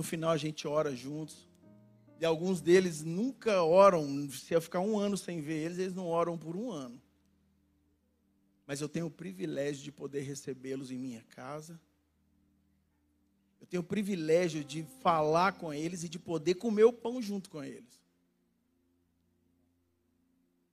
No 0.00 0.04
final 0.04 0.30
a 0.30 0.36
gente 0.38 0.66
ora 0.66 0.96
juntos. 0.96 1.46
E 2.18 2.24
alguns 2.24 2.62
deles 2.62 3.04
nunca 3.04 3.62
oram. 3.62 4.30
Se 4.30 4.54
eu 4.54 4.58
ficar 4.62 4.80
um 4.80 4.98
ano 4.98 5.14
sem 5.14 5.42
ver 5.42 5.62
eles, 5.62 5.76
eles 5.76 5.92
não 5.92 6.06
oram 6.06 6.38
por 6.38 6.56
um 6.56 6.70
ano. 6.70 6.98
Mas 8.66 8.80
eu 8.80 8.88
tenho 8.88 9.08
o 9.08 9.10
privilégio 9.10 9.84
de 9.84 9.92
poder 9.92 10.22
recebê-los 10.22 10.90
em 10.90 10.96
minha 10.96 11.22
casa. 11.24 11.78
Eu 13.60 13.66
tenho 13.66 13.82
o 13.82 13.84
privilégio 13.84 14.64
de 14.64 14.84
falar 15.02 15.52
com 15.52 15.70
eles 15.70 16.02
e 16.02 16.08
de 16.08 16.18
poder 16.18 16.54
comer 16.54 16.84
o 16.84 16.94
pão 16.94 17.20
junto 17.20 17.50
com 17.50 17.62
eles. 17.62 18.00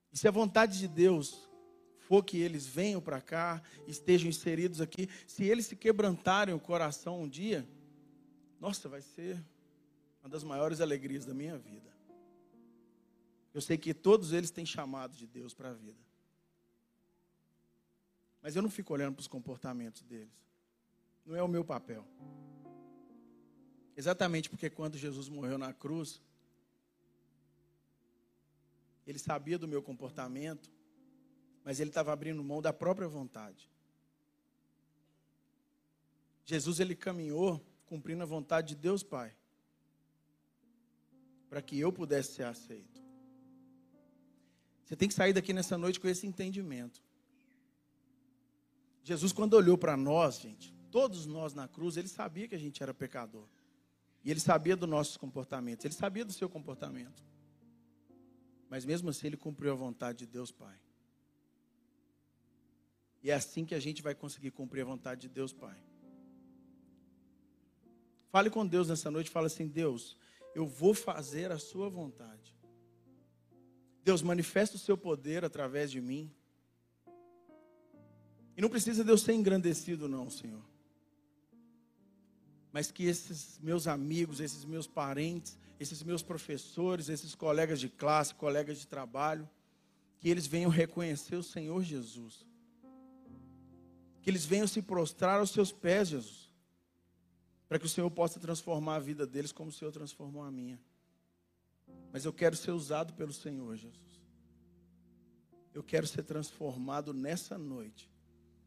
E 0.09 0.17
se 0.17 0.25
a 0.25 0.31
vontade 0.31 0.79
de 0.79 0.87
Deus 0.87 1.49
for 2.07 2.23
que 2.23 2.37
eles 2.37 2.65
venham 2.65 3.01
para 3.01 3.19
cá, 3.19 3.61
estejam 3.85 4.29
inseridos 4.29 4.79
aqui, 4.79 5.09
se 5.27 5.43
eles 5.43 5.65
se 5.65 5.75
quebrantarem 5.75 6.55
o 6.55 6.59
coração 6.61 7.23
um 7.23 7.27
dia, 7.27 7.67
nossa, 8.59 8.89
vai 8.89 9.01
ser 9.01 9.43
uma 10.21 10.29
das 10.29 10.43
maiores 10.43 10.81
alegrias 10.81 11.25
da 11.25 11.33
minha 11.33 11.57
vida. 11.57 11.95
Eu 13.53 13.61
sei 13.61 13.77
que 13.77 13.93
todos 13.93 14.33
eles 14.33 14.51
têm 14.51 14.65
chamado 14.65 15.15
de 15.15 15.25
Deus 15.25 15.53
para 15.53 15.69
a 15.69 15.73
vida. 15.73 15.99
Mas 18.41 18.55
eu 18.55 18.61
não 18.61 18.69
fico 18.69 18.93
olhando 18.93 19.15
para 19.15 19.21
os 19.21 19.27
comportamentos 19.27 20.03
deles. 20.03 20.33
Não 21.25 21.35
é 21.35 21.41
o 21.41 21.47
meu 21.47 21.65
papel. 21.65 22.05
Exatamente 23.95 24.49
porque 24.49 24.69
quando 24.69 24.97
Jesus 24.97 25.27
morreu 25.27 25.57
na 25.57 25.73
cruz, 25.73 26.21
ele 29.07 29.17
sabia 29.17 29.57
do 29.57 29.67
meu 29.67 29.81
comportamento, 29.81 30.71
mas 31.63 31.79
ele 31.79 31.89
estava 31.89 32.13
abrindo 32.13 32.43
mão 32.43 32.61
da 32.61 32.71
própria 32.71 33.07
vontade. 33.07 33.69
Jesus 36.45 36.79
ele 36.79 36.95
caminhou 36.95 37.65
cumprindo 37.87 38.21
a 38.21 38.25
vontade 38.25 38.69
de 38.69 38.75
Deus 38.75 39.01
Pai, 39.01 39.35
para 41.49 41.61
que 41.61 41.79
eu 41.79 41.91
pudesse 41.91 42.33
ser 42.33 42.43
aceito. 42.43 43.01
Você 44.85 44.95
tem 44.95 45.07
que 45.07 45.13
sair 45.13 45.33
daqui 45.33 45.51
nessa 45.53 45.77
noite 45.77 45.99
com 45.99 46.07
esse 46.07 46.27
entendimento. 46.27 47.01
Jesus, 49.03 49.31
quando 49.31 49.53
olhou 49.53 49.77
para 49.77 49.97
nós, 49.97 50.39
gente, 50.39 50.73
todos 50.91 51.25
nós 51.25 51.53
na 51.53 51.67
cruz, 51.67 51.97
ele 51.97 52.07
sabia 52.07 52.47
que 52.47 52.55
a 52.55 52.59
gente 52.59 52.83
era 52.83 52.93
pecador. 52.93 53.47
E 54.23 54.29
ele 54.29 54.39
sabia 54.39 54.75
dos 54.75 54.89
nossos 54.89 55.15
comportamentos, 55.15 55.85
ele 55.85 55.93
sabia 55.93 56.25
do 56.25 56.33
seu 56.33 56.49
comportamento. 56.49 57.23
Mas 58.69 58.83
mesmo 58.83 59.09
assim, 59.09 59.27
ele 59.27 59.37
cumpriu 59.37 59.71
a 59.71 59.75
vontade 59.75 60.19
de 60.19 60.25
Deus 60.25 60.51
Pai. 60.51 60.77
E 63.23 63.31
é 63.31 63.33
assim 63.33 63.65
que 63.65 63.73
a 63.73 63.79
gente 63.79 64.01
vai 64.01 64.13
conseguir 64.13 64.51
cumprir 64.51 64.81
a 64.81 64.85
vontade 64.85 65.21
de 65.21 65.29
Deus 65.29 65.53
Pai. 65.53 65.77
Fale 68.29 68.49
com 68.49 68.65
Deus 68.65 68.89
nessa 68.89 69.09
noite, 69.09 69.29
fala 69.29 69.47
assim: 69.47 69.67
Deus, 69.67 70.17
eu 70.53 70.65
vou 70.65 70.93
fazer 70.93 71.51
a 71.51 71.57
sua 71.57 71.89
vontade. 71.89 72.55
Deus, 74.03 74.21
manifesta 74.21 74.75
o 74.75 74.79
seu 74.79 74.97
poder 74.97 75.43
através 75.43 75.91
de 75.91 75.99
mim. 75.99 76.31
E 78.55 78.61
não 78.61 78.69
precisa 78.69 79.03
Deus 79.03 79.21
ser 79.21 79.33
engrandecido, 79.33 80.07
não, 80.07 80.29
Senhor. 80.29 80.63
Mas 82.71 82.91
que 82.91 83.05
esses 83.05 83.59
meus 83.59 83.87
amigos, 83.87 84.39
esses 84.39 84.65
meus 84.65 84.87
parentes, 84.87 85.57
esses 85.79 86.01
meus 86.03 86.23
professores, 86.23 87.09
esses 87.09 87.35
colegas 87.35 87.79
de 87.79 87.89
classe, 87.89 88.33
colegas 88.33 88.79
de 88.79 88.87
trabalho, 88.87 89.47
que 90.19 90.29
eles 90.29 90.47
venham 90.47 90.71
reconhecer 90.71 91.35
o 91.35 91.43
Senhor 91.43 91.83
Jesus. 91.83 92.45
Que 94.21 94.29
eles 94.29 94.45
venham 94.45 94.67
se 94.67 94.81
prostrar 94.81 95.39
aos 95.39 95.51
seus 95.51 95.71
pés, 95.71 96.09
Jesus. 96.09 96.46
Para 97.67 97.79
que 97.79 97.85
o 97.85 97.89
Senhor 97.89 98.09
possa 98.09 98.39
transformar 98.39 98.95
a 98.95 98.99
vida 98.99 99.27
deles 99.27 99.51
como 99.51 99.69
o 99.69 99.73
Senhor 99.73 99.91
transformou 99.91 100.43
a 100.43 100.51
minha. 100.51 100.79
Mas 102.11 102.25
eu 102.25 102.33
quero 102.33 102.55
ser 102.55 102.71
usado 102.71 103.13
pelo 103.13 103.33
Senhor, 103.33 103.75
Jesus. 103.75 104.21
Eu 105.73 105.83
quero 105.83 106.07
ser 106.07 106.23
transformado 106.23 107.13
nessa 107.13 107.57
noite. 107.57 108.09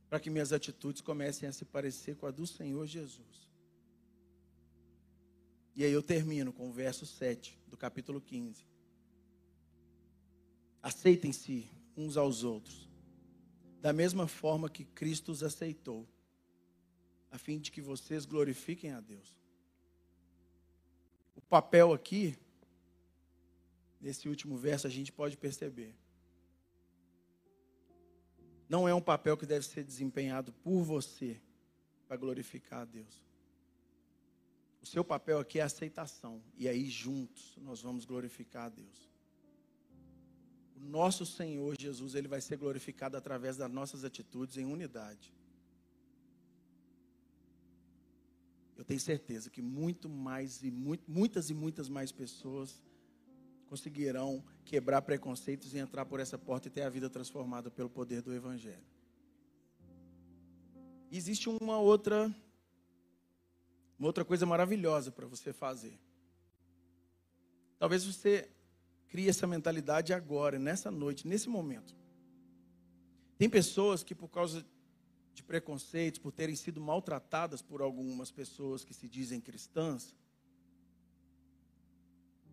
Para 0.08 0.20
que 0.20 0.30
minhas 0.30 0.52
atitudes 0.52 1.00
comecem 1.00 1.48
a 1.48 1.52
se 1.52 1.64
parecer 1.64 2.16
com 2.16 2.26
a 2.26 2.30
do 2.30 2.46
Senhor 2.46 2.86
Jesus. 2.86 3.48
E 5.74 5.84
aí 5.84 5.92
eu 5.92 6.02
termino 6.02 6.52
com 6.52 6.68
o 6.68 6.72
verso 6.72 7.06
7 7.06 7.58
do 7.68 7.76
capítulo 7.76 8.20
15. 8.20 8.66
Aceitem-se 10.82 11.70
uns 11.96 12.16
aos 12.16 12.44
outros, 12.44 12.88
da 13.80 13.92
mesma 13.92 14.26
forma 14.26 14.68
que 14.68 14.84
Cristo 14.84 15.30
os 15.30 15.42
aceitou, 15.42 16.08
a 17.30 17.38
fim 17.38 17.58
de 17.58 17.70
que 17.70 17.80
vocês 17.80 18.24
glorifiquem 18.24 18.90
a 18.92 19.00
Deus. 19.00 19.34
O 21.36 21.40
papel 21.40 21.92
aqui, 21.92 22.36
nesse 24.00 24.28
último 24.28 24.56
verso, 24.56 24.86
a 24.86 24.90
gente 24.90 25.12
pode 25.12 25.36
perceber. 25.36 25.94
Não 28.68 28.88
é 28.88 28.94
um 28.94 29.00
papel 29.00 29.36
que 29.36 29.46
deve 29.46 29.64
ser 29.66 29.84
desempenhado 29.84 30.52
por 30.52 30.82
você 30.82 31.40
para 32.06 32.16
glorificar 32.16 32.82
a 32.82 32.84
Deus. 32.84 33.24
O 34.82 34.86
seu 34.86 35.04
papel 35.04 35.38
aqui 35.38 35.58
é 35.58 35.62
aceitação. 35.62 36.42
E 36.56 36.68
aí, 36.68 36.88
juntos, 36.88 37.56
nós 37.58 37.82
vamos 37.82 38.04
glorificar 38.04 38.66
a 38.66 38.68
Deus. 38.68 39.10
O 40.76 40.80
nosso 40.80 41.26
Senhor 41.26 41.76
Jesus, 41.78 42.14
ele 42.14 42.28
vai 42.28 42.40
ser 42.40 42.56
glorificado 42.56 43.16
através 43.16 43.56
das 43.56 43.70
nossas 43.70 44.04
atitudes 44.04 44.56
em 44.56 44.64
unidade. 44.64 45.32
Eu 48.80 48.84
tenho 48.86 48.98
certeza 48.98 49.50
que 49.50 49.60
muito 49.60 50.08
mais 50.08 50.62
e 50.62 50.70
muito, 50.70 51.04
muitas 51.06 51.50
e 51.50 51.54
muitas 51.54 51.86
mais 51.86 52.10
pessoas 52.10 52.82
conseguirão 53.66 54.42
quebrar 54.64 55.02
preconceitos 55.02 55.74
e 55.74 55.78
entrar 55.78 56.06
por 56.06 56.18
essa 56.18 56.38
porta 56.38 56.68
e 56.68 56.70
ter 56.70 56.80
a 56.80 56.88
vida 56.88 57.10
transformada 57.10 57.70
pelo 57.70 57.90
poder 57.90 58.22
do 58.22 58.32
Evangelho. 58.32 58.82
Existe 61.12 61.50
uma 61.50 61.78
outra 61.78 62.34
uma 63.98 64.08
outra 64.08 64.24
coisa 64.24 64.46
maravilhosa 64.46 65.12
para 65.12 65.26
você 65.26 65.52
fazer. 65.52 66.00
Talvez 67.78 68.02
você 68.02 68.48
crie 69.08 69.28
essa 69.28 69.46
mentalidade 69.46 70.14
agora, 70.14 70.58
nessa 70.58 70.90
noite, 70.90 71.28
nesse 71.28 71.50
momento. 71.50 71.94
Tem 73.36 73.50
pessoas 73.50 74.02
que, 74.02 74.14
por 74.14 74.28
causa 74.28 74.64
de 75.40 75.46
preconceitos, 75.46 76.20
por 76.20 76.32
terem 76.32 76.54
sido 76.54 76.80
maltratadas 76.80 77.62
por 77.62 77.80
algumas 77.80 78.30
pessoas 78.30 78.84
que 78.84 78.94
se 78.94 79.08
dizem 79.08 79.40
cristãs, 79.40 80.14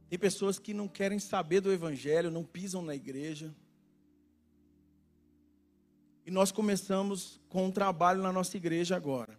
tem 0.09 0.17
pessoas 0.17 0.57
que 0.57 0.73
não 0.73 0.87
querem 0.87 1.19
saber 1.19 1.59
do 1.59 1.71
Evangelho, 1.71 2.31
não 2.31 2.45
pisam 2.45 2.81
na 2.81 2.95
igreja. 2.95 3.53
E 6.25 6.31
nós 6.31 6.49
começamos 6.49 7.41
com 7.49 7.65
um 7.65 7.71
trabalho 7.71 8.21
na 8.21 8.31
nossa 8.31 8.55
igreja 8.55 8.95
agora. 8.95 9.37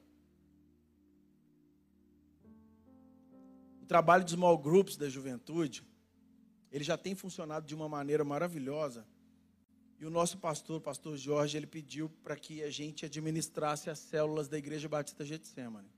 trabalho 3.89 4.23
de 4.23 4.33
small 4.33 4.59
groups 4.59 4.99
da 4.99 5.09
juventude, 5.09 5.83
ele 6.71 6.85
já 6.85 6.99
tem 6.99 7.15
funcionado 7.15 7.67
de 7.67 7.75
uma 7.75 7.89
maneira 7.89 8.23
maravilhosa. 8.23 9.07
E 10.01 10.07
o 10.07 10.11
nosso 10.11 10.39
pastor, 10.39 10.81
pastor 10.81 11.17
Jorge, 11.17 11.57
ele 11.57 11.67
pediu 11.67 12.09
para 12.23 12.37
que 12.37 12.63
a 12.63 12.71
gente 12.71 13.05
administrasse 13.05 13.91
as 13.91 13.99
células 13.99 14.47
da 14.47 14.57
Igreja 14.57 14.89
Batista 14.89 15.25
Getsemane. 15.25 15.89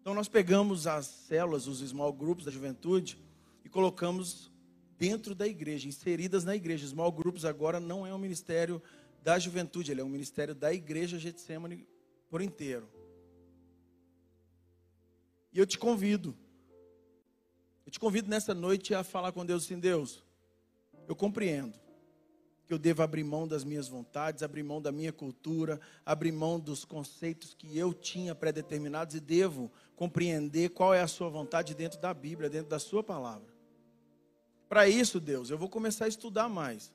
Então 0.00 0.12
nós 0.12 0.28
pegamos 0.28 0.86
as 0.86 1.06
células, 1.06 1.66
os 1.66 1.78
small 1.78 2.12
groups 2.12 2.44
da 2.44 2.50
juventude 2.50 3.18
e 3.64 3.68
colocamos 3.68 4.50
dentro 4.98 5.34
da 5.34 5.46
igreja, 5.46 5.88
inseridas 5.88 6.44
na 6.44 6.54
igreja. 6.54 6.86
Small 6.86 7.10
groups 7.10 7.44
agora 7.46 7.80
não 7.80 8.06
é 8.06 8.12
um 8.12 8.18
ministério 8.18 8.82
da 9.22 9.38
juventude, 9.38 9.90
ele 9.90 10.00
é 10.00 10.04
um 10.04 10.08
ministério 10.08 10.54
da 10.54 10.74
Igreja 10.74 11.18
Getsemane 11.18 11.86
por 12.28 12.42
inteiro. 12.42 12.88
E 15.52 15.58
eu 15.58 15.64
te 15.64 15.78
convido. 15.78 16.36
Eu 17.86 17.92
te 17.92 18.00
convido 18.00 18.28
nessa 18.28 18.52
noite 18.52 18.94
a 18.94 19.04
falar 19.04 19.32
com 19.32 19.46
Deus 19.46 19.64
assim: 19.64 19.78
Deus, 19.78 20.22
eu 21.06 21.14
compreendo 21.14 21.78
que 22.72 22.74
eu 22.74 22.78
devo 22.78 23.02
abrir 23.02 23.22
mão 23.22 23.46
das 23.46 23.64
minhas 23.64 23.86
vontades, 23.86 24.42
abrir 24.42 24.62
mão 24.62 24.80
da 24.80 24.90
minha 24.90 25.12
cultura, 25.12 25.78
abrir 26.06 26.32
mão 26.32 26.58
dos 26.58 26.86
conceitos 26.86 27.52
que 27.52 27.76
eu 27.76 27.92
tinha 27.92 28.34
pré-determinados 28.34 29.14
e 29.14 29.20
devo 29.20 29.70
compreender 29.94 30.70
qual 30.70 30.94
é 30.94 31.02
a 31.02 31.06
sua 31.06 31.28
vontade 31.28 31.74
dentro 31.74 32.00
da 32.00 32.14
Bíblia, 32.14 32.48
dentro 32.48 32.70
da 32.70 32.78
sua 32.78 33.02
palavra. 33.02 33.52
Para 34.70 34.88
isso, 34.88 35.20
Deus, 35.20 35.50
eu 35.50 35.58
vou 35.58 35.68
começar 35.68 36.06
a 36.06 36.08
estudar 36.08 36.48
mais. 36.48 36.90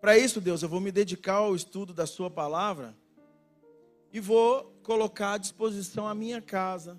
Para 0.00 0.16
isso, 0.16 0.40
Deus, 0.40 0.62
eu 0.62 0.68
vou 0.70 0.80
me 0.80 0.90
dedicar 0.90 1.34
ao 1.34 1.54
estudo 1.54 1.92
da 1.92 2.06
sua 2.06 2.30
palavra 2.30 2.96
e 4.14 4.18
vou 4.18 4.64
colocar 4.82 5.34
à 5.34 5.36
disposição 5.36 6.08
a 6.08 6.14
minha 6.14 6.40
casa, 6.40 6.98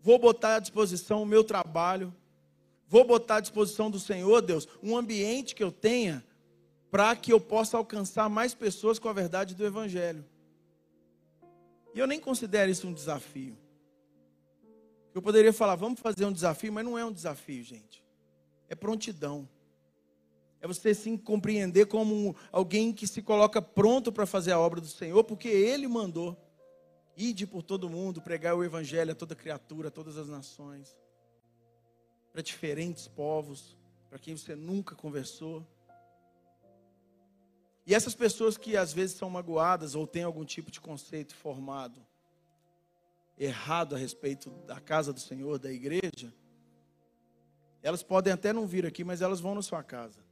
vou 0.00 0.16
botar 0.16 0.54
à 0.54 0.60
disposição 0.60 1.24
o 1.24 1.26
meu 1.26 1.42
trabalho, 1.42 2.14
vou 2.86 3.04
botar 3.04 3.38
à 3.38 3.40
disposição 3.40 3.90
do 3.90 3.98
Senhor, 3.98 4.40
Deus, 4.42 4.68
um 4.80 4.96
ambiente 4.96 5.52
que 5.52 5.64
eu 5.64 5.72
tenha 5.72 6.24
para 6.96 7.14
que 7.14 7.30
eu 7.30 7.38
possa 7.38 7.76
alcançar 7.76 8.26
mais 8.30 8.54
pessoas 8.54 8.98
com 8.98 9.06
a 9.06 9.12
verdade 9.12 9.54
do 9.54 9.66
Evangelho. 9.66 10.24
E 11.94 11.98
eu 11.98 12.06
nem 12.06 12.18
considero 12.18 12.70
isso 12.70 12.88
um 12.88 12.92
desafio. 12.94 13.54
Eu 15.14 15.20
poderia 15.20 15.52
falar, 15.52 15.74
vamos 15.74 16.00
fazer 16.00 16.24
um 16.24 16.32
desafio, 16.32 16.72
mas 16.72 16.86
não 16.86 16.96
é 16.96 17.04
um 17.04 17.12
desafio, 17.12 17.62
gente. 17.62 18.02
É 18.66 18.74
prontidão. 18.74 19.46
É 20.58 20.66
você 20.66 20.94
sim 20.94 21.18
compreender 21.18 21.84
como 21.84 22.34
alguém 22.50 22.94
que 22.94 23.06
se 23.06 23.20
coloca 23.20 23.60
pronto 23.60 24.10
para 24.10 24.24
fazer 24.24 24.52
a 24.52 24.58
obra 24.58 24.80
do 24.80 24.88
Senhor, 24.88 25.22
porque 25.22 25.48
Ele 25.48 25.86
mandou. 25.86 26.34
Ide 27.14 27.46
por 27.46 27.62
todo 27.62 27.90
mundo, 27.90 28.22
pregar 28.22 28.56
o 28.56 28.64
Evangelho 28.64 29.12
a 29.12 29.14
toda 29.14 29.34
criatura, 29.34 29.88
a 29.88 29.90
todas 29.90 30.16
as 30.16 30.28
nações, 30.30 30.96
para 32.32 32.40
diferentes 32.40 33.06
povos, 33.06 33.76
para 34.08 34.18
quem 34.18 34.34
você 34.34 34.56
nunca 34.56 34.94
conversou. 34.94 35.62
E 37.86 37.94
essas 37.94 38.14
pessoas 38.14 38.58
que 38.58 38.76
às 38.76 38.92
vezes 38.92 39.16
são 39.16 39.30
magoadas 39.30 39.94
ou 39.94 40.06
têm 40.06 40.24
algum 40.24 40.44
tipo 40.44 40.70
de 40.70 40.80
conceito 40.80 41.34
formado 41.34 42.04
errado 43.38 43.94
a 43.94 43.98
respeito 43.98 44.50
da 44.66 44.80
casa 44.80 45.12
do 45.12 45.20
Senhor, 45.20 45.58
da 45.58 45.70
igreja, 45.70 46.32
elas 47.82 48.02
podem 48.02 48.32
até 48.32 48.52
não 48.52 48.66
vir 48.66 48.86
aqui, 48.86 49.04
mas 49.04 49.20
elas 49.20 49.40
vão 49.40 49.54
na 49.54 49.62
sua 49.62 49.82
casa. 49.82 50.24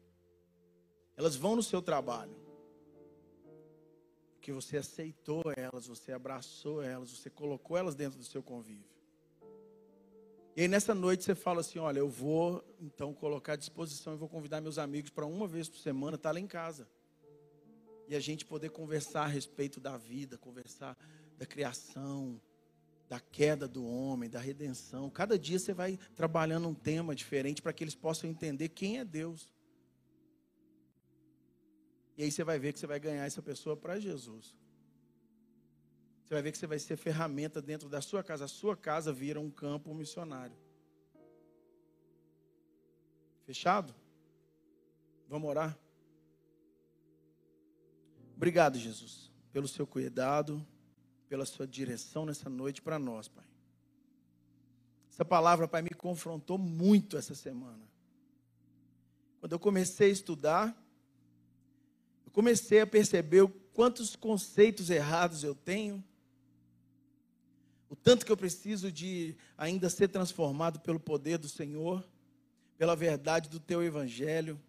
Elas 1.17 1.37
vão 1.37 1.55
no 1.55 1.63
seu 1.63 1.81
trabalho. 1.81 2.35
Porque 4.33 4.53
você 4.53 4.79
aceitou 4.79 5.43
elas, 5.57 5.87
você 5.87 6.13
abraçou 6.13 6.83
elas, 6.83 7.11
você 7.11 7.31
colocou 7.31 7.77
elas 7.77 7.95
dentro 7.95 8.19
do 8.19 8.25
seu 8.25 8.43
convívio. 8.43 8.93
E 10.57 10.63
aí 10.63 10.69
nessa 10.69 10.95
noite 10.95 11.25
você 11.25 11.35
fala 11.35 11.61
assim: 11.61 11.79
olha, 11.79 11.99
eu 11.99 12.09
vou 12.09 12.65
então 12.81 13.15
colocar 13.15 13.55
à 13.55 13.57
disposição 13.57 14.15
e 14.15 14.17
vou 14.17 14.29
convidar 14.29 14.61
meus 14.61 14.79
amigos 14.79 15.11
para 15.11 15.27
uma 15.27 15.47
vez 15.47 15.69
por 15.69 15.79
semana 15.79 16.17
estar 16.17 16.33
lá 16.33 16.41
em 16.41 16.47
casa. 16.47 16.89
E 18.09 18.15
a 18.15 18.21
gente 18.21 18.45
poder 18.45 18.71
conversar 18.71 19.23
a 19.23 19.29
respeito 19.29 19.81
da 19.81 19.97
vida, 19.97 20.37
conversar 20.37 20.97
da 21.39 21.47
criação, 21.47 22.41
da 23.09 23.21
queda 23.21 23.69
do 23.69 23.85
homem, 23.85 24.29
da 24.29 24.41
redenção. 24.41 25.11
Cada 25.11 25.39
dia 25.39 25.59
você 25.59 25.73
vai 25.73 25.99
trabalhando 26.15 26.69
um 26.69 26.75
tema 26.75 27.15
diferente 27.15 27.63
para 27.63 27.73
que 27.73 27.85
eles 27.85 27.95
possam 27.95 28.29
entender 28.29 28.69
quem 28.69 28.99
é 28.99 29.05
Deus. 29.05 29.53
E 32.17 32.23
aí 32.23 32.31
você 32.31 32.45
vai 32.45 32.59
ver 32.59 32.73
que 32.73 32.79
você 32.79 32.87
vai 32.87 33.01
ganhar 33.01 33.25
essa 33.25 33.43
pessoa 33.43 33.77
para 33.77 33.99
Jesus. 33.99 34.55
Você 36.25 36.33
vai 36.33 36.43
ver 36.43 36.53
que 36.53 36.59
você 36.59 36.67
vai 36.67 36.79
ser 36.79 36.97
ferramenta 36.97 37.61
dentro 37.61 37.89
da 37.89 38.01
sua 38.01 38.23
casa. 38.23 38.47
A 38.47 38.49
sua 38.49 38.77
casa 38.77 39.13
vira 39.13 39.39
um 39.39 39.51
campo 39.51 39.93
missionário. 39.95 40.57
Fechado? 43.45 43.95
Vamos 45.29 45.49
orar? 45.51 45.79
Obrigado, 48.37 48.79
Jesus, 48.79 49.31
pelo 49.53 49.69
seu 49.69 49.87
cuidado, 49.87 50.65
pela 51.29 51.47
sua 51.47 51.67
direção 51.67 52.27
nessa 52.27 52.51
noite 52.51 52.83
para 52.83 52.99
nós, 52.99 53.29
Pai. 53.29 53.45
Essa 55.11 55.25
palavra, 55.25 55.69
Pai, 55.69 55.83
me 55.83 55.91
confrontou 55.91 56.59
muito 56.59 57.17
essa 57.17 57.35
semana. 57.35 57.83
quando 59.41 59.53
eu 59.53 59.59
comecei 59.59 60.09
a 60.09 60.13
estudar, 60.13 60.85
eu 62.25 62.33
comecei 62.33 62.81
a 62.81 62.87
perceber 62.87 63.47
quantos 63.75 64.17
conceitos 64.17 64.89
errados 64.89 65.45
eu 65.45 65.55
tenho, 65.55 66.03
o 67.91 67.95
tanto 67.95 68.27
que 68.27 68.33
eu 68.33 68.37
preciso 68.37 68.91
de 68.91 69.37
ainda 69.57 69.89
ser 69.89 70.09
transformado 70.09 70.81
pelo 70.81 70.99
poder 70.99 71.39
do 71.39 71.49
Senhor, 71.49 72.05
pela 72.77 72.97
verdade 72.97 73.49
do 73.49 73.61
teu 73.61 73.85
evangelho. 73.85 74.61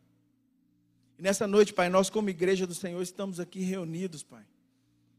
E 1.18 1.22
nessa 1.22 1.48
noite, 1.48 1.74
Pai, 1.74 1.90
nós 1.90 2.10
como 2.10 2.30
igreja 2.30 2.68
do 2.68 2.76
Senhor 2.76 3.02
estamos 3.02 3.40
aqui 3.40 3.62
reunidos, 3.62 4.22
Pai, 4.22 4.44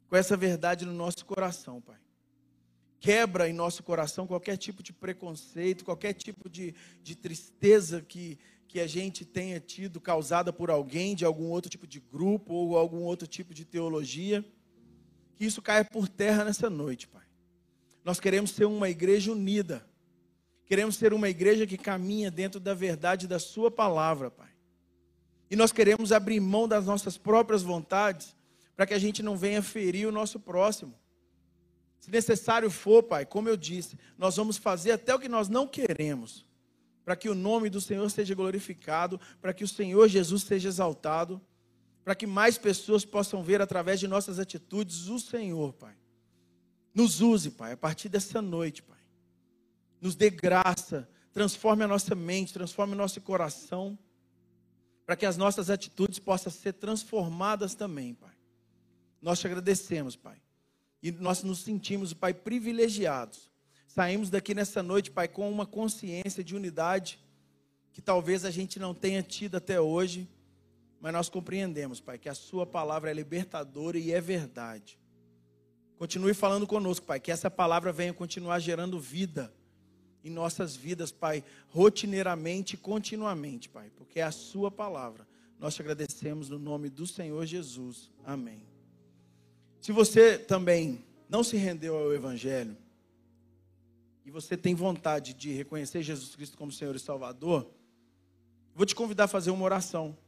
com 0.09 0.17
essa 0.17 0.37
verdade 0.37 0.85
no 0.85 0.93
nosso 0.93 1.25
coração, 1.25 1.81
Pai. 1.81 1.97
Quebra 3.01 3.49
em 3.49 3.53
nosso 3.53 3.83
coração 3.83 4.27
qualquer 4.27 4.57
tipo 4.57 4.83
de 4.83 4.93
preconceito, 4.93 5.85
qualquer 5.85 6.13
tipo 6.13 6.49
de, 6.49 6.75
de 7.03 7.15
tristeza 7.15 8.03
que, 8.03 8.39
que 8.69 8.81
a 8.81 8.87
gente 8.87 9.25
tenha 9.25 9.61
tido 9.61 10.01
causada 10.01 10.53
por 10.53 10.71
alguém 10.71 11.15
de 11.15 11.25
algum 11.25 11.51
outro 11.51 11.71
tipo 11.71 11.87
de 11.87 12.01
grupo 12.01 12.53
ou 12.53 12.77
algum 12.77 13.03
outro 13.03 13.27
tipo 13.27 13.55
de 13.55 13.65
teologia. 13.65 14.45
Que 15.35 15.45
isso 15.45 15.61
caia 15.61 15.85
por 15.85 16.09
terra 16.09 16.45
nessa 16.45 16.71
noite, 16.71 17.07
Pai. 17.07 17.25
Nós 18.05 18.19
queremos 18.19 18.51
ser 18.51 18.65
uma 18.65 18.89
igreja 18.89 19.33
unida. 19.33 19.87
Queremos 20.65 20.97
ser 20.97 21.13
uma 21.13 21.29
igreja 21.29 21.67
que 21.67 21.77
caminha 21.77 22.31
dentro 22.31 22.59
da 22.59 22.75
verdade 22.75 23.29
da 23.29 23.39
Sua 23.39 23.71
palavra, 23.71 24.31
Pai. 24.31 24.56
E 25.51 25.57
nós 25.57 25.73
queremos 25.73 26.13
abrir 26.13 26.41
mão 26.41 26.67
das 26.67 26.87
nossas 26.87 27.17
próprias 27.17 27.63
vontades 27.63 28.35
para 28.75 28.87
que 28.87 28.95
a 28.95 28.99
gente 28.99 29.23
não 29.23 29.37
venha 29.37 29.63
ferir 29.63 30.07
o 30.07 30.13
nosso 30.13 30.39
próximo. 30.41 30.95
Se 31.99 32.11
necessário 32.11 32.71
for, 32.71 33.03
Pai, 33.03 33.25
como 33.25 33.49
eu 33.49 33.57
disse, 33.57 33.99
nós 34.19 34.37
vamos 34.37 34.57
fazer 34.57 34.93
até 34.93 35.15
o 35.15 35.19
que 35.19 35.29
nós 35.29 35.49
não 35.49 35.67
queremos, 35.67 36.45
para 37.05 37.17
que 37.17 37.29
o 37.29 37.35
nome 37.35 37.71
do 37.71 37.81
Senhor 37.81 38.09
seja 38.11 38.35
glorificado, 38.35 39.21
para 39.41 39.55
que 39.55 39.65
o 39.65 39.69
Senhor 39.69 40.09
Jesus 40.09 40.43
seja 40.43 40.69
exaltado, 40.69 41.41
para 42.05 42.15
que 42.15 42.27
mais 42.27 42.59
pessoas 42.59 43.05
possam 43.05 43.43
ver 43.43 43.63
através 43.63 43.99
de 43.99 44.07
nossas 44.07 44.39
atitudes 44.39 45.09
o 45.09 45.19
Senhor, 45.19 45.73
Pai. 45.73 45.95
Nos 46.95 47.21
use, 47.21 47.51
Pai, 47.51 47.73
a 47.73 47.77
partir 47.77 48.09
dessa 48.09 48.43
noite, 48.43 48.83
Pai. 48.83 48.97
Nos 50.01 50.15
dê 50.15 50.31
graça, 50.31 51.09
transforme 51.33 51.83
a 51.83 51.89
nossa 51.89 52.15
mente, 52.15 52.53
transforme 52.53 52.93
o 52.93 52.97
nosso 52.97 53.21
coração 53.21 53.99
para 55.07 55.15
que 55.15 55.25
as 55.25 55.37
nossas 55.37 55.71
atitudes 55.71 56.19
possam 56.19 56.53
ser 56.53 56.73
transformadas 56.73 57.77
também, 57.77 58.13
Pai. 58.13 58.35
Nós 59.23 59.39
te 59.39 59.47
agradecemos, 59.47 60.17
Pai. 60.17 60.37
E 61.01 61.13
nós 61.13 61.45
nos 61.45 61.61
sentimos, 61.61 62.13
Pai, 62.13 62.35
privilegiados. 62.35 63.49
Saímos 63.87 64.29
daqui 64.29 64.53
nessa 64.53 64.83
noite, 64.83 65.13
Pai, 65.13 65.29
com 65.29 65.49
uma 65.49 65.65
consciência 65.65 66.43
de 66.43 66.57
unidade 66.57 67.21
que 67.93 68.03
talvez 68.03 68.45
a 68.45 68.51
gente 68.51 68.79
não 68.79 68.93
tenha 68.93 69.23
tido 69.23 69.57
até 69.57 69.81
hoje, 69.81 70.29
mas 71.01 71.13
nós 71.13 71.29
compreendemos, 71.29 72.01
Pai, 72.01 72.19
que 72.19 72.29
a 72.29 72.35
Sua 72.35 72.67
palavra 72.67 73.11
é 73.11 73.15
libertadora 73.15 73.97
e 73.97 74.13
é 74.13 74.21
verdade. 74.21 74.99
Continue 75.97 76.35
falando 76.35 76.67
conosco, 76.67 77.07
Pai, 77.07 77.21
que 77.21 77.31
essa 77.31 77.51
palavra 77.51 77.93
venha 77.93 78.13
continuar 78.13 78.59
gerando 78.59 79.01
vida 79.01 79.53
em 80.27 80.31
nossas 80.31 80.75
vidas, 80.75 81.13
Pai, 81.13 81.45
rotineiramente 81.69 82.75
e 82.75 82.77
continuamente, 82.77 83.69
Pai, 83.69 83.91
porque 83.97 84.19
é 84.19 84.25
a 84.25 84.33
Sua 84.33 84.71
palavra. 84.71 85.27
Nós 85.59 85.75
te 85.75 85.83
agradecemos 85.83 86.49
no 86.49 86.59
nome 86.59 86.91
do 86.91 87.07
Senhor 87.07 87.47
Jesus. 87.47 88.11
Amém. 88.25 88.67
Se 89.81 89.93
você 89.93 90.37
também 90.37 91.05
não 91.29 91.45
se 91.45 91.57
rendeu 91.57 91.97
ao 91.97 92.13
Evangelho 92.13 92.77
e 94.25 94.31
você 94.33 94.57
tem 94.57 94.75
vontade 94.75 95.33
de 95.33 95.53
reconhecer 95.53 96.03
Jesus 96.03 96.35
Cristo 96.35 96.59
como 96.59 96.73
Senhor 96.73 96.97
e 96.97 96.99
Salvador, 96.99 97.71
vou 98.75 98.85
te 98.85 98.97
convidar 98.97 99.25
a 99.25 99.29
fazer 99.29 99.53
uma 99.53 99.65
oração. 99.65 100.19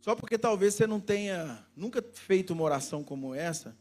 Só 0.00 0.16
porque 0.16 0.36
talvez 0.36 0.74
você 0.74 0.86
não 0.86 0.98
tenha 0.98 1.64
nunca 1.76 2.02
feito 2.12 2.52
uma 2.52 2.64
oração 2.64 3.04
como 3.04 3.34
essa, 3.34 3.76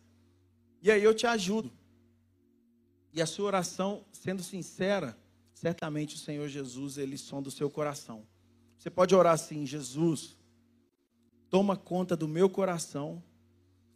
e 0.84 0.92
aí 0.92 1.04
eu 1.04 1.16
te 1.16 1.26
ajudo. 1.26 1.79
E 3.14 3.22
a 3.22 3.26
sua 3.26 3.46
oração, 3.46 4.06
sendo 4.12 4.44
sincera, 4.44 5.18
certamente 5.54 6.16
o 6.16 6.20
Senhor 6.20 6.48
Jesus, 6.48 6.98
ele 6.98 7.18
sonda 7.18 7.50
o 7.50 7.52
seu 7.52 7.70
coração. 7.70 8.26
Você 8.78 8.90
pode 8.90 9.16
orar 9.16 9.34
assim: 9.34 9.66
Jesus, 9.66 10.38
toma 11.50 11.76
conta 11.76 12.16
do 12.16 12.28
meu 12.28 12.50
coração, 12.50 13.22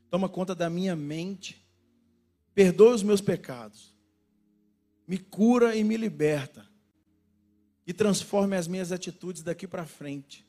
toma 0.09 0.27
conta 0.27 0.53
da 0.53 0.69
minha 0.69 0.95
mente, 0.95 1.65
perdoa 2.53 2.93
os 2.93 3.03
meus 3.03 3.21
pecados, 3.21 3.95
me 5.07 5.17
cura 5.17 5.75
e 5.75 5.83
me 5.83 5.95
liberta, 5.95 6.67
e 7.85 7.93
transforme 7.93 8.55
as 8.55 8.67
minhas 8.67 8.91
atitudes 8.91 9.43
daqui 9.43 9.67
para 9.67 9.85
frente. 9.85 10.45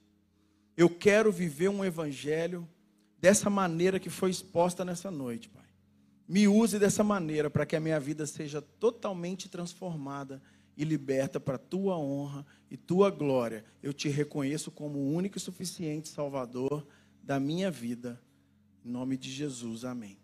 Eu 0.76 0.90
quero 0.90 1.30
viver 1.30 1.68
um 1.68 1.84
evangelho 1.84 2.68
dessa 3.20 3.48
maneira 3.48 4.00
que 4.00 4.10
foi 4.10 4.30
exposta 4.30 4.84
nessa 4.84 5.10
noite, 5.10 5.48
Pai. 5.48 5.63
Me 6.26 6.48
use 6.48 6.78
dessa 6.78 7.04
maneira 7.04 7.50
para 7.50 7.66
que 7.66 7.76
a 7.76 7.80
minha 7.80 8.00
vida 8.00 8.26
seja 8.26 8.62
totalmente 8.62 9.48
transformada 9.48 10.42
e 10.76 10.84
liberta 10.84 11.38
para 11.38 11.58
tua 11.58 11.96
honra 11.98 12.46
e 12.70 12.76
tua 12.76 13.10
glória. 13.10 13.64
Eu 13.82 13.92
te 13.92 14.08
reconheço 14.08 14.70
como 14.70 14.98
o 14.98 15.12
único 15.12 15.36
e 15.36 15.40
suficiente 15.40 16.08
Salvador 16.08 16.86
da 17.22 17.38
minha 17.38 17.70
vida. 17.70 18.20
Em 18.84 18.90
nome 18.90 19.16
de 19.16 19.30
Jesus, 19.30 19.84
amém. 19.84 20.23